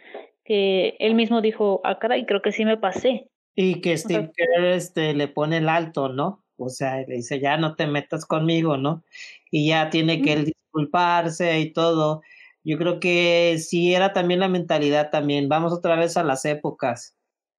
[0.43, 3.29] que él mismo dijo, ah, cara, y creo que sí me pasé.
[3.55, 6.43] Y que Steve Kerr este, le pone el alto, ¿no?
[6.57, 9.03] O sea, le dice, ya no te metas conmigo, ¿no?
[9.51, 12.21] Y ya tiene que él disculparse y todo.
[12.63, 15.49] Yo creo que sí era también la mentalidad también.
[15.49, 17.15] Vamos otra vez a las épocas.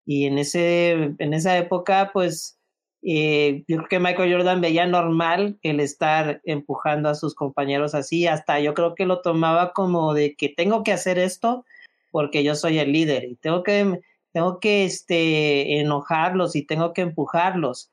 [0.07, 2.59] Y en, ese, en esa época, pues,
[3.05, 8.27] eh, yo creo que Michael Jordan veía normal el estar empujando a sus compañeros así.
[8.27, 11.65] Hasta yo creo que lo tomaba como de que tengo que hacer esto
[12.11, 14.01] porque yo soy el líder y tengo que,
[14.33, 17.91] tengo que este, enojarlos y tengo que empujarlos.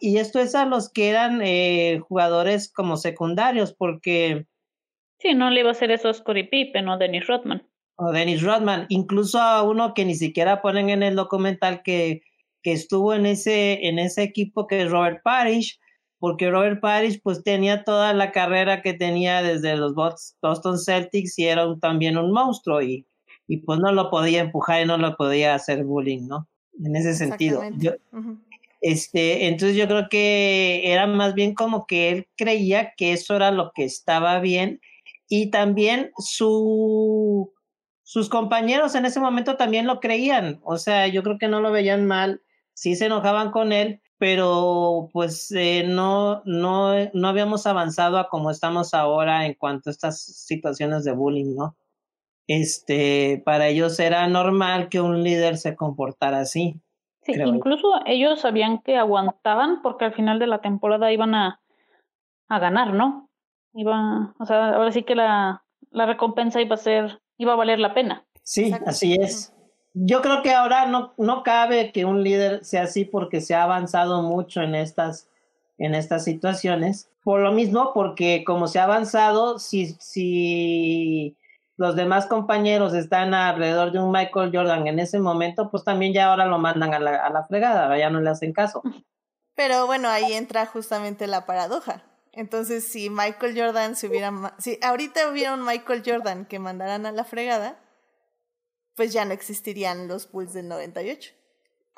[0.00, 4.46] y esto es a los que eran eh, jugadores como secundarios, porque
[5.24, 7.66] Sí, no le iba a hacer eso a Scottie Pippen o Dennis Rodman.
[7.96, 12.22] O Dennis Rodman, incluso a uno que ni siquiera ponen en el documental que,
[12.64, 15.78] que estuvo en ese, en ese equipo que es Robert Parrish,
[16.18, 21.44] porque Robert Parrish pues tenía toda la carrera que tenía desde los Boston Celtics y
[21.44, 23.06] era también un monstruo y,
[23.46, 26.48] y pues no lo podía empujar y no lo podía hacer bullying, ¿no?
[26.82, 27.62] En ese sentido.
[28.80, 33.50] este, entonces yo creo que era más bien como que él creía que eso era
[33.50, 34.80] lo que estaba bien
[35.28, 37.52] y también su,
[38.02, 41.70] sus compañeros en ese momento también lo creían, o sea, yo creo que no lo
[41.70, 42.40] veían mal,
[42.74, 48.50] sí se enojaban con él, pero pues eh, no, no, no habíamos avanzado a como
[48.50, 51.76] estamos ahora en cuanto a estas situaciones de bullying, ¿no?
[52.46, 56.80] Este, para ellos era normal que un líder se comportara así.
[57.22, 61.62] Sí, incluso ellos sabían que aguantaban porque al final de la temporada iban a,
[62.48, 63.30] a ganar, ¿no?
[63.74, 67.78] iba, o sea, ahora sí que la, la recompensa iba a ser, iba a valer
[67.78, 68.24] la pena.
[68.42, 69.53] Sí, así es.
[69.94, 73.62] Yo creo que ahora no, no cabe que un líder sea así porque se ha
[73.62, 75.28] avanzado mucho en estas,
[75.78, 77.08] en estas situaciones.
[77.22, 81.36] Por lo mismo, porque como se ha avanzado, si, si
[81.76, 86.30] los demás compañeros están alrededor de un Michael Jordan en ese momento, pues también ya
[86.30, 88.82] ahora lo mandan a la, a la fregada, ya no le hacen caso.
[89.54, 92.02] Pero bueno, ahí entra justamente la paradoja.
[92.32, 97.12] Entonces, si Michael Jordan se hubiera, si ahorita hubiera un Michael Jordan que mandaran a
[97.12, 97.78] la fregada,
[98.94, 101.32] pues ya no existirían los Bulls del 98.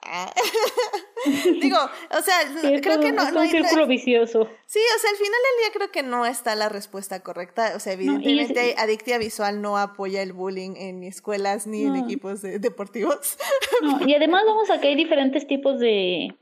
[0.02, 0.32] Ah.
[1.60, 2.34] Digo, o sea,
[2.80, 3.22] creo que no.
[3.22, 4.48] Es un círculo vicioso.
[4.66, 7.72] Sí, o sea, al final del día creo que no está la respuesta correcta.
[7.74, 13.38] O sea, evidentemente, Adictia Visual no apoya el bullying en escuelas ni en equipos deportivos.
[14.06, 16.34] y además, vamos a que hay diferentes tipos de,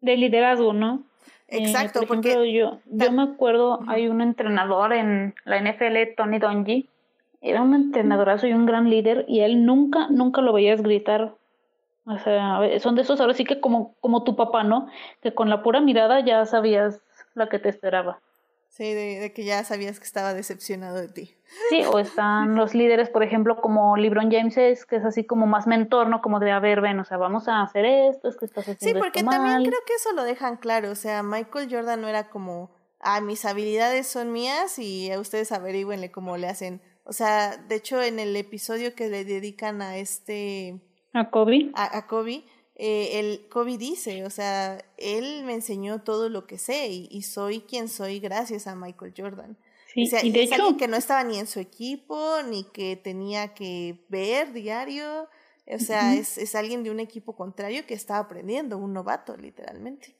[0.00, 1.02] de liderazgo, ¿no?
[1.48, 6.38] Eh, Exacto, por ejemplo, yo, yo me acuerdo, hay un entrenador en la NFL, Tony
[6.38, 6.88] Dungy,
[7.42, 11.34] era un entrenadorazo y un gran líder, y él nunca, nunca lo veías gritar.
[12.06, 14.88] O sea, son de esos ahora sí que como, como tu papá, ¿no?
[15.20, 17.00] Que con la pura mirada ya sabías
[17.34, 18.20] la que te esperaba.
[18.72, 21.36] Sí, de, que ya sabías que estaba decepcionado de ti.
[21.68, 25.46] Sí, o están los líderes, por ejemplo, como LeBron James es, que es así como
[25.46, 26.22] más mentor, ¿no?
[26.22, 28.86] Como de, a ver, ven, o sea, vamos a hacer esto, es que estás haciendo
[28.86, 32.30] Sí, porque también creo que eso lo dejan claro, o sea, Michael Jordan no era
[32.30, 36.80] como, ah, mis habilidades son mías y a ustedes averigüenle cómo le hacen.
[37.04, 40.80] O sea, de hecho, en el episodio que le dedican a este...
[41.12, 41.70] A Kobe.
[41.74, 46.58] A, a Kobe, eh, el Kobe dice, o sea, él me enseñó todo lo que
[46.58, 49.56] sé y, soy quien soy gracias a Michael Jordan.
[49.94, 53.54] Sí, y de es alguien que no estaba ni en su equipo, ni que tenía
[53.54, 55.28] que ver diario.
[55.66, 60.16] O sea, es, es alguien de un equipo contrario que está aprendiendo, un novato, literalmente.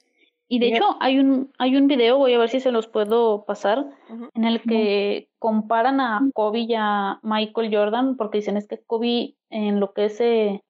[0.52, 3.46] Y de hecho, hay un, hay un video, voy a ver si se los puedo
[3.46, 3.86] pasar,
[4.34, 9.34] en el que comparan a Kobe y a Michael Jordan, porque dicen es que Kobe
[9.48, 10.62] en lo que es eh,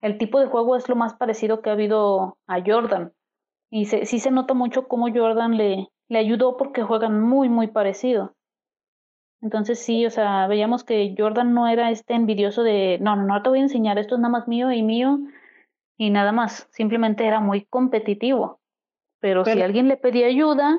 [0.00, 3.12] el tipo de juego es lo más parecido que ha habido a Jordan.
[3.70, 7.66] Y se, sí se nota mucho cómo Jordan le, le ayudó porque juegan muy, muy
[7.66, 8.32] parecido.
[9.42, 13.42] Entonces sí, o sea, veíamos que Jordan no era este envidioso de, no, no, no
[13.42, 15.18] te voy a enseñar, esto es nada más mío y mío
[15.98, 16.70] y nada más.
[16.70, 18.59] Simplemente era muy competitivo.
[19.20, 20.78] Pero, si alguien le pedía ayuda,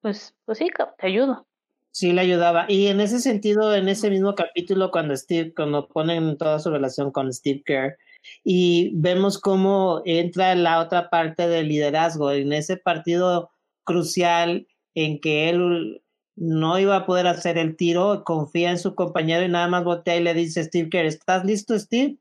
[0.00, 1.46] pues, pues sí, te ayudo.
[1.90, 2.64] Sí, le ayudaba.
[2.68, 7.10] Y en ese sentido, en ese mismo capítulo, cuando Steve, cuando ponen toda su relación
[7.10, 7.98] con Steve Kerr,
[8.44, 13.50] y vemos cómo entra la otra parte del liderazgo en ese partido
[13.84, 16.02] crucial en que él
[16.34, 20.16] no iba a poder hacer el tiro, confía en su compañero y nada más voltea
[20.16, 22.16] y le dice Steve Kerr, ¿estás listo Steve?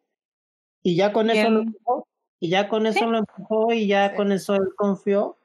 [0.84, 2.08] Y ya con eso lo empujó,
[2.40, 5.38] y ya con eso lo empujó y ya con eso él confió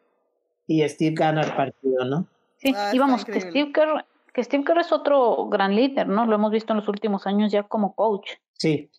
[0.66, 2.26] y Steve gana el partido, ¿no?
[2.56, 4.04] Sí, ah, y vamos, que Steve Kerr
[4.36, 6.26] que Steve Kerr es otro gran líder, ¿no?
[6.26, 8.32] Lo hemos visto en los últimos años ya como coach.
[8.52, 8.90] Sí.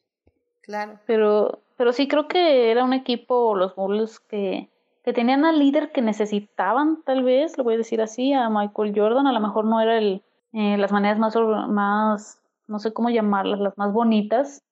[0.63, 0.97] Claro.
[1.05, 4.67] Pero, pero sí creo que era un equipo, los Bulls, que,
[5.03, 8.93] que tenían al líder que necesitaban, tal vez, lo voy a decir así, a Michael
[8.95, 9.27] Jordan.
[9.27, 10.23] A lo mejor no era el,
[10.53, 11.35] eh, las maneras más,
[11.67, 14.63] más, no sé cómo llamarlas, las más bonitas,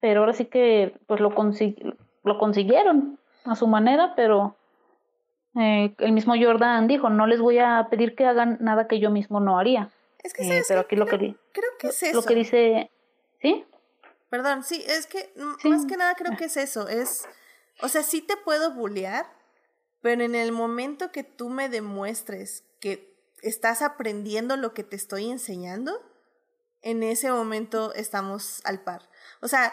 [0.00, 4.56] pero ahora sí que pues lo, lo consiguieron a su manera, pero
[5.54, 9.10] eh, el mismo Jordan dijo, no les voy a pedir que hagan nada que yo
[9.10, 9.90] mismo no haría.
[10.22, 12.20] Es que, eh, pero aquí lo que creo que es eso.
[12.20, 12.90] Lo que dice,
[13.40, 13.64] ¿sí?
[14.30, 15.30] Perdón, sí, es que
[15.64, 17.28] más que nada creo que es eso, es,
[17.82, 19.26] o sea, sí te puedo bullear,
[20.00, 25.30] pero en el momento que tú me demuestres que estás aprendiendo lo que te estoy
[25.30, 26.00] enseñando,
[26.80, 29.02] en ese momento estamos al par.
[29.42, 29.72] O sea,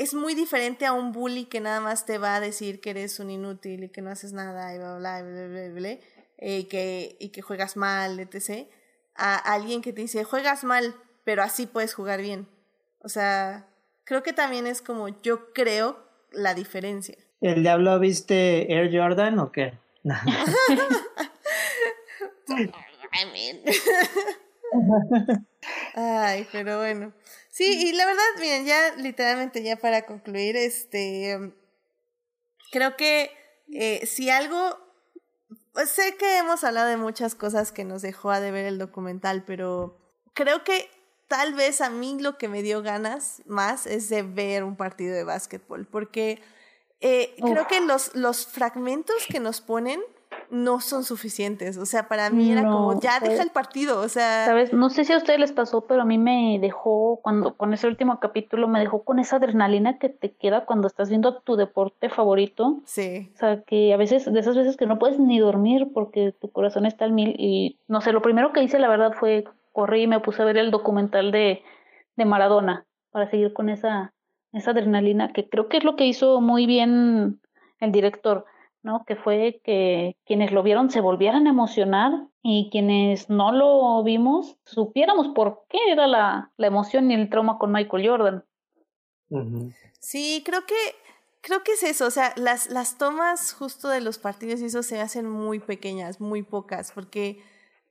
[0.00, 3.20] es muy diferente a un bully que nada más te va a decir que eres
[3.20, 5.98] un inútil y que no haces nada y bla, bla, bla, bla, bla,
[6.38, 8.66] y, que, y que juegas mal, etc.
[9.14, 10.94] A alguien que te dice, juegas mal,
[11.24, 12.48] pero así puedes jugar bien.
[13.00, 13.66] O sea,
[14.04, 16.02] creo que también es como yo creo
[16.32, 17.18] la diferencia.
[17.42, 19.78] ¿El diablo viste Air Jordan o qué?
[25.94, 27.12] Ay, pero bueno.
[27.50, 31.52] Sí, y la verdad, miren, ya literalmente ya para concluir, este,
[32.70, 33.30] creo que
[33.72, 34.78] eh, si algo,
[35.86, 39.44] sé que hemos hablado de muchas cosas que nos dejó a de ver el documental,
[39.44, 39.98] pero
[40.32, 40.88] creo que
[41.26, 45.14] tal vez a mí lo que me dio ganas más es de ver un partido
[45.14, 46.40] de básquetbol, porque
[47.00, 50.00] eh, creo que los, los fragmentos que nos ponen
[50.50, 51.78] no son suficientes.
[51.78, 54.46] O sea, para mí era como, ya deja el partido, o sea...
[54.46, 54.72] ¿Sabes?
[54.72, 57.86] No sé si a ustedes les pasó, pero a mí me dejó, cuando con ese
[57.86, 62.08] último capítulo, me dejó con esa adrenalina que te queda cuando estás viendo tu deporte
[62.08, 62.80] favorito.
[62.84, 63.30] Sí.
[63.34, 66.50] O sea, que a veces, de esas veces que no puedes ni dormir porque tu
[66.50, 70.02] corazón está al mil y, no sé, lo primero que hice, la verdad, fue corrí
[70.02, 71.62] y me puse a ver el documental de,
[72.16, 74.12] de Maradona para seguir con esa,
[74.52, 77.40] esa adrenalina, que creo que es lo que hizo muy bien
[77.80, 78.44] el director
[78.82, 79.04] ¿no?
[79.04, 82.12] Que fue que quienes lo vieron se volvieran a emocionar
[82.42, 87.58] y quienes no lo vimos supiéramos por qué era la, la emoción y el trauma
[87.58, 88.44] con Michael Jordan.
[90.00, 90.74] Sí, creo que
[91.40, 94.82] creo que es eso, o sea, las, las tomas justo de los partidos y eso
[94.82, 97.42] se hacen muy pequeñas, muy pocas, porque,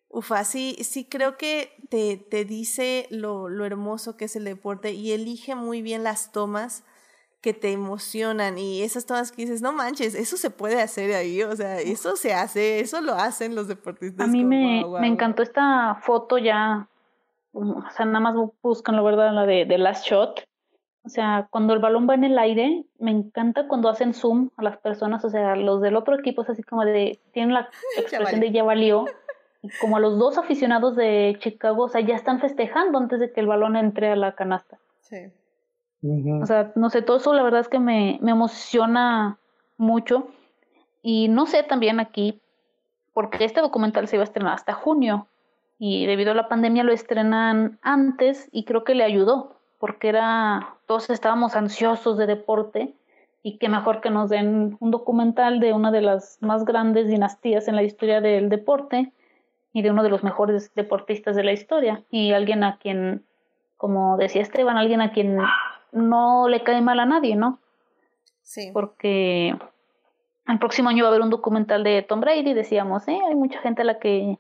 [0.08, 4.94] ufa, sí, sí creo que te, te dice lo, lo hermoso que es el deporte
[4.94, 6.84] y elige muy bien las tomas
[7.42, 11.42] que te emocionan y esas todas que dices, no manches, eso se puede hacer ahí,
[11.44, 14.28] o sea, eso se hace, eso lo hacen los deportistas.
[14.28, 16.88] A mí me, me encantó esta foto ya,
[17.54, 20.44] o sea, nada más buscan la verdad, la de, de Last Shot.
[21.06, 24.64] O sea, cuando el balón va en el aire, me encanta cuando hacen zoom a
[24.64, 28.42] las personas, o sea, los del otro equipo es así como de, tienen la expresión
[28.42, 29.06] de ya valió.
[29.62, 33.32] Y como a los dos aficionados de Chicago, o sea, ya están festejando antes de
[33.32, 34.78] que el balón entre a la canasta.
[35.02, 35.32] Sí.
[36.02, 39.38] O sea, no sé, todo eso la verdad es que me, me emociona
[39.78, 40.28] mucho.
[41.02, 42.42] Y no sé también aquí,
[43.14, 45.28] porque este documental se iba a estrenar hasta junio.
[45.78, 50.76] Y debido a la pandemia lo estrenan antes y creo que le ayudó, porque era,
[50.86, 52.94] todos estábamos ansiosos de deporte
[53.44, 57.70] y qué mejor que nos den un documental de una de las más grandes dinastías
[57.70, 59.14] en la historia del deporte
[59.72, 62.04] y de uno de los mejores deportistas de la historia.
[62.12, 63.24] Y alguien a quien,
[63.78, 65.38] como decía Esteban, alguien a quien
[65.92, 67.60] no le cae mal a nadie, ¿no?
[68.44, 68.72] Sí.
[68.74, 69.56] Porque
[70.48, 73.20] el próximo año va a haber un documental de Tom Brady, decíamos, ¿eh?
[73.28, 74.40] Hay mucha gente a la que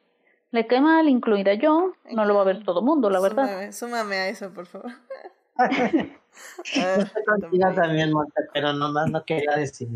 [0.52, 1.94] le cae mal, incluida yo.
[2.12, 3.72] No lo va a ver todo el mundo, la verdad.
[3.72, 4.92] Súmame, a eso, por favor.
[5.58, 5.72] ah,
[7.76, 8.12] también,
[8.54, 9.90] pero nomás no quería decir.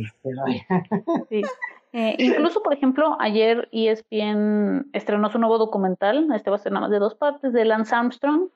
[1.30, 1.42] sí.
[1.94, 6.88] Eh, incluso, por ejemplo, ayer ESPN estrenó su nuevo documental, este va a ser nada
[6.88, 8.50] más de dos partes, de Lance Armstrong.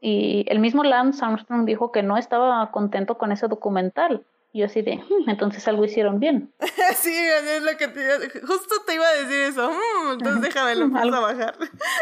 [0.00, 4.24] Y el mismo Lance Armstrong dijo que no estaba contento con ese documental.
[4.52, 6.52] Y yo así de, hmm, entonces algo hicieron bien.
[6.94, 9.70] sí, es lo que te, justo te iba a decir eso.
[9.70, 11.54] Hmm, entonces déjame lo a bajar.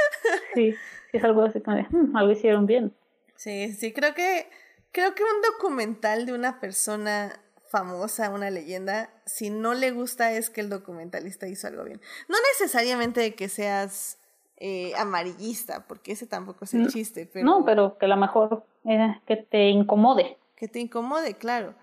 [0.55, 0.74] sí,
[1.12, 2.93] es algo así como de, hmm, algo hicieron bien.
[3.36, 4.48] Sí, sí, creo que
[4.93, 7.32] creo que un documental de una persona
[7.77, 12.01] famosa, una leyenda, si no le gusta es que el documentalista hizo algo bien.
[12.27, 14.19] No necesariamente que seas
[14.57, 17.28] eh, amarillista, porque ese tampoco es el chiste.
[17.31, 17.44] Pero...
[17.44, 20.39] No, pero que a lo mejor eh, que te incomode.
[20.57, 21.74] Que te incomode, claro.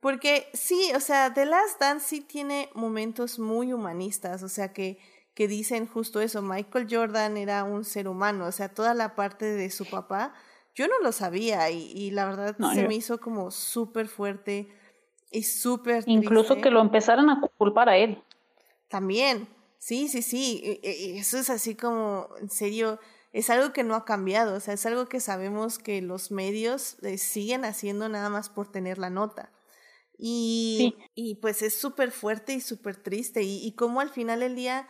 [0.00, 4.98] Porque sí, o sea, The Last Dance sí tiene momentos muy humanistas, o sea, que,
[5.34, 9.44] que dicen justo eso, Michael Jordan era un ser humano, o sea, toda la parte
[9.44, 10.32] de su papá,
[10.74, 14.68] yo no lo sabía y, y la verdad se me hizo como súper fuerte
[15.34, 16.04] y súper...
[16.06, 18.22] Incluso que lo empezaran a culpar a él.
[18.88, 19.48] También,
[19.84, 20.80] Sí, sí, sí.
[20.82, 22.98] Eso es así como, en serio,
[23.34, 24.56] es algo que no ha cambiado.
[24.56, 28.72] O sea, es algo que sabemos que los medios eh, siguen haciendo nada más por
[28.72, 29.52] tener la nota.
[30.16, 33.42] Y, y pues es súper fuerte y súper triste.
[33.42, 34.88] Y, y como al final del día,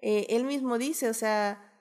[0.00, 1.72] eh, él mismo dice, o sea,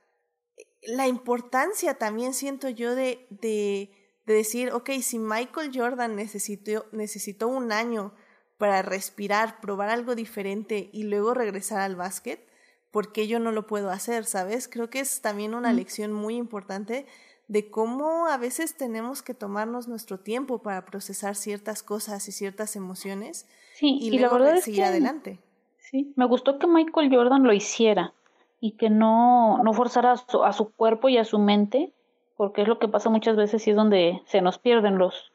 [0.81, 3.91] la importancia también siento yo de, de,
[4.25, 8.13] de decir, ok, si Michael Jordan necesitó, necesitó un año
[8.57, 12.47] para respirar, probar algo diferente y luego regresar al básquet,
[12.91, 14.25] ¿por qué yo no lo puedo hacer?
[14.25, 14.67] ¿Sabes?
[14.67, 17.05] Creo que es también una lección muy importante
[17.47, 22.75] de cómo a veces tenemos que tomarnos nuestro tiempo para procesar ciertas cosas y ciertas
[22.75, 23.45] emociones
[23.75, 25.39] sí, y, luego la verdad seguir adelante.
[25.77, 28.13] Sí, me gustó que Michael Jordan lo hiciera
[28.59, 31.93] y que no, no forzara a su, a su cuerpo y a su mente,
[32.37, 35.31] porque es lo que pasa muchas veces y es donde se nos pierden los,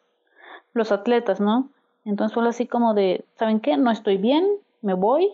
[0.72, 1.70] los atletas, ¿no?
[2.05, 3.77] Entonces fue así como de, ¿saben qué?
[3.77, 4.47] No estoy bien,
[4.82, 5.31] me voy,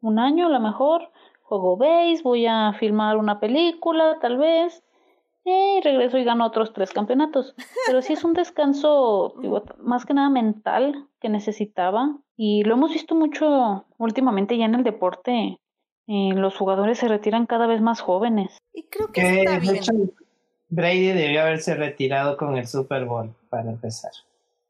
[0.00, 1.10] un año a lo mejor,
[1.42, 4.82] juego base, voy a filmar una película, tal vez,
[5.44, 7.54] y regreso y gano otros tres campeonatos.
[7.86, 12.16] Pero sí es un descanso, digo, más que nada mental que necesitaba.
[12.36, 15.58] Y lo hemos visto mucho últimamente ya en el deporte.
[16.06, 18.58] Eh, los jugadores se retiran cada vez más jóvenes.
[18.72, 20.12] Y creo que, está bien.
[20.68, 24.12] Brady debió haberse retirado con el Super Bowl para empezar.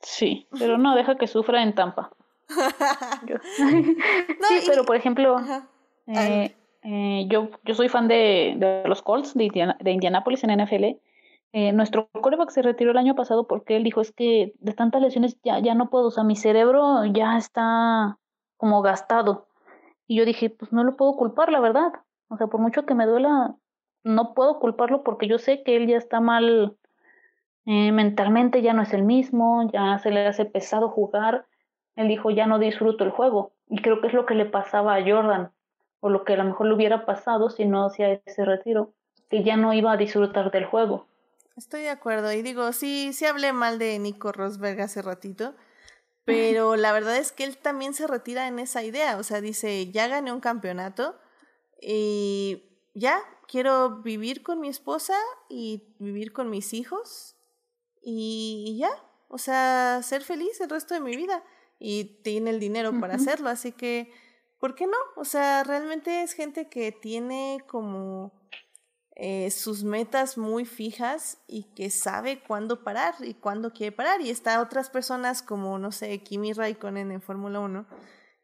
[0.01, 2.11] Sí, pero no, deja que sufra en Tampa.
[3.57, 5.37] sí, pero por ejemplo,
[6.07, 10.63] eh, eh, yo, yo soy fan de, de los Colts de, Indiana, de Indianapolis en
[10.63, 10.85] NFL.
[11.57, 15.01] Eh, nuestro quarterback se retiró el año pasado porque él dijo es que de tantas
[15.01, 18.19] lesiones ya, ya no puedo, o sea, mi cerebro ya está
[18.57, 19.47] como gastado.
[20.07, 21.93] Y yo dije, pues no lo puedo culpar, la verdad.
[22.29, 23.55] O sea, por mucho que me duela,
[24.05, 26.77] no puedo culparlo porque yo sé que él ya está mal
[27.67, 31.47] eh, mentalmente, ya no es el mismo, ya se le hace pesado jugar.
[31.97, 33.53] Él dijo, ya no disfruto el juego.
[33.69, 35.51] Y creo que es lo que le pasaba a Jordan
[36.01, 38.93] o lo que a lo mejor le hubiera pasado si no hacía ese retiro,
[39.31, 41.07] que ya no iba a disfrutar del juego.
[41.57, 45.55] Estoy de acuerdo y digo, sí, sí hablé mal de Nico Rosberg hace ratito,
[46.27, 49.91] pero la verdad es que él también se retira en esa idea, o sea, dice,
[49.93, 51.17] ya gané un campeonato
[51.81, 55.17] y ya quiero vivir con mi esposa
[55.49, 57.37] y vivir con mis hijos
[58.03, 58.91] y, ya,
[59.29, 61.43] o sea, ser feliz el resto de mi vida
[61.79, 64.13] y tiene el dinero para hacerlo, así que
[64.65, 64.97] ¿por qué no?
[65.17, 68.33] O sea, realmente es gente que tiene como
[69.17, 74.23] eh, sus metas muy fijas y que sabe cuándo parar y cuándo quiere parar.
[74.23, 77.87] Y está otras personas como, no sé, Kimi Raikkonen en Fórmula 1,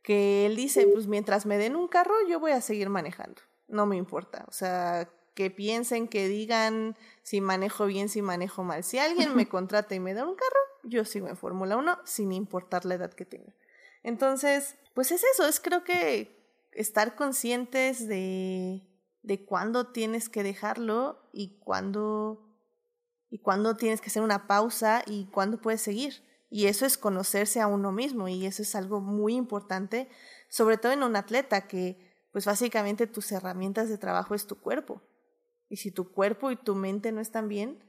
[0.02, 3.40] que él dice, pues mientras me den un carro, yo voy a seguir manejando.
[3.70, 4.44] No me importa.
[4.48, 8.84] O sea, que piensen, que digan si manejo bien, si manejo mal.
[8.84, 12.32] Si alguien me contrata y me da un carro, yo sigo en Fórmula 1 sin
[12.32, 13.54] importar la edad que tenga.
[14.02, 16.36] Entonces, pues es eso, es creo que
[16.72, 18.82] estar conscientes de,
[19.22, 22.46] de cuándo tienes que dejarlo y cuándo,
[23.30, 26.22] y cuándo tienes que hacer una pausa y cuándo puedes seguir.
[26.50, 30.08] Y eso es conocerse a uno mismo y eso es algo muy importante,
[30.48, 35.02] sobre todo en un atleta que pues básicamente tus herramientas de trabajo es tu cuerpo.
[35.68, 37.82] Y si tu cuerpo y tu mente no están bien,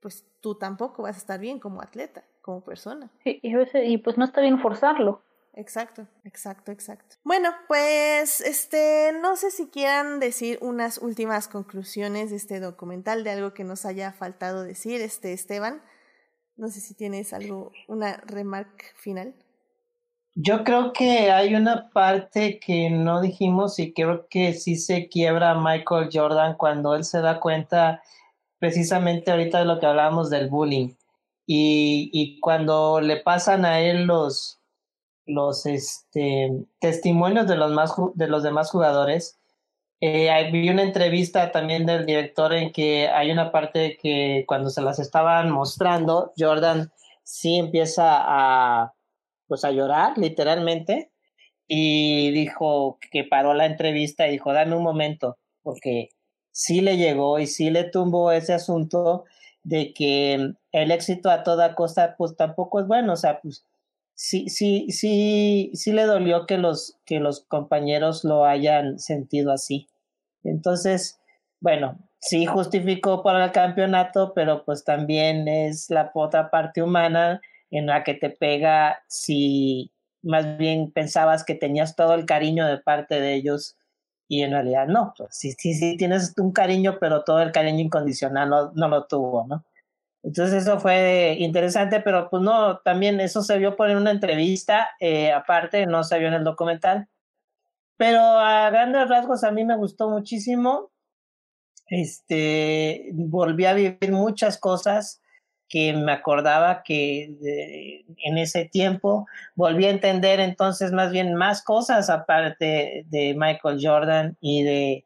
[0.00, 3.10] pues tú tampoco vas a estar bien como atleta, como persona.
[3.24, 5.22] y, y pues no está bien forzarlo.
[5.56, 7.16] Exacto, exacto, exacto.
[7.24, 13.30] Bueno, pues este, no sé si quieran decir unas últimas conclusiones de este documental, de
[13.30, 15.82] algo que nos haya faltado decir, este Esteban.
[16.56, 19.34] No sé si tienes algo, una remarca final.
[20.38, 25.54] Yo creo que hay una parte que no dijimos y creo que sí se quiebra
[25.54, 28.02] Michael Jordan cuando él se da cuenta
[28.58, 30.90] precisamente ahorita de lo que hablábamos del bullying.
[31.46, 34.60] Y, y cuando le pasan a él los,
[35.24, 39.38] los este, testimonios de los, más, de los demás jugadores.
[40.02, 44.82] Eh, vi una entrevista también del director en que hay una parte que cuando se
[44.82, 46.92] las estaban mostrando, Jordan
[47.22, 48.92] sí empieza a,
[49.46, 51.10] pues a llorar literalmente
[51.68, 56.10] y dijo que paró la entrevista y dijo, dame un momento, porque
[56.52, 59.24] sí le llegó y sí le tumbó ese asunto
[59.62, 63.64] de que el éxito a toda costa pues tampoco es bueno, o sea, pues
[64.14, 69.88] sí, sí, sí, sí le dolió que los, que los compañeros lo hayan sentido así.
[70.44, 71.18] Entonces,
[71.60, 77.40] bueno, sí justificó para el campeonato, pero pues también es la otra parte humana
[77.70, 82.78] en la que te pega si más bien pensabas que tenías todo el cariño de
[82.78, 83.76] parte de ellos
[84.28, 85.14] y en realidad no.
[85.16, 89.06] Pues, sí, sí, sí tienes un cariño, pero todo el cariño incondicional no, no lo
[89.06, 89.64] tuvo, ¿no?
[90.22, 95.30] Entonces eso fue interesante, pero pues no, también eso se vio por una entrevista, eh,
[95.30, 97.08] aparte, no se vio en el documental.
[97.96, 100.90] Pero a grandes rasgos a mí me gustó muchísimo.
[101.86, 105.22] Este, volví a vivir muchas cosas
[105.68, 112.08] que me acordaba que en ese tiempo volví a entender entonces más bien más cosas
[112.08, 115.04] aparte de Michael Jordan y de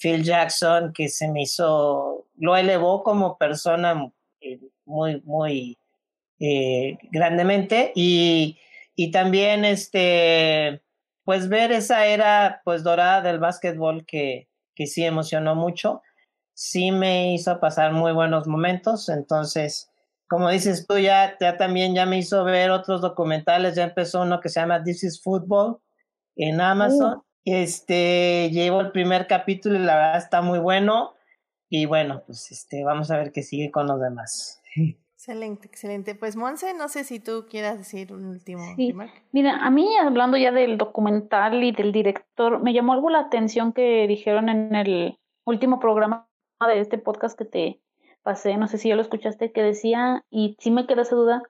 [0.00, 4.10] Phil Jackson que se me hizo, lo elevó como persona
[4.40, 5.78] eh, muy, muy
[6.38, 8.58] eh, grandemente y,
[8.96, 10.80] y también este,
[11.24, 16.02] pues ver esa era pues dorada del básquetbol que, que sí emocionó mucho.
[16.54, 19.89] Sí me hizo pasar muy buenos momentos, entonces,
[20.30, 24.38] como dices tú, ya, ya también ya me hizo ver otros documentales, ya empezó uno
[24.40, 25.78] que se llama This is Football
[26.36, 27.18] en Amazon.
[27.18, 27.24] Uh.
[27.44, 31.14] Este, llevo el primer capítulo y la verdad está muy bueno.
[31.68, 34.62] Y bueno, pues este, vamos a ver qué sigue con los demás.
[35.16, 36.14] Excelente, excelente.
[36.14, 38.94] Pues Monse, no sé si tú quieras decir un último sí.
[39.32, 43.72] Mira, a mí hablando ya del documental y del director, me llamó algo la atención
[43.72, 46.28] que dijeron en el último programa
[46.68, 47.82] de este podcast que te
[48.22, 51.42] pasé, no sé si ya lo escuchaste, que decía, y sí me queda esa duda,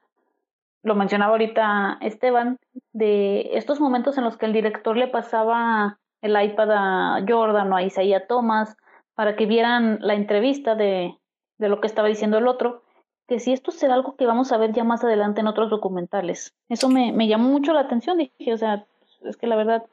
[0.82, 2.58] lo mencionaba ahorita Esteban,
[2.92, 7.76] de estos momentos en los que el director le pasaba el iPad a Jordan o
[7.76, 8.76] a Isaiah Thomas
[9.14, 11.16] para que vieran la entrevista de,
[11.58, 12.82] de lo que estaba diciendo el otro
[13.30, 16.52] que si esto será algo que vamos a ver ya más adelante en otros documentales.
[16.68, 18.86] Eso me, me llamó mucho la atención, dije, o sea,
[19.22, 19.84] es que la verdad,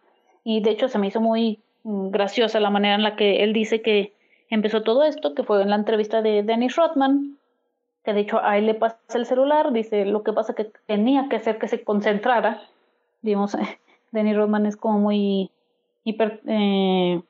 [0.44, 3.54] y de hecho se me hizo muy mm, graciosa la manera en la que él
[3.54, 4.16] dice que
[4.56, 7.38] empezó todo esto, que fue en la entrevista de Dennis Rodman,
[8.04, 11.28] que de hecho a él le pasa el celular, dice lo que pasa que tenía
[11.30, 12.62] que hacer que se concentrara,
[13.22, 13.58] digamos,
[14.12, 15.52] Dennis Rodman es como muy
[16.04, 16.42] hiper...
[16.48, 17.22] Eh,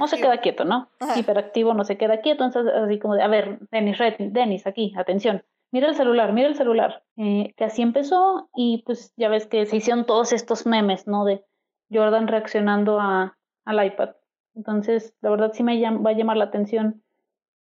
[0.00, 0.88] no se queda quieto, ¿no?
[1.16, 5.44] Hiperactivo, no se queda quieto, entonces así como de, a ver, Dennis, Dennis, aquí, atención,
[5.70, 7.02] mira el celular, mira el celular.
[7.18, 11.26] Eh, que así empezó y pues ya ves que se hicieron todos estos memes, ¿no?
[11.26, 11.44] De
[11.92, 14.10] Jordan reaccionando a, al iPad.
[14.56, 17.02] Entonces, la verdad sí me va a llamar la atención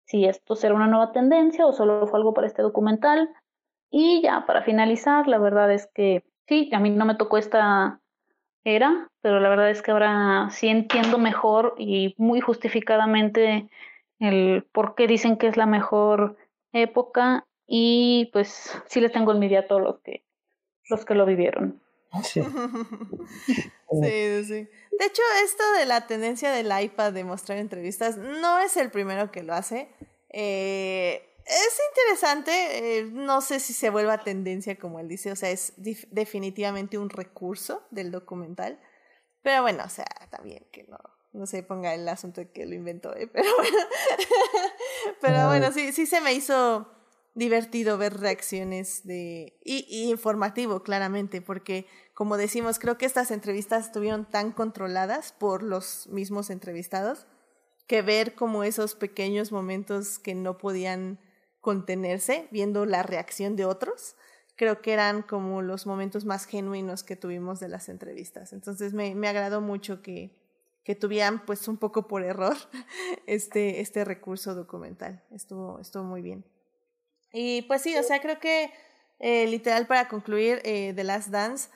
[0.06, 3.28] si esto será una nueva tendencia o solo fue algo para este documental.
[3.90, 8.00] Y ya, para finalizar, la verdad es que sí, a mí no me tocó esta
[8.64, 13.68] era, pero la verdad es que ahora sí entiendo mejor y muy justificadamente
[14.18, 16.36] el por qué dicen que es la mejor
[16.72, 20.24] época y pues sí les tengo envidia a todos los que
[20.88, 21.80] los que lo vivieron.
[22.24, 22.42] Sí.
[24.02, 24.68] sí, sí.
[24.98, 29.30] De hecho, esto de la tendencia del iPad de mostrar entrevistas no es el primero
[29.30, 29.88] que lo hace.
[30.28, 35.50] Eh, es interesante, eh, no sé si se vuelva tendencia como él dice, o sea,
[35.50, 38.78] es definitivamente un recurso del documental,
[39.42, 40.98] pero bueno, o sea, también que no,
[41.32, 43.26] no se ponga el asunto de que lo inventó, ¿eh?
[43.32, 43.78] pero bueno,
[45.20, 46.88] pero bueno, sí, sí se me hizo
[47.34, 54.28] divertido ver reacciones de y, informativo claramente porque como decimos creo que estas entrevistas estuvieron
[54.28, 57.26] tan controladas por los mismos entrevistados
[57.86, 61.18] que ver como esos pequeños momentos que no podían
[61.60, 64.16] contenerse viendo la reacción de otros.
[64.56, 68.52] Creo que eran como los momentos más genuinos que tuvimos de las entrevistas.
[68.52, 70.38] Entonces me, me agradó mucho que,
[70.84, 72.56] que tuvieran pues un poco por error
[73.26, 75.24] este, este recurso documental.
[75.30, 76.44] Estuvo, estuvo muy bien.
[77.32, 78.70] Y pues sí, o sea, creo que
[79.20, 81.68] eh, literal para concluir eh, The Last Dance,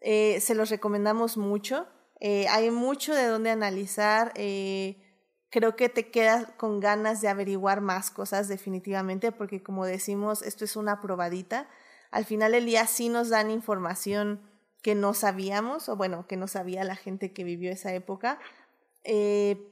[0.00, 1.86] eh, se los recomendamos mucho.
[2.20, 4.32] Eh, hay mucho de donde analizar.
[4.34, 10.64] Creo que te quedas con ganas de averiguar más cosas definitivamente, porque como decimos, esto
[10.64, 11.68] es una probadita.
[12.10, 14.40] Al final del día sí nos dan información
[14.80, 18.38] que no sabíamos, o bueno, que no sabía la gente que vivió esa época,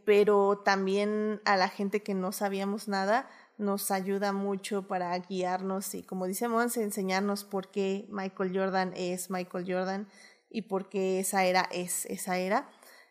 [0.04, 3.28] pero también a la gente que no sabíamos nada
[3.60, 9.30] nos ayuda mucho para guiarnos y como dice Monse, enseñarnos por qué Michael Jordan es
[9.30, 10.08] Michael Jordan
[10.48, 12.68] y por qué esa era es esa era.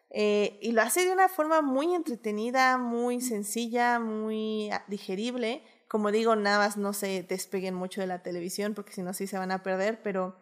[0.09, 5.63] Eh, y lo hace de una forma muy entretenida, muy sencilla, muy ah, digerible.
[5.87, 9.27] Como digo, nada más no se despeguen mucho de la televisión porque si no sí
[9.27, 10.35] se van a perder, pero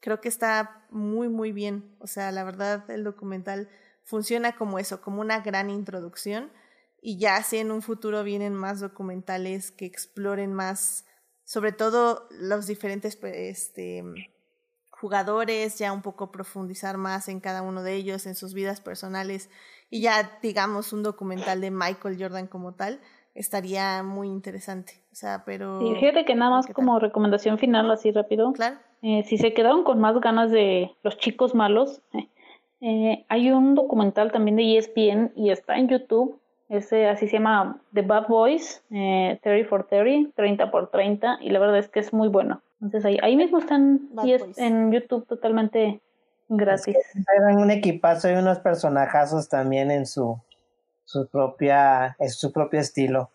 [0.00, 1.96] creo que está muy, muy bien.
[2.00, 3.70] O sea, la verdad el documental
[4.02, 6.52] funciona como eso, como una gran introducción.
[7.06, 11.04] Y ya si en un futuro vienen más documentales que exploren más,
[11.44, 14.02] sobre todo los diferentes este,
[14.90, 19.50] jugadores, ya un poco profundizar más en cada uno de ellos, en sus vidas personales
[19.90, 23.00] y ya digamos un documental de Michael Jordan como tal,
[23.34, 24.94] estaría muy interesante.
[25.12, 25.82] O sea, pero...
[25.82, 28.50] Y fíjate que nada más como recomendación final, así rápido.
[28.54, 28.78] Claro.
[29.02, 32.00] Eh, si se quedaron con más ganas de los chicos malos,
[32.80, 36.40] eh, hay un documental también de ESPN y está en YouTube.
[36.68, 41.50] Ese así se llama The Bad Boys, eh, 30 for 30, 30 por 30, y
[41.50, 42.62] la verdad es que es muy bueno.
[42.80, 46.00] Entonces ahí, ahí mismo están y es en YouTube totalmente
[46.48, 46.96] gratis.
[46.96, 50.38] Es un equipazo y unos personajazos también en su,
[51.04, 53.30] su propia, en su propio estilo.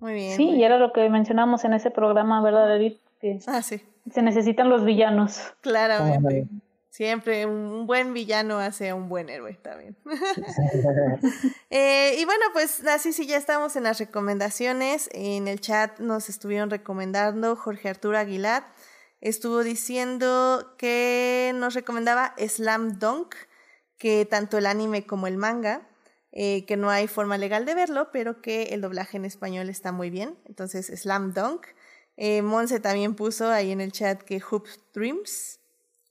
[0.00, 0.36] Muy bien.
[0.36, 2.98] Sí, y era lo que mencionamos en ese programa, ¿verdad, Edith?
[3.20, 3.80] Que ah, sí.
[4.10, 5.54] Se necesitan los villanos.
[5.60, 6.48] Claramente.
[6.92, 9.96] Siempre un buen villano hace un buen héroe también.
[11.70, 15.08] eh, y bueno, pues así sí ya estamos en las recomendaciones.
[15.14, 18.70] En el chat nos estuvieron recomendando Jorge Arturo Aguilar.
[19.22, 23.36] Estuvo diciendo que nos recomendaba Slam Dunk,
[23.96, 25.88] que tanto el anime como el manga.
[26.30, 29.92] eh, que no hay forma legal de verlo, pero que el doblaje en español está
[29.92, 30.36] muy bien.
[30.44, 31.66] Entonces, Slam Dunk.
[32.18, 35.61] Eh, Monse también puso ahí en el chat que Hoop Dreams,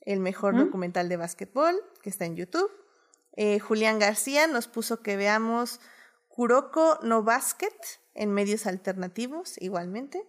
[0.01, 2.71] el mejor documental de básquetbol, que está en YouTube.
[3.35, 5.79] Eh, Julián García nos puso que veamos
[6.27, 7.75] Kuroko no Basket
[8.13, 10.21] en medios alternativos, igualmente.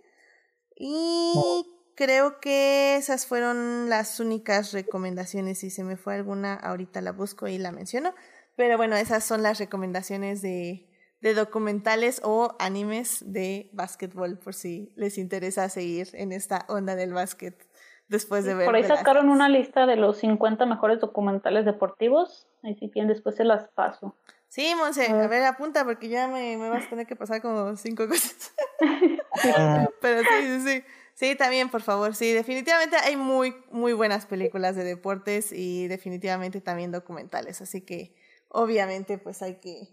[0.76, 1.66] Y
[1.96, 5.58] creo que esas fueron las únicas recomendaciones.
[5.58, 8.14] Si se me fue alguna, ahorita la busco y la menciono.
[8.56, 10.88] Pero bueno, esas son las recomendaciones de,
[11.20, 17.12] de documentales o animes de básquetbol, por si les interesa seguir en esta onda del
[17.12, 17.66] básquet
[18.12, 18.66] después de ver.
[18.66, 22.46] Por ahí sacaron una lista de los 50 mejores documentales deportivos.
[22.62, 24.14] Ahí si quieren, después se las paso.
[24.46, 27.74] Sí, Monse, a ver, apunta porque ya me, me vas a tener que pasar como
[27.76, 28.52] cinco cosas.
[30.00, 30.84] Pero sí, sí, sí.
[31.14, 32.14] Sí, también, por favor.
[32.14, 37.60] Sí, definitivamente hay muy, muy buenas películas de deportes y definitivamente también documentales.
[37.60, 38.14] Así que
[38.48, 39.88] obviamente pues hay que,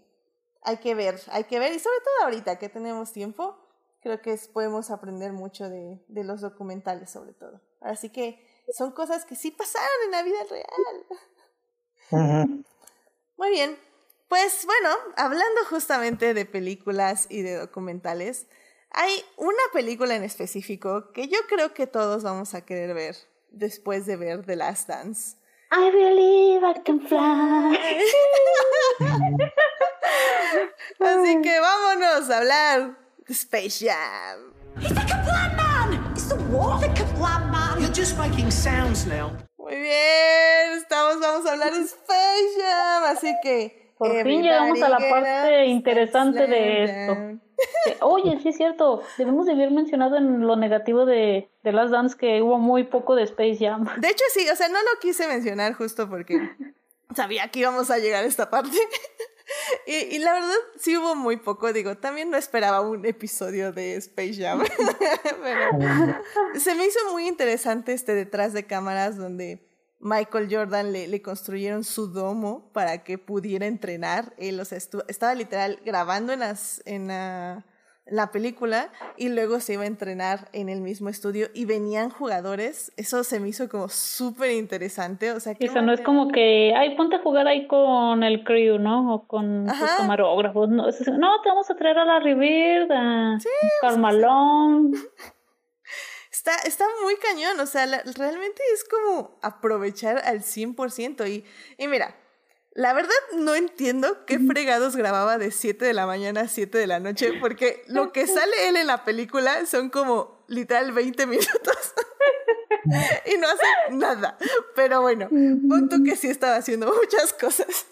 [0.62, 3.56] hay que ver, hay que ver y sobre todo ahorita que tenemos tiempo,
[4.02, 7.60] creo que podemos aprender mucho de, de los documentales sobre todo.
[7.80, 11.06] Así que son cosas que sí pasaron en la vida real.
[13.36, 13.78] Muy bien.
[14.28, 18.46] Pues bueno, hablando justamente de películas y de documentales,
[18.92, 23.16] hay una película en específico que yo creo que todos vamos a querer ver
[23.50, 25.36] después de ver The Last Dance.
[25.72, 27.78] I believe I can fly.
[31.00, 34.52] Así que vámonos a hablar de Space Jam.
[34.80, 36.12] He's the Kaplan Man!
[36.12, 36.80] It's the war,
[38.00, 39.30] just making sounds now.
[39.58, 43.92] Muy bien, estamos, vamos a hablar de Space Jam, así que...
[43.98, 47.40] Por fin llegamos a la parte interesante de esto.
[48.00, 52.16] Oye, sí es cierto, debemos de haber mencionado en lo negativo de, de Last Dance
[52.16, 53.86] que hubo muy poco de Space Jam.
[53.98, 56.38] De hecho sí, o sea, no lo quise mencionar justo porque
[57.14, 58.78] sabía que íbamos a llegar a esta parte.
[59.86, 63.96] y, y, la verdad sí hubo muy poco, digo, también no esperaba un episodio de
[63.96, 64.62] Space Jam.
[65.42, 66.18] Pero
[66.58, 69.66] se me hizo muy interesante este detrás de cámaras donde
[70.00, 74.34] Michael Jordan le, le, construyeron su domo para que pudiera entrenar.
[74.38, 77.66] Él, o sea, estaba literal grabando en, las, en la,
[78.10, 82.92] la, película y luego se iba a entrenar en el mismo estudio y venían jugadores.
[82.96, 85.32] Eso se me hizo como súper interesante.
[85.32, 88.44] O sea, que Eso no es como que, ay, ponte a jugar ahí con el
[88.44, 89.14] crew, ¿no?
[89.14, 90.68] O con los camarógrafos.
[90.68, 93.48] No, no, te vamos a traer a la Riviera, a sí,
[93.80, 94.92] Carmalón.
[96.32, 101.28] Está, está muy cañón, o sea, realmente es como aprovechar al 100%.
[101.28, 101.44] Y,
[101.76, 102.16] y mira,
[102.72, 106.86] la verdad no entiendo qué fregados grababa de 7 de la mañana a 7 de
[106.86, 111.94] la noche, porque lo que sale él en la película son como literal 20 minutos.
[113.26, 114.38] y no hace nada.
[114.76, 117.86] Pero bueno, punto que sí estaba haciendo muchas cosas.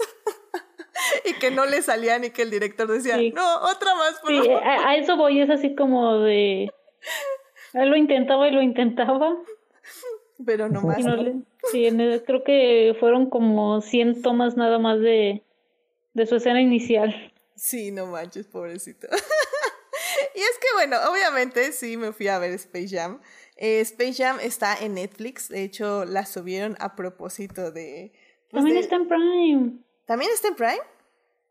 [1.24, 4.50] y que no le salían y que el director decía, no, otra más, por sí,
[4.50, 6.70] a, a, eso voy, es así como de...
[7.74, 9.36] Él lo intentaba y lo intentaba.
[10.44, 10.98] Pero no más.
[11.72, 11.88] sí,
[12.24, 15.42] creo que fueron como 100 tomas nada más de,
[16.14, 17.32] de su escena inicial.
[17.56, 19.08] Sí, no manches, pobrecito.
[20.34, 23.20] y es que bueno, obviamente sí me fui a ver Space Jam.
[23.56, 28.12] Eh, Space Jam está en Netflix, de hecho la subieron a propósito de...
[28.50, 29.72] Pues, También está en Prime.
[30.06, 30.82] ¿También está en Prime?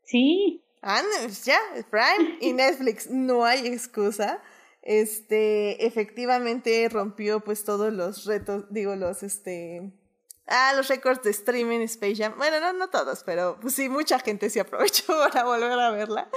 [0.04, 0.64] Sí.
[0.82, 1.02] Ah,
[1.44, 1.60] ya,
[1.90, 4.42] Prime y Netflix, no hay excusa
[4.82, 9.92] este, efectivamente rompió pues todos los retos, digo, los, este,
[10.48, 12.36] ah, los récords de streaming Space Jam.
[12.38, 16.30] Bueno, no, no todos, pero pues sí, mucha gente se aprovechó para volver a verla.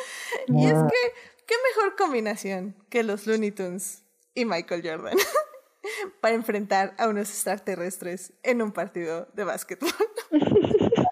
[0.48, 1.12] Y es que,
[1.46, 4.04] qué mejor combinación que los Looney Tunes
[4.34, 5.16] y Michael Jordan
[6.20, 9.90] para enfrentar a unos extraterrestres en un partido de básquetbol.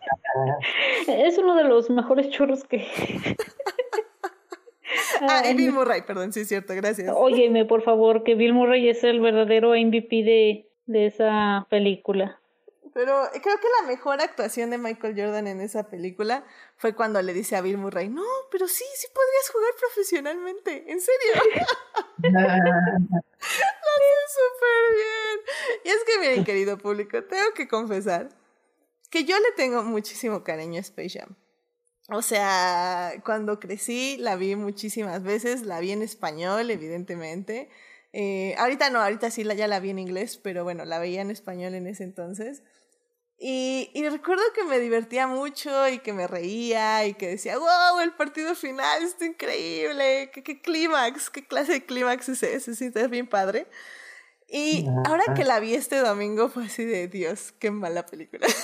[1.06, 2.86] es uno de los mejores churros que
[5.28, 7.12] ah, y Bill Murray, perdón, sí es cierto, gracias.
[7.16, 12.40] Óyeme, por favor, que Bill Murray es el verdadero MVP de, de esa película.
[12.94, 16.44] Pero creo que la mejor actuación de Michael Jordan en esa película
[16.76, 21.00] fue cuando le dice a Bill Murray, no, pero sí, sí podrías jugar profesionalmente, en
[21.00, 21.32] serio.
[22.22, 22.58] Lo hace
[24.34, 25.40] súper bien.
[25.84, 28.30] Y es que, miren, querido público, tengo que confesar
[29.10, 31.36] que yo le tengo muchísimo cariño a Space Jam.
[32.10, 37.68] O sea, cuando crecí la vi muchísimas veces, la vi en español, evidentemente.
[38.14, 41.20] Eh, ahorita no, ahorita sí la, ya la vi en inglés, pero bueno, la veía
[41.20, 42.62] en español en ese entonces.
[43.38, 48.00] Y, y recuerdo que me divertía mucho y que me reía y que decía, wow,
[48.02, 52.90] el partido final está increíble, qué, qué clímax, qué clase de clímax es ese, sí,
[52.92, 53.66] es bien padre.
[54.48, 58.46] Y ahora que la vi este domingo fue así de, Dios, qué mala película.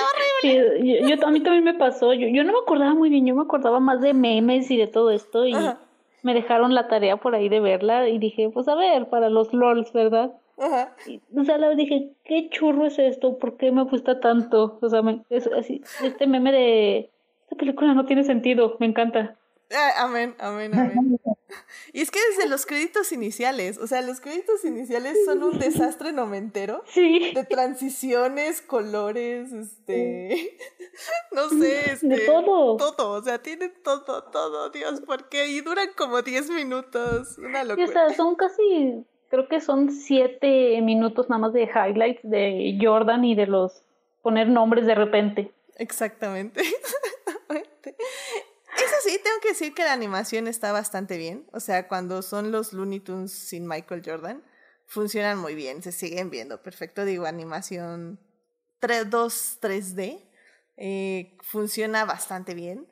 [0.00, 2.12] está horrible Sí, yo, yo- a mí también me pasó.
[2.14, 4.86] Yo, yo no me acordaba muy bien, yo me acordaba más de memes y de
[4.86, 5.78] todo esto y Ajá.
[6.22, 9.52] me dejaron la tarea por ahí de verla y dije, pues a ver, para los
[9.52, 10.32] LOLs, ¿verdad?
[10.58, 10.94] Ajá.
[11.06, 13.38] Y, o sea, la dije, ¿qué churro es esto?
[13.38, 14.78] ¿Por qué me gusta tanto?
[14.82, 15.48] O sea, me- es,
[16.04, 17.10] este meme de,
[17.44, 19.36] esta película no tiene sentido, me encanta.
[19.72, 21.20] Ah, amén, amén, amén.
[21.92, 26.12] Y es que desde los créditos iniciales, o sea, los créditos iniciales son un desastre
[26.12, 26.84] nomentero.
[26.86, 30.56] Sí, De transiciones, colores, este.
[31.32, 32.06] No sé, este.
[32.06, 32.76] de todo.
[32.76, 35.48] Todo, o sea, tienen todo, todo, Dios, ¿por qué?
[35.48, 37.36] Y duran como 10 minutos.
[37.38, 38.08] Una Sí, o locura.
[38.08, 43.34] sea, son casi, creo que son siete minutos nada más de highlights de Jordan y
[43.34, 43.82] de los
[44.22, 45.50] poner nombres de repente.
[45.76, 46.62] Exactamente.
[48.76, 51.46] Eso sí, tengo que decir que la animación está bastante bien.
[51.52, 54.42] O sea, cuando son los Looney Tunes sin Michael Jordan,
[54.86, 56.62] funcionan muy bien, se siguen viendo.
[56.62, 58.18] Perfecto, digo, animación
[58.80, 60.26] 3, 2, 3D.
[60.76, 62.86] eh, funciona bastante bien.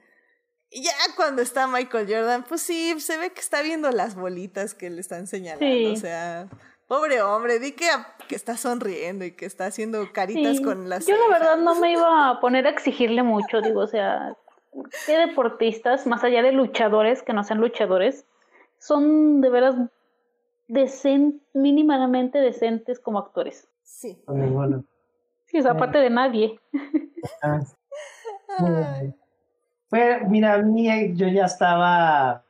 [0.71, 4.75] Y ya cuando está Michael Jordan, pues sí, se ve que está viendo las bolitas
[4.75, 5.65] que le están señalando.
[5.65, 5.87] Sí.
[5.87, 6.49] O sea,
[6.87, 7.89] pobre hombre, di que,
[8.29, 11.75] que está sonriendo y que está haciendo caritas Sí, con las Yo la verdad no
[11.77, 14.37] me iba a poner a exigirle mucho, digo, o sea,
[15.07, 18.27] qué deportistas, más allá de luchadores, que no sean luchadores,
[18.79, 19.77] son de veras
[20.69, 23.69] decen, mínimamente decentes como actores.
[23.83, 24.21] Sí.
[24.25, 24.85] Con ninguno.
[25.47, 26.61] Sí, o sea, aparte de nadie.
[27.43, 27.61] Ah.
[29.89, 32.45] Fue, mira, mí eh, yo ya estaba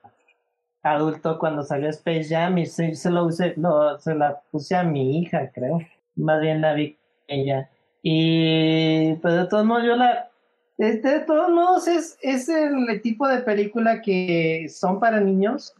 [0.82, 4.82] adulto cuando salió Space Jam y se, se lo usé, no, se la puse a
[4.82, 5.78] mi hija, creo.
[6.16, 7.70] Más bien la vi ella.
[8.02, 10.30] Y pues de todos modos yo la
[10.78, 15.74] este, de todos modos es, es el tipo de película que son para niños,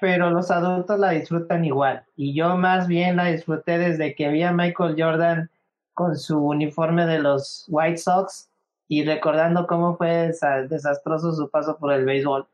[0.00, 2.04] pero los adultos la disfrutan igual.
[2.16, 5.50] Y yo más bien la disfruté desde que vi a Michael Jordan
[5.94, 8.50] con su uniforme de los White Sox
[8.88, 12.46] y recordando cómo fue desa- desastroso su paso por el béisbol.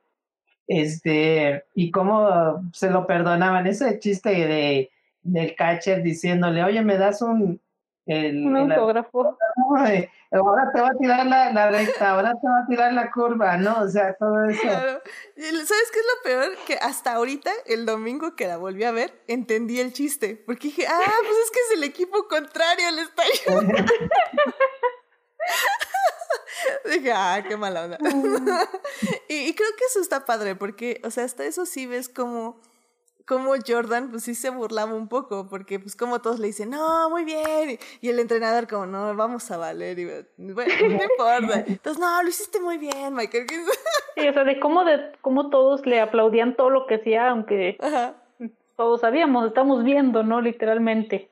[0.68, 3.66] Este, y cómo se lo perdonaban.
[3.66, 4.90] Ese chiste de,
[5.22, 7.60] del catcher diciéndole, oye, me das un...
[8.10, 9.38] El, Un autógrafo.
[10.32, 13.56] Ahora te va a tirar la, la recta, ahora te va a tirar la curva,
[13.56, 13.82] ¿no?
[13.82, 14.62] O sea, todo eso.
[14.62, 15.00] Claro.
[15.36, 16.58] ¿Sabes qué es lo peor?
[16.66, 20.42] Que hasta ahorita, el domingo que la volví a ver, entendí el chiste.
[20.44, 23.74] Porque dije, ah, pues es que es el equipo contrario, le está ayudando.
[26.90, 27.98] dije, ah, qué mala onda.
[29.28, 32.60] y, y creo que eso está padre, porque, o sea, hasta eso sí ves como
[33.26, 37.10] como Jordan, pues sí se burlaba un poco, porque pues como todos le dicen, no,
[37.10, 41.64] muy bien, y, y el entrenador como, no, vamos a valer, y bueno, no importa.
[41.66, 43.46] Entonces, no, lo hiciste muy bien, Michael.
[44.16, 47.78] Sí, o sea, de cómo, de cómo todos le aplaudían todo lo que hacía, aunque
[47.80, 48.16] Ajá.
[48.76, 50.42] todos sabíamos, estamos viendo, ¿no?
[50.42, 51.30] Literalmente.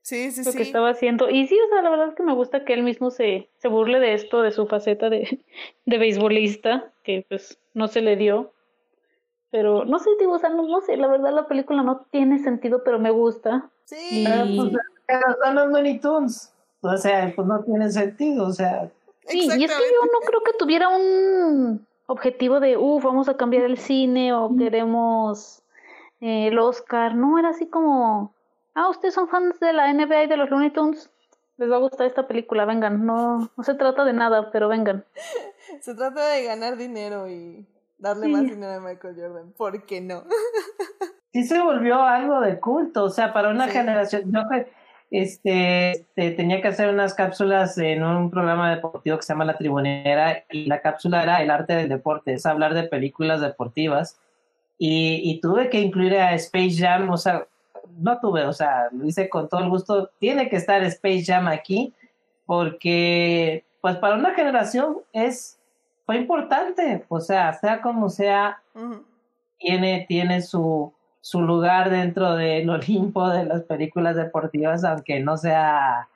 [0.00, 0.56] Sí, sí, lo sí.
[0.56, 1.28] que estaba haciendo.
[1.28, 3.68] Y sí, o sea, la verdad es que me gusta que él mismo se, se
[3.68, 5.40] burle de esto, de su faceta de,
[5.84, 8.53] de beisbolista, que pues no se le dio.
[9.54, 12.40] Pero no sé, digo, o sea, no, no sé, la verdad la película no tiene
[12.40, 13.70] sentido, pero me gusta.
[13.84, 14.72] Sí, Pero, Y- pues,
[15.06, 16.52] pero son los Looney Tunes.
[16.80, 18.90] O sea, pues no tiene sentido, o sea.
[19.28, 23.36] Sí, y es que yo no creo que tuviera un objetivo de, uff, vamos a
[23.36, 25.62] cambiar el cine o queremos
[26.20, 27.14] eh, el Oscar.
[27.14, 28.34] No, era así como,
[28.74, 31.10] ah, ustedes son fans de la NBA y de los Looney Tunes,
[31.58, 33.06] les va a gustar esta película, vengan.
[33.06, 35.04] No, no se trata de nada, pero vengan.
[35.80, 37.64] Se trata de ganar dinero y
[37.98, 38.32] darle Sí.
[38.32, 39.52] más dinero a Michael Jordan.
[39.56, 40.24] ¿Por qué no?
[41.32, 43.72] Sí se volvió algo de culto, o sea, para una Sí.
[43.72, 44.32] generación.
[44.32, 44.42] Yo
[45.10, 49.56] este, este, tenía que hacer unas cápsulas en un programa deportivo que se llama La
[49.58, 54.16] Tribunera y la cápsula era el arte del deporte, es hablar de películas deportivas
[54.78, 57.46] y, y tuve que incluir a Space Jam, o sea,
[57.98, 61.48] no tuve, o sea, lo hice con todo el gusto, tiene que estar Space Jam
[61.48, 61.92] aquí
[62.46, 65.58] porque, pues para una generación es,
[66.06, 68.62] fue importante, o sea, sea como sea,
[69.58, 76.08] tiene, tiene su, su lugar dentro del Olimpo de las películas deportivas, aunque no sea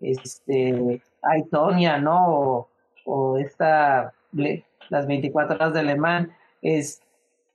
[0.00, 2.28] este Aitonia, ¿no?
[2.28, 2.68] O,
[3.04, 4.12] o esta
[4.88, 6.28] las 24 horas de Le Mans.
[6.62, 7.02] Es,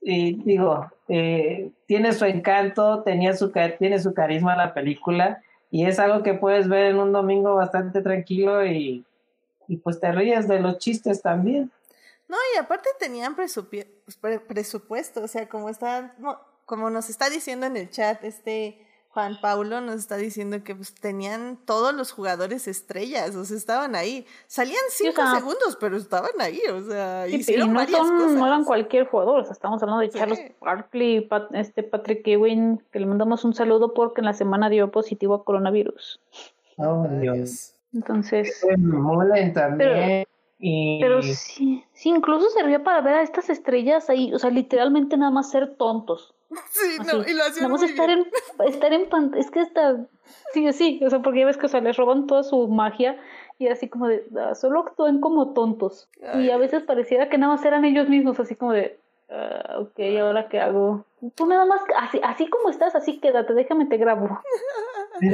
[0.00, 5.98] y digo, eh, tiene su encanto, tenía su, tiene su carisma la película, y es
[5.98, 9.04] algo que puedes ver en un domingo bastante tranquilo y,
[9.72, 11.70] y pues te ríes de los chistes también.
[12.28, 17.66] No, y aparte tenían pre- presupuesto, o sea, como está, no, como nos está diciendo
[17.66, 18.78] en el chat, este
[19.10, 23.94] Juan Paulo nos está diciendo que pues, tenían todos los jugadores estrellas, o sea, estaban
[23.94, 24.24] ahí.
[24.46, 27.98] Salían o cinco sea- segundos, pero estaban ahí, o sea, Sí, y hicieron no, varias
[27.98, 28.32] son, cosas.
[28.32, 30.18] no eran cualquier jugador, o sea, estamos hablando de Sí.
[30.18, 34.70] Charles Barkley, Pat- este Patrick Ewing, que le mandamos un saludo porque en la semana
[34.70, 36.20] dio positivo a coronavirus.
[36.78, 37.71] Oh, Dios.
[37.94, 40.24] Entonces, Mulen también.
[40.58, 41.00] y...
[41.00, 45.30] pero sí, sí, incluso servía para ver a estas estrellas ahí, o sea, literalmente nada
[45.30, 46.34] más ser tontos.
[46.70, 48.26] Sí, no, y lo hacían Nada más muy estar bien.
[48.60, 49.96] en, estar en pan- es que está,
[50.52, 53.18] sí, sí, o sea, porque ya ves que, o sea, les roban toda su magia
[53.58, 56.08] y así como de, ah, solo actúan como tontos.
[56.34, 58.98] Y a veces pareciera que nada más eran ellos mismos, así como de,
[59.30, 61.04] ah, ok, ¿ahora qué hago?
[61.34, 64.40] Tú nada más, así, así como estás, así quédate, déjame te grabo.
[65.20, 65.26] Tú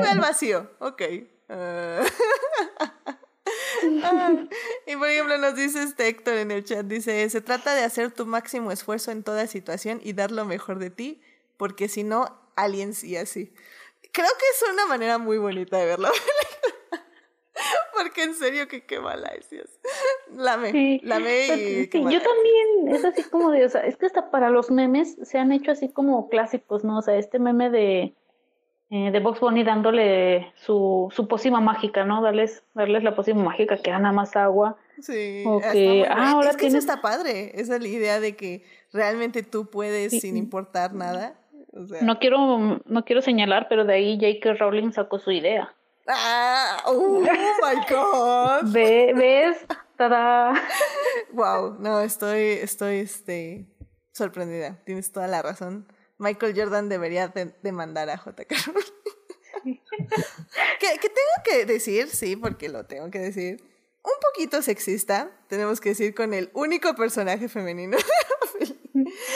[0.00, 1.02] ve al vacío, ok.
[1.48, 2.04] Ah.
[4.04, 4.32] Ah,
[4.86, 8.12] y por ejemplo nos dice este Héctor en el chat, dice, se trata de hacer
[8.12, 11.20] tu máximo esfuerzo en toda situación y dar lo mejor de ti,
[11.56, 13.52] porque si no, aliens y así.
[14.12, 16.08] Creo que es una manera muy bonita de verlo.
[17.92, 19.68] porque en serio que qué mala es Dios.
[20.34, 22.24] La amé, Sí, la amé pero y sí, qué mala yo es.
[22.24, 25.52] también, es así como de, o sea, es que hasta para los memes se han
[25.52, 26.98] hecho así como clásicos, ¿no?
[26.98, 28.14] O sea, este meme de,
[28.94, 32.20] eh, de Box Bunny dándole su, su pócima mágica, ¿no?
[32.22, 34.76] Darles, darles la pócima mágica que nada más agua.
[35.00, 38.20] Sí, O que, ah, ahora es que eso tienes- está padre, esa es la idea
[38.20, 38.62] de que
[38.92, 40.20] realmente tú puedes Sí.
[40.20, 41.34] sin importar nada.
[41.72, 44.58] O sea, No quiero, no quiero señalar, pero de ahí J.K.
[44.58, 45.74] Rowling sacó su idea.
[46.06, 48.70] Ah, oh my god.
[48.74, 49.64] Ve, ¿Ves?
[49.96, 50.52] ¡Tada!
[51.32, 53.64] Wow, no, estoy, estoy, este,
[54.12, 54.76] sorprendida.
[54.84, 55.86] Tienes toda la razón.
[56.22, 58.54] Michael Jordan debería de- demandar a J.K.
[58.66, 58.82] Rowling.
[60.80, 63.62] que, que tengo que decir, sí, porque lo tengo que decir,
[64.02, 67.96] un poquito sexista, tenemos que decir, con el único personaje femenino.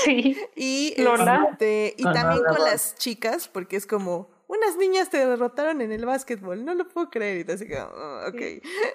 [0.05, 0.37] Sí.
[0.55, 1.49] y, Lola.
[1.53, 5.93] este, y Ajá, también con las chicas, porque es como, unas niñas te derrotaron en
[5.93, 7.39] el básquetbol, no lo puedo creer.
[7.39, 8.41] Y te así como, "Oh, ok,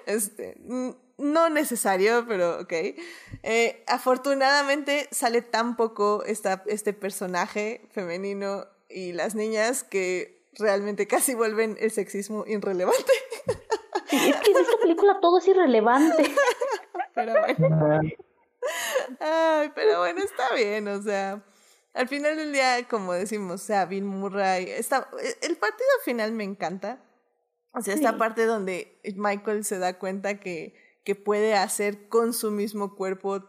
[0.06, 0.90] este, mm,
[1.22, 2.72] no necesario, pero ok.
[3.42, 11.34] Eh, afortunadamente sale tan poco esta, este personaje femenino y las niñas que realmente casi
[11.34, 13.12] vuelven el sexismo irrelevante.
[14.10, 16.30] Es que en esta película todo es irrelevante.
[17.14, 18.00] Pero bueno.
[19.20, 21.42] Ay, pero bueno, está bien, o sea,
[21.94, 25.08] al final del día, como decimos, o sea, Bill Murray, está,
[25.42, 27.02] el partido final me encanta.
[27.72, 28.18] O sea, esta Sí.
[28.18, 30.74] parte donde Michael se da cuenta que,
[31.04, 33.42] que puede hacer con su mismo cuerpo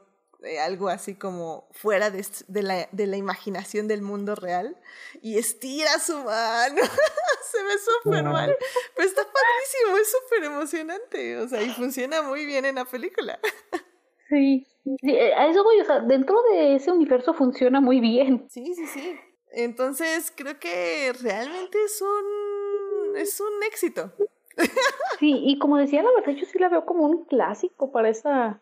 [0.43, 2.25] eh, algo así como fuera de,
[2.61, 4.77] la, de la imaginación del mundo real
[5.21, 6.81] y estira su mano.
[7.51, 8.57] se ve súper mal,
[8.95, 13.39] pero está padrísimo, es súper emocionante, o sea, y funciona muy bien en la película.
[14.29, 14.65] Sí.
[14.83, 18.47] Sí, eh, a eso voy, o sea, dentro de ese universo funciona muy bien.
[18.49, 19.15] Sí, sí, sí.
[19.51, 24.11] Entonces creo que realmente es un es un éxito.
[25.23, 28.59] Sí, y como decía, la verdad yo sí la veo como un clásico para esta,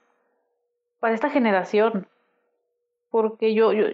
[1.00, 2.08] para esta generación.
[3.10, 3.88] Porque yo, yo,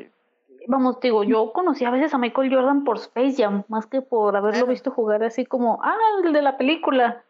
[0.68, 4.36] vamos, digo, yo conocí a veces a Michael Jordan por Space Jam, más que por
[4.36, 4.68] haberlo Claro.
[4.68, 5.96] visto jugar así como, ah,
[6.26, 7.24] el de la película.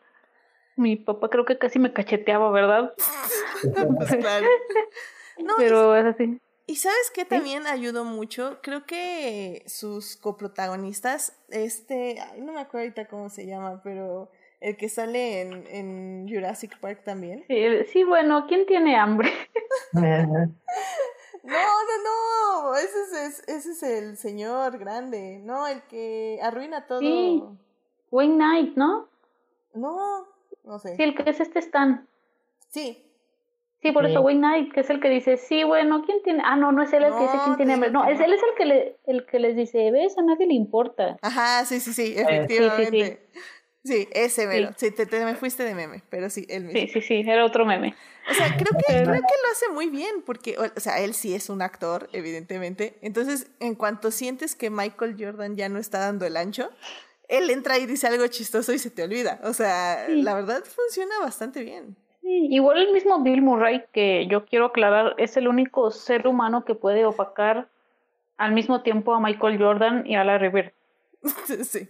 [0.75, 2.95] Mi papá creo que casi me cacheteaba, ¿verdad?
[3.95, 4.47] Pues claro.
[5.37, 6.41] No, Pero es así.
[6.65, 12.85] y, sabes qué también ayudó mucho, creo que sus coprotagonistas, este, ay, no me acuerdo
[12.85, 17.43] ahorita cómo se llama, pero el que sale en, en Jurassic Park también.
[17.47, 19.31] Sí, sí, bueno, ¿quién tiene hambre?
[21.43, 26.85] No, no, no, ese es, es- ese es el señor grande, no, el que arruina
[26.87, 26.99] todo.
[26.99, 27.41] Sí.
[28.11, 29.07] Wayne Knight, ¿no?
[29.73, 30.27] No,
[30.65, 30.95] no sé.
[30.97, 32.05] Sí, el que es este Stan.
[32.69, 33.03] Sí,
[33.81, 34.11] Sí, por Sí.
[34.11, 36.41] eso Wayne Knight, que es el que dice, sí, bueno, ¿quién tiene?
[36.43, 37.91] Ah, no, no es él el que dice No, quién tiene hambre.
[37.91, 38.25] No, es no.
[38.25, 41.15] él es el que, le, el que les dice, ves, a nadie le importa.
[41.21, 43.17] Ajá, sí, sí, sí, sí, sí.
[43.87, 44.71] Sí, ese mero.
[44.75, 46.79] Sí, te, te me fuiste de meme, pero sí, él mismo.
[46.81, 47.95] Sí, sí, sí, era otro meme.
[48.29, 51.13] O sea, creo que, creo que lo hace muy bien, porque, o o sea, él
[51.13, 52.97] sí es un actor, evidentemente.
[53.01, 56.69] Entonces, en cuanto sientes que Michael Jordan ya no está dando el ancho,
[57.29, 59.39] él entra y dice algo chistoso y se te olvida.
[59.43, 60.21] O sea, Sí.
[60.21, 61.95] la verdad funciona bastante bien.
[62.21, 66.65] Sí, igual el mismo Bill Murray, que yo quiero aclarar, es el único ser humano
[66.65, 67.69] que puede opacar
[68.37, 70.71] al mismo tiempo a Michael Jordan y a Larry Bird.
[71.63, 71.87] sí,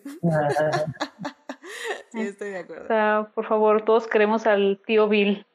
[2.11, 2.87] sí, estoy de O acuerdo.
[2.87, 5.45] sea, por favor, todos queremos al tío Bill.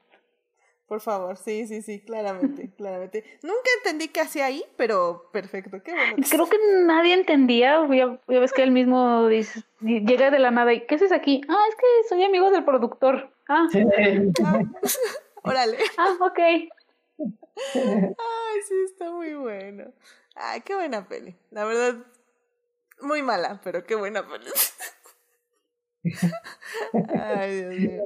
[0.86, 3.24] Por favor, sí, sí, sí, claramente, claramente.
[3.43, 6.16] Nunca entendí qué hacía ahí, pero perfecto, qué bueno.
[6.30, 10.72] Creo que nadie entendía, ya, ya ves que él mismo dice, llega de la nada
[10.74, 11.40] y ¿qué haces aquí?
[11.48, 13.32] Ah, es que soy amigo del productor.
[13.48, 13.66] Ah,
[15.44, 15.78] Órale.
[15.97, 16.39] ah, ok.
[17.74, 19.93] Ay, sí, está muy bueno.
[20.34, 21.34] Ay, qué buena peli.
[21.51, 21.97] La verdad,
[23.01, 24.51] muy mala, pero qué buena peli.
[27.19, 28.03] Ay, Dios mío.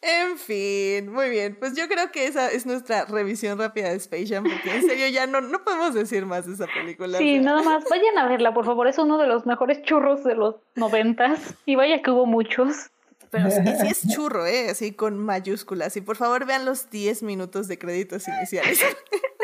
[0.00, 1.56] En fin, muy bien.
[1.58, 5.08] Pues yo creo que esa es nuestra revisión rápida de Space Jam, porque en serio
[5.08, 7.18] ya no, no podemos decir más de esa película.
[7.18, 9.82] o Sí, sea, nada más, vayan a verla, por favor, es uno de los mejores
[9.82, 12.90] churros de los noventas y vaya que hubo muchos.
[13.30, 14.70] Pero sí, sí es churro, ¿eh?
[14.70, 15.96] Así con mayúsculas.
[15.96, 18.80] Y por favor vean los 10 minutos de créditos iniciales.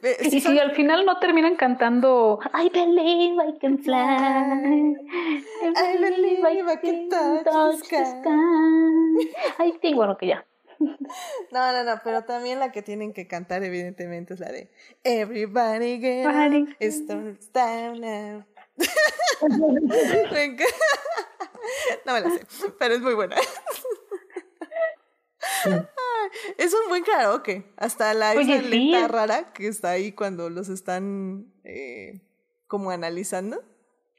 [0.00, 3.96] Ve- Y sí si al final no terminan cantando I believe I can fly.
[3.96, 9.66] I believe I can touch the sky.
[9.66, 10.46] I think, bueno, que ya.
[10.78, 14.70] No, no, no, pero también la que tienen que cantar, evidentemente, es la de
[15.04, 18.44] Everybody get starts down now.
[22.04, 22.44] No me la sé,
[22.78, 23.36] pero es muy buena.
[26.58, 27.64] Es un buen karaoke.
[27.76, 28.68] Hasta la Oye, esa sí.
[28.68, 32.20] lenta rara que está ahí cuando los están eh,
[32.66, 33.62] como analizando.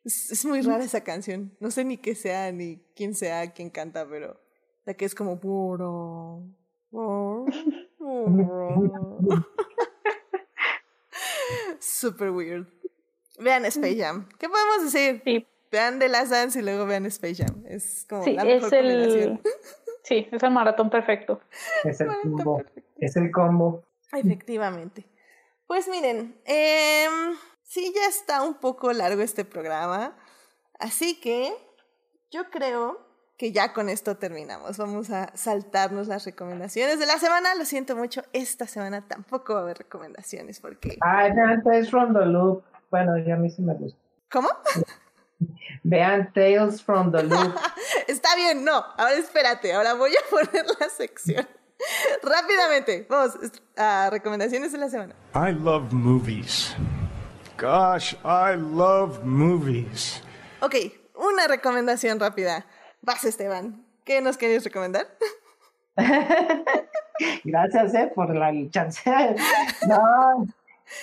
[0.06, 1.56] Es, es muy rara esa canción.
[1.60, 4.40] No sé ni qué sea, ni quién sea quien canta, pero
[4.86, 6.44] la que es como puro.
[11.80, 12.68] Super weird.
[13.40, 14.30] Vean Space Jam.
[14.40, 15.22] ¿Qué podemos decir?
[15.26, 17.64] Sí, Vean The Last Dance y luego vean Space Jam.
[17.68, 19.42] Es como sí, la mejor es combinación.
[19.44, 19.46] el.
[20.06, 21.42] Sí, es el maratón perfecto.
[21.84, 22.62] Es el combo.
[22.98, 23.84] Es el combo.
[24.14, 25.04] Efectivamente.
[25.66, 30.16] Pues miren, em, sí ya está un poco largo este programa,
[30.80, 31.52] así que
[32.30, 33.00] yo creo
[33.36, 34.78] que ya con esto terminamos.
[34.78, 37.56] Vamos a saltarnos las recomendaciones de la semana.
[37.56, 40.98] Lo siento mucho, esta semana tampoco va a haber recomendaciones porque...
[41.64, 42.64] Tales from the Loop.
[42.92, 44.00] Bueno, ya a mí sí me gusta.
[44.32, 44.50] ¿Cómo?
[45.86, 47.56] Vean Tales from the Loop.
[48.08, 48.84] Está bien, no.
[48.98, 51.48] Ahora espérate, ahora voy a poner la sección.
[52.24, 53.38] Rápidamente, vamos
[53.78, 55.16] a recomendaciones de la semana.
[55.36, 56.76] I love movies.
[57.60, 60.24] Gosh, I love movies.
[60.62, 60.76] Ok,
[61.16, 62.66] una recomendación rápida.
[63.02, 63.86] Vas, Esteban.
[64.04, 65.08] ¿Qué nos querías recomendar?
[67.44, 69.04] Gracias, eh, por la chance.
[69.88, 70.48] No,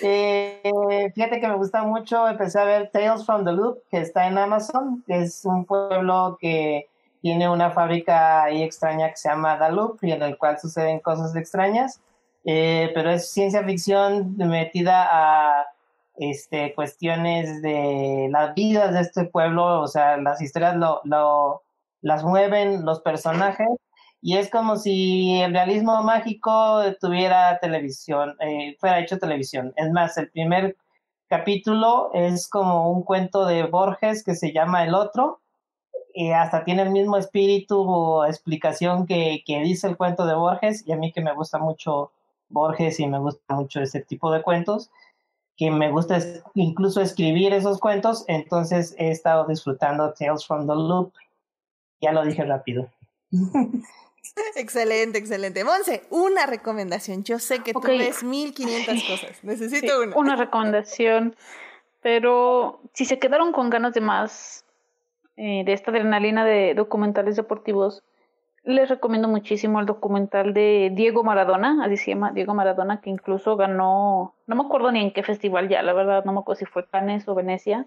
[0.01, 2.29] eh, fíjate que me gusta mucho.
[2.29, 5.05] Empecé a ver Tales from the Loop, que está en Amazon.
[5.09, 6.89] Es un pueblo que
[7.21, 11.01] tiene una fábrica ahí extraña que se llama The Loop y en el cual suceden
[11.01, 12.01] cosas extrañas.
[12.45, 15.67] Eh, pero es ciencia ficción metida a
[16.17, 19.81] este, cuestiones de las vidas de este pueblo.
[19.81, 21.63] O sea, las historias lo, lo,
[22.01, 23.69] las mueven los personajes
[24.23, 29.75] y es como si el realismo mágico tuviera televisión, eh, fuera hecho televisión.
[29.77, 30.77] Es más, el primer
[31.27, 35.41] capítulo es como un cuento de Borges que se llama El Otro,
[36.15, 40.87] y hasta tiene el mismo espíritu o explicación que, que dice el cuento de Borges,
[40.87, 42.13] y a mí que me gusta mucho
[42.49, 44.91] Borges y me gusta mucho ese tipo de cuentos,
[45.57, 46.19] que me gusta
[46.55, 51.13] incluso escribir esos cuentos, entonces he estado disfrutando Tales from the Loop.
[52.01, 52.89] Ya lo dije rápido.
[54.57, 55.65] Excelente, excelente.
[55.65, 57.25] Monse, una recomendación.
[57.25, 57.83] Yo sé que Ok.
[57.83, 59.45] tú ves 1500 cosas.
[59.45, 60.17] Necesito Sí, una.
[60.17, 61.37] una recomendación.
[62.01, 64.65] Pero si se quedaron con ganas de más
[65.37, 68.03] eh, de esta adrenalina de documentales deportivos,
[68.65, 73.57] les recomiendo muchísimo el documental de Diego Maradona, así se llama, Diego Maradona, que incluso
[73.57, 76.65] ganó, no me acuerdo ni en qué festival ya, la verdad, no me acuerdo si
[76.67, 77.87] fue Cannes o Venecia.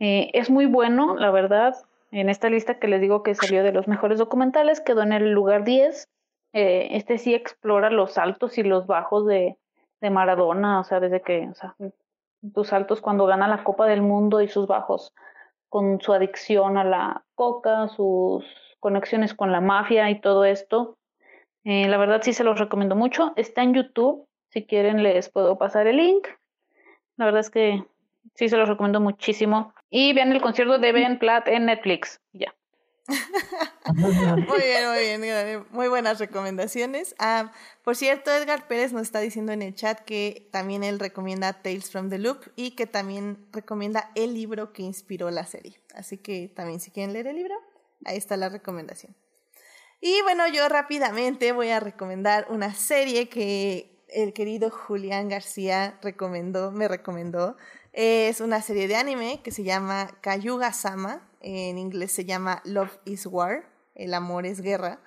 [0.00, 1.74] Eh, es muy bueno, la verdad.
[2.16, 5.32] En esta lista que les digo que salió de los mejores documentales, quedó en el
[5.32, 6.08] lugar 10.
[6.54, 9.58] Eh, este sí explora los altos y los bajos de,
[10.00, 11.74] Maradona, o sea, desde que, o sea,
[12.54, 15.12] tus altos cuando gana la Copa del Mundo y sus bajos
[15.68, 18.46] con su adicción a la coca, sus
[18.80, 20.96] conexiones con la mafia y todo esto.
[21.64, 23.34] Eh, la verdad sí se los recomiendo mucho.
[23.36, 26.26] Está en YouTube, si quieren les puedo pasar el link.
[27.18, 27.84] La verdad es que
[28.34, 29.72] sí se los recomiendo muchísimo.
[29.90, 32.20] Y vean el concierto de Ben Platt en Netflix.
[32.32, 32.54] Ya.
[33.94, 34.12] Muy
[34.60, 35.66] bien, muy bien.
[35.70, 37.14] Muy buenas recomendaciones.
[37.18, 37.52] Ah,
[37.84, 41.90] por cierto, Edgar Pérez nos está diciendo en el chat que también él recomienda Tales
[41.90, 45.80] from the Loop y que también recomienda el libro que inspiró la serie.
[45.94, 47.54] Así que también si quieren leer el libro,
[48.04, 49.14] ahí está la recomendación.
[50.00, 56.70] Y bueno, yo rápidamente voy a recomendar una serie que el querido Julián García recomendó,
[56.70, 57.56] me recomendó.
[57.98, 61.26] Es una serie de anime que se llama Kayuga Sama.
[61.40, 63.70] En inglés se llama Love is War.
[63.94, 65.00] El amor es guerra.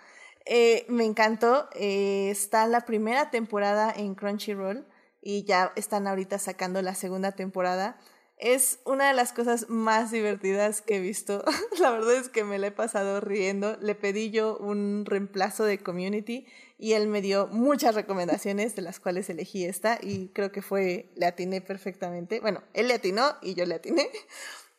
[0.48, 1.70] Eh, me encantó.
[1.76, 4.88] eh, está la primera temporada en Crunchyroll
[5.22, 8.00] y ya están ahorita sacando la segunda temporada.
[8.38, 11.44] Es una de las cosas más divertidas que he visto.
[11.80, 13.78] la verdad es que me la he pasado riendo.
[13.82, 16.48] Le pedí yo un reemplazo de Community
[16.82, 21.12] y él me dio muchas recomendaciones de las cuales elegí esta y creo que fue,
[21.16, 22.40] le atiné perfectamente.
[22.40, 24.10] Bueno, él le atinó y yo le atiné.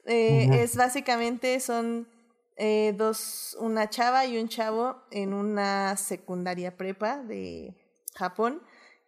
[0.07, 0.49] Eh.
[0.63, 2.09] Es básicamente, son
[2.57, 7.75] eh, dos, una chava y un chavo en una secundaria prepa de
[8.15, 8.63] Japón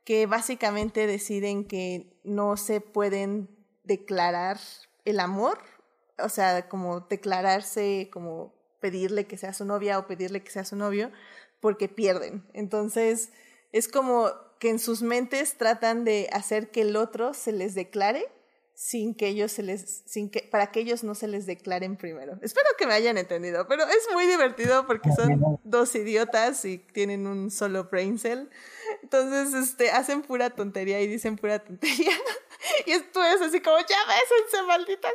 [0.05, 3.48] que básicamente deciden que no se pueden
[3.85, 4.60] declarar
[5.06, 5.59] el amor,
[6.19, 10.77] o sea, como declararse como pedirle que sea su novia o pedirle que sea su
[10.77, 11.10] novio
[11.62, 12.44] porque pierden.
[12.52, 13.30] Entonces,
[13.72, 18.28] es como que en sus mentes tratan de hacer que el otro se les declare
[18.74, 22.39] sin que ellos se les, sin que, para que ellos no se les declaren primero.
[22.43, 27.26] Espero que me hayan entendido, pero es muy divertido porque son dos idiotas y tienen
[27.28, 28.48] un solo brain cell.
[29.02, 32.12] Entonces, este, hacen pura tontería y dicen pura tontería.
[32.86, 35.09] Y esto es así como, ya bésense, maldita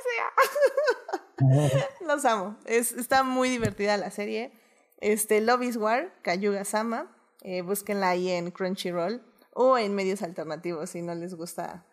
[1.38, 1.88] sea.
[2.08, 2.58] Los amo.
[2.66, 4.52] Es, está muy divertida la serie.
[4.98, 7.14] Este, Love is War, Kayuga Sama.
[7.42, 9.22] Eh, búsquenla ahí en Crunchyroll
[9.54, 11.86] o en medios alternativos si no les gusta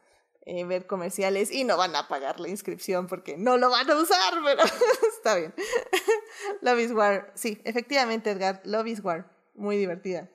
[0.47, 3.97] eh, ver comerciales y no van a pagar la inscripción porque no lo van a
[3.97, 4.63] usar, pero
[5.17, 5.55] está bien.
[6.61, 10.29] Love is War, sí, efectivamente Edgar, Love is War, muy divertida.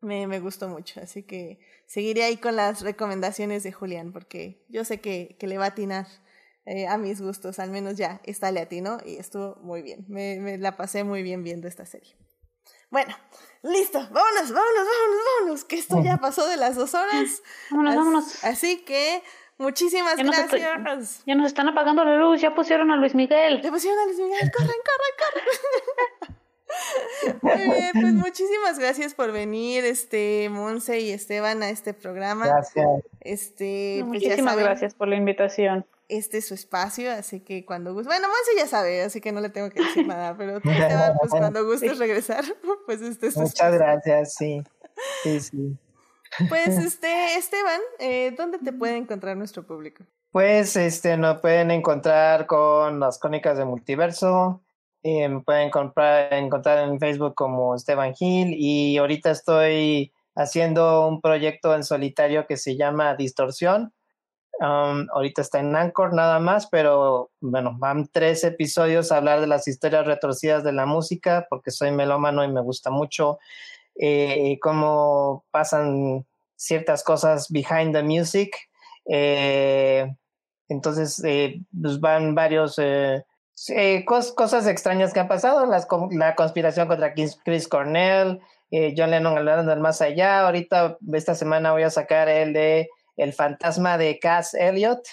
[0.00, 4.84] Me, me gustó mucho, así que seguiré ahí con las recomendaciones de Julián porque yo
[4.84, 6.06] sé que, que le va a atinar
[6.70, 10.04] eh, a mis gustos, al menos ya está latino y estuvo muy bien.
[10.06, 12.14] Me, me la pasé muy bien viendo esta serie.
[12.90, 13.12] Bueno,
[13.62, 17.42] listo, vámonos, vámonos, vámonos, vámonos, que esto ya pasó de las dos horas.
[17.72, 18.44] Vámonos, vámonos.
[18.44, 19.20] Así que
[19.58, 21.24] muchísimas Ya nos gracias.
[21.26, 23.62] Ya nos están apagando la luz, ya pusieron a Luis Miguel.
[23.62, 26.36] Le pusieron a Luis Miguel, corran, corran, corran.
[27.42, 32.46] Muy bien, pues muchísimas gracias por venir, este, Monse y Esteban, a este programa.
[32.46, 32.86] Gracias.
[33.22, 35.84] Este, pues ya Muchísimas gracias por la invitación.
[36.10, 39.40] Este es su espacio, así que cuando gustes, bueno, Monse ya sabe, así que no
[39.40, 42.44] le tengo que decir nada, pero tú, Esteban, pues cuando gustes regresar,
[42.86, 44.62] pues este es tu Muchas gracias, sí.
[45.22, 45.78] Sí, sí.
[46.48, 50.04] Pues este, Esteban, eh, ¿dónde te puede encontrar nuestro público?
[50.30, 54.62] Pues este nos pueden encontrar con las crónicas de multiverso.
[55.02, 61.20] eh, me pueden comprar, encontrar en Facebook como Esteban Gil y ahorita estoy haciendo un
[61.20, 63.92] proyecto en solitario que se llama Distorsión.
[64.62, 69.46] Um, ahorita está en Anchor nada más, pero bueno, van tres episodios a hablar de
[69.46, 73.38] las historias retorcidas de la música, porque soy melómano y me gusta mucho
[73.94, 76.26] eh, cómo pasan
[76.56, 78.54] ciertas cosas behind the music.
[79.06, 80.14] Eh,
[80.68, 83.24] entonces, eh, pues van varios eh,
[84.04, 85.64] cos- cosas extrañas que han pasado,
[86.10, 88.40] la conspiración contra Chris, Cornell,
[88.94, 90.44] John Lennon hablando más allá.
[90.44, 95.06] Ahorita, esta semana voy a sacar el de El fantasma de Cass Elliot,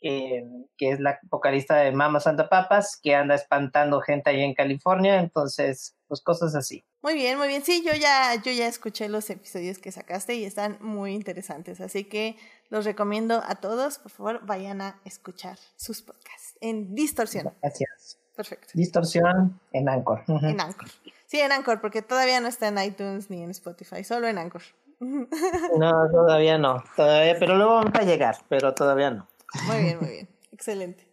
[0.00, 0.42] eh,
[0.78, 5.18] que es la vocalista de Mama Santa Papas, que anda espantando gente ahí en California.
[5.18, 6.84] Entonces, pues cosas así.
[7.02, 7.62] Muy bien, muy bien.
[7.62, 11.82] Sí, yo ya, yo ya escuché los episodios que sacaste y están muy interesantes.
[11.82, 12.36] Así que
[12.70, 13.98] los recomiendo a todos.
[13.98, 17.52] Por favor, vayan a escuchar sus podcasts en Distorsión.
[17.60, 18.18] Gracias.
[18.34, 18.68] Perfecto.
[18.72, 20.24] Distorsión en Anchor.
[20.26, 20.88] En Anchor.
[21.26, 24.62] Sí, en Anchor, porque todavía no está en iTunes ni en Spotify, solo en Anchor.
[25.78, 26.82] No, todavía no.
[26.96, 29.26] Todavía, pero luego vamos a llegar, pero todavía no.
[29.66, 30.28] Muy bien, muy bien.
[30.52, 31.08] Excelente.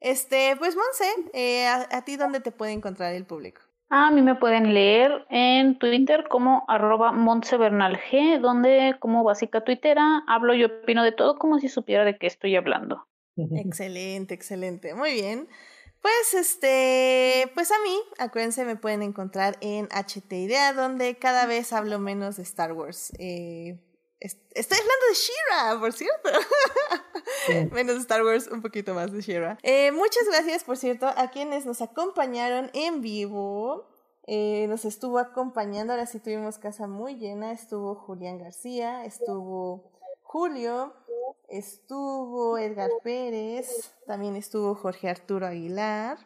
[0.00, 3.62] Este, pues Monse, eh, a, a ti dónde te puede encontrar el público?
[3.94, 8.00] A mí me pueden leer en Twitter como arroba montsebernalg,
[8.40, 12.56] donde como básica tuitera hablo y opino de todo como si supiera de qué estoy
[12.56, 13.06] hablando.
[13.36, 14.94] Excelente, excelente.
[14.94, 15.46] Muy bien.
[16.02, 21.72] Pues este, pues a mí, acuérdense, me pueden encontrar en HT Idea, donde cada vez
[21.72, 23.12] hablo menos de Star Wars.
[23.20, 23.78] Eh,
[24.18, 26.28] est- estoy hablando de Shira, por cierto.
[27.72, 29.58] menos de Star Wars, un poquito más de Shira.
[29.62, 33.88] Eh, muchas gracias, por cierto, a quienes nos acompañaron en vivo.
[34.26, 37.52] Eh, nos estuvo acompañando, ahora sí tuvimos casa muy llena.
[37.52, 39.91] Estuvo Julián García, estuvo
[40.32, 40.94] Julio,
[41.50, 46.16] estuvo Edgar Pérez, también estuvo Jorge Arturo Aguilar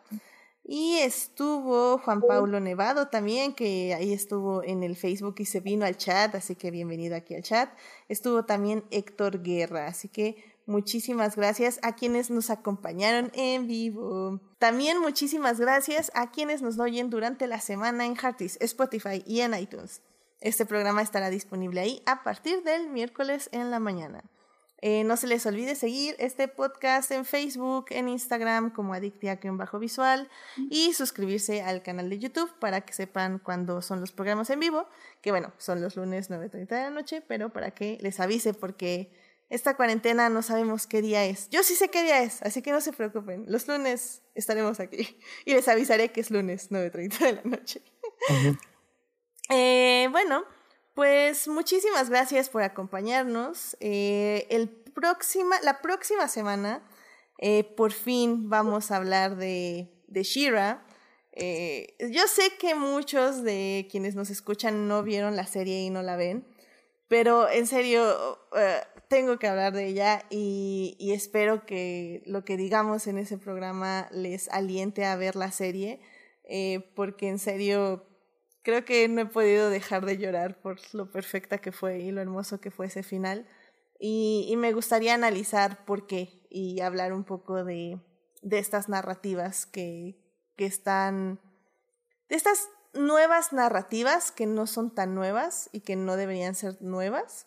[0.63, 5.85] y estuvo Juan Paulo Nevado también, que ahí estuvo en el Facebook y se vino
[5.85, 7.69] al chat, así que bienvenido aquí al chat.
[8.09, 14.39] Estuvo también Héctor Guerra, así que muchísimas gracias a quienes nos acompañaron en vivo.
[14.61, 19.55] También muchísimas gracias a quienes nos oyen durante la semana en Heartis, Spotify y en
[19.55, 20.01] iTunes.
[20.41, 24.23] Este programa estará disponible ahí a partir del miércoles en la mañana.
[24.83, 28.95] Eh, no se les olvide seguir este podcast en Facebook, en Instagram como
[29.53, 30.29] bajo visual
[30.71, 34.87] y suscribirse al canal de YouTube para que sepan cuándo son los programas en vivo,
[35.23, 39.11] que bueno, son los lunes 9.30 de la noche, pero para que les avise porque
[39.49, 41.49] esta cuarentena no sabemos qué día es.
[41.49, 43.45] Yo sí sé qué día es, así que no se preocupen.
[43.49, 47.83] Los lunes estaremos aquí y les avisaré que es lunes 9.30 de la noche.
[49.49, 50.45] Eh, bueno,
[50.95, 53.77] pues muchísimas gracias por acompañarnos.
[53.81, 56.83] Eh, el próxima, la próxima semana,
[57.39, 60.85] eh, por fin vamos a hablar de, de Shira.
[61.39, 66.17] Yo sé que muchos de quienes nos escuchan no vieron la serie y no la
[66.17, 66.47] ven,
[67.09, 68.39] pero en serio,
[69.09, 74.49] tengo que hablar de ella y, espero que lo que digamos en ese programa les
[74.49, 76.01] aliente a ver la serie.
[76.95, 78.16] porque en serio
[78.67, 82.21] creo que no he podido dejar de llorar por lo perfecta que fue y lo
[82.21, 83.47] hermoso que fue ese final.
[84.01, 88.01] Y, me gustaría analizar por qué y hablar un poco de,
[88.43, 90.19] de estas narrativas que,
[90.57, 91.39] que están,
[92.29, 97.47] de estas nuevas narrativas que no son tan nuevas y que no deberían ser nuevas,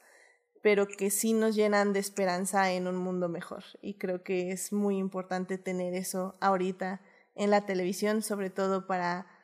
[0.64, 3.66] pero que sí nos llenan de esperanza en un mundo mejor.
[3.82, 7.02] Y creo que es muy importante tener eso ahorita
[7.36, 9.39] en la televisión, sobre todo para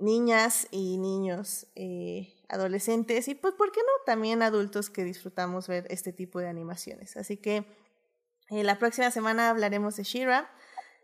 [0.00, 4.04] niñas y niños, eh, adolescentes y pues, ¿por qué no?
[4.06, 7.16] También adultos que disfrutamos ver este tipo de animaciones.
[7.16, 7.64] Así que
[8.50, 10.50] eh, la próxima semana hablaremos de Shira.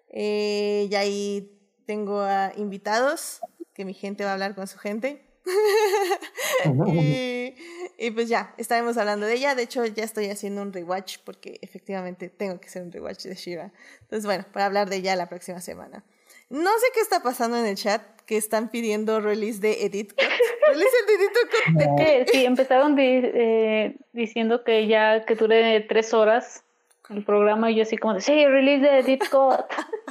[0.08, 3.40] Eh, y ahí tengo a invitados,
[3.74, 5.22] que mi gente va a hablar con su gente.
[6.88, 7.54] y,
[7.98, 9.54] y, pues ya, estaremos hablando de ella.
[9.54, 13.34] De hecho, ya estoy haciendo un rewatch porque efectivamente tengo que hacer un rewatch de
[13.34, 13.72] Shira.
[14.00, 16.04] Entonces, bueno, para hablar de ella la próxima semana.
[16.48, 20.20] No sé qué está pasando en el chat, que están pidiendo release de Edit Cut.
[20.68, 21.80] release de Edit Cut.
[21.80, 26.64] Es que sí, empezaron di eh, diciendo que ya que dure tres horas
[27.08, 29.64] el programa y yo así como de, sí, release de Edit Cut.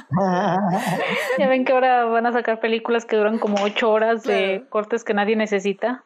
[1.38, 4.40] ya ven que ahora van a sacar películas que duran como ocho horas claro.
[4.40, 6.04] de cortes que nadie necesita.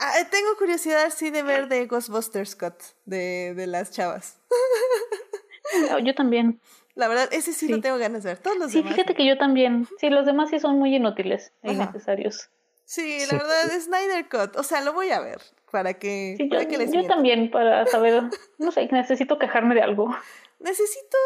[0.00, 2.74] Ah, tengo curiosidad sí de ver de Ghostbusters Cut,
[3.04, 4.40] de, de las chavas.
[6.04, 6.60] yo también.
[6.94, 8.38] La verdad, ese sí, sí, lo tengo ganas de ver.
[8.38, 8.94] Todos los sí, demás.
[8.94, 9.86] fíjate que yo también.
[9.98, 12.50] Sí, los demás sí son muy inútiles e innecesarios.
[12.84, 14.56] Sí, la verdad, es Snyder Cut.
[14.56, 15.40] O sea, lo voy a ver
[15.70, 18.24] para que, sí, para yo, que les yo también, para saber.
[18.58, 20.14] No sé, necesito quejarme de algo.
[20.58, 21.16] Necesito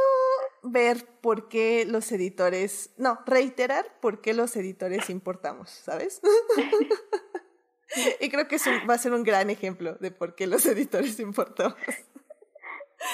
[0.63, 2.91] ver por qué los editores.
[2.97, 6.21] No, reiterar por qué los editores importamos, ¿sabes?
[8.21, 11.19] y creo que eso va a ser un gran ejemplo de por qué los editores
[11.19, 11.77] importamos.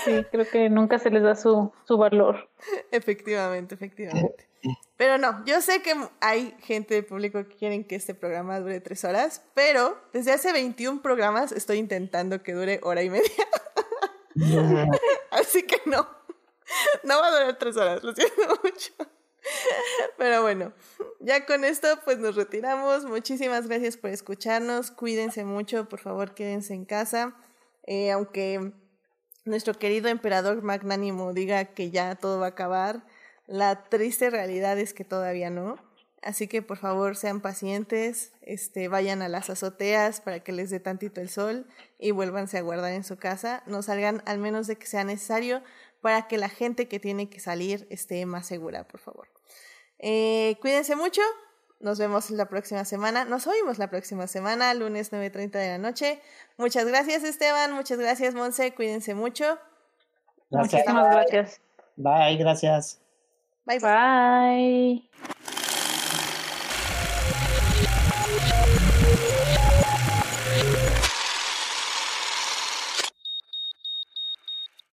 [0.04, 2.48] Sí, creo que nunca se les da su, su valor.
[2.90, 4.48] Efectivamente, efectivamente.
[4.96, 8.80] Pero no, yo sé que hay gente del público que quieren que este programa dure
[8.80, 13.30] tres horas, pero desde hace 21 programas estoy intentando que dure hora y media.
[15.30, 16.08] Así que no,
[17.02, 18.92] no va a durar tres horas, lo siento mucho.
[20.16, 20.72] Pero bueno,
[21.18, 23.04] ya con esto pues nos retiramos.
[23.04, 24.92] Muchísimas gracias por escucharnos.
[24.92, 27.34] Cuídense mucho, por favor quédense en casa.
[27.84, 28.72] Eh, aunque
[29.44, 33.04] nuestro querido emperador magnánimo diga que ya todo va a acabar,
[33.46, 35.76] la triste realidad es que todavía no.
[36.22, 40.78] Así que por favor sean pacientes, este, vayan a las azoteas para que les dé
[40.78, 41.66] tantito el sol
[41.98, 43.64] y vuélvanse a guardar en su casa.
[43.66, 45.62] No salgan al menos de que sea necesario
[46.00, 49.28] para que la gente que tiene que salir esté más segura, por favor.
[49.98, 51.22] Eh, cuídense mucho,
[51.82, 56.20] nos vemos la próxima semana, nos oímos la próxima semana, lunes 9.30 de la noche.
[56.56, 59.58] Muchas gracias Esteban, muchas gracias Monse, cuídense mucho.
[60.50, 60.72] Gracias.
[60.72, 61.60] Muchísimas gracias.
[61.96, 63.00] Bye, gracias.
[63.66, 65.08] Bye bye.
[65.18, 65.41] bye.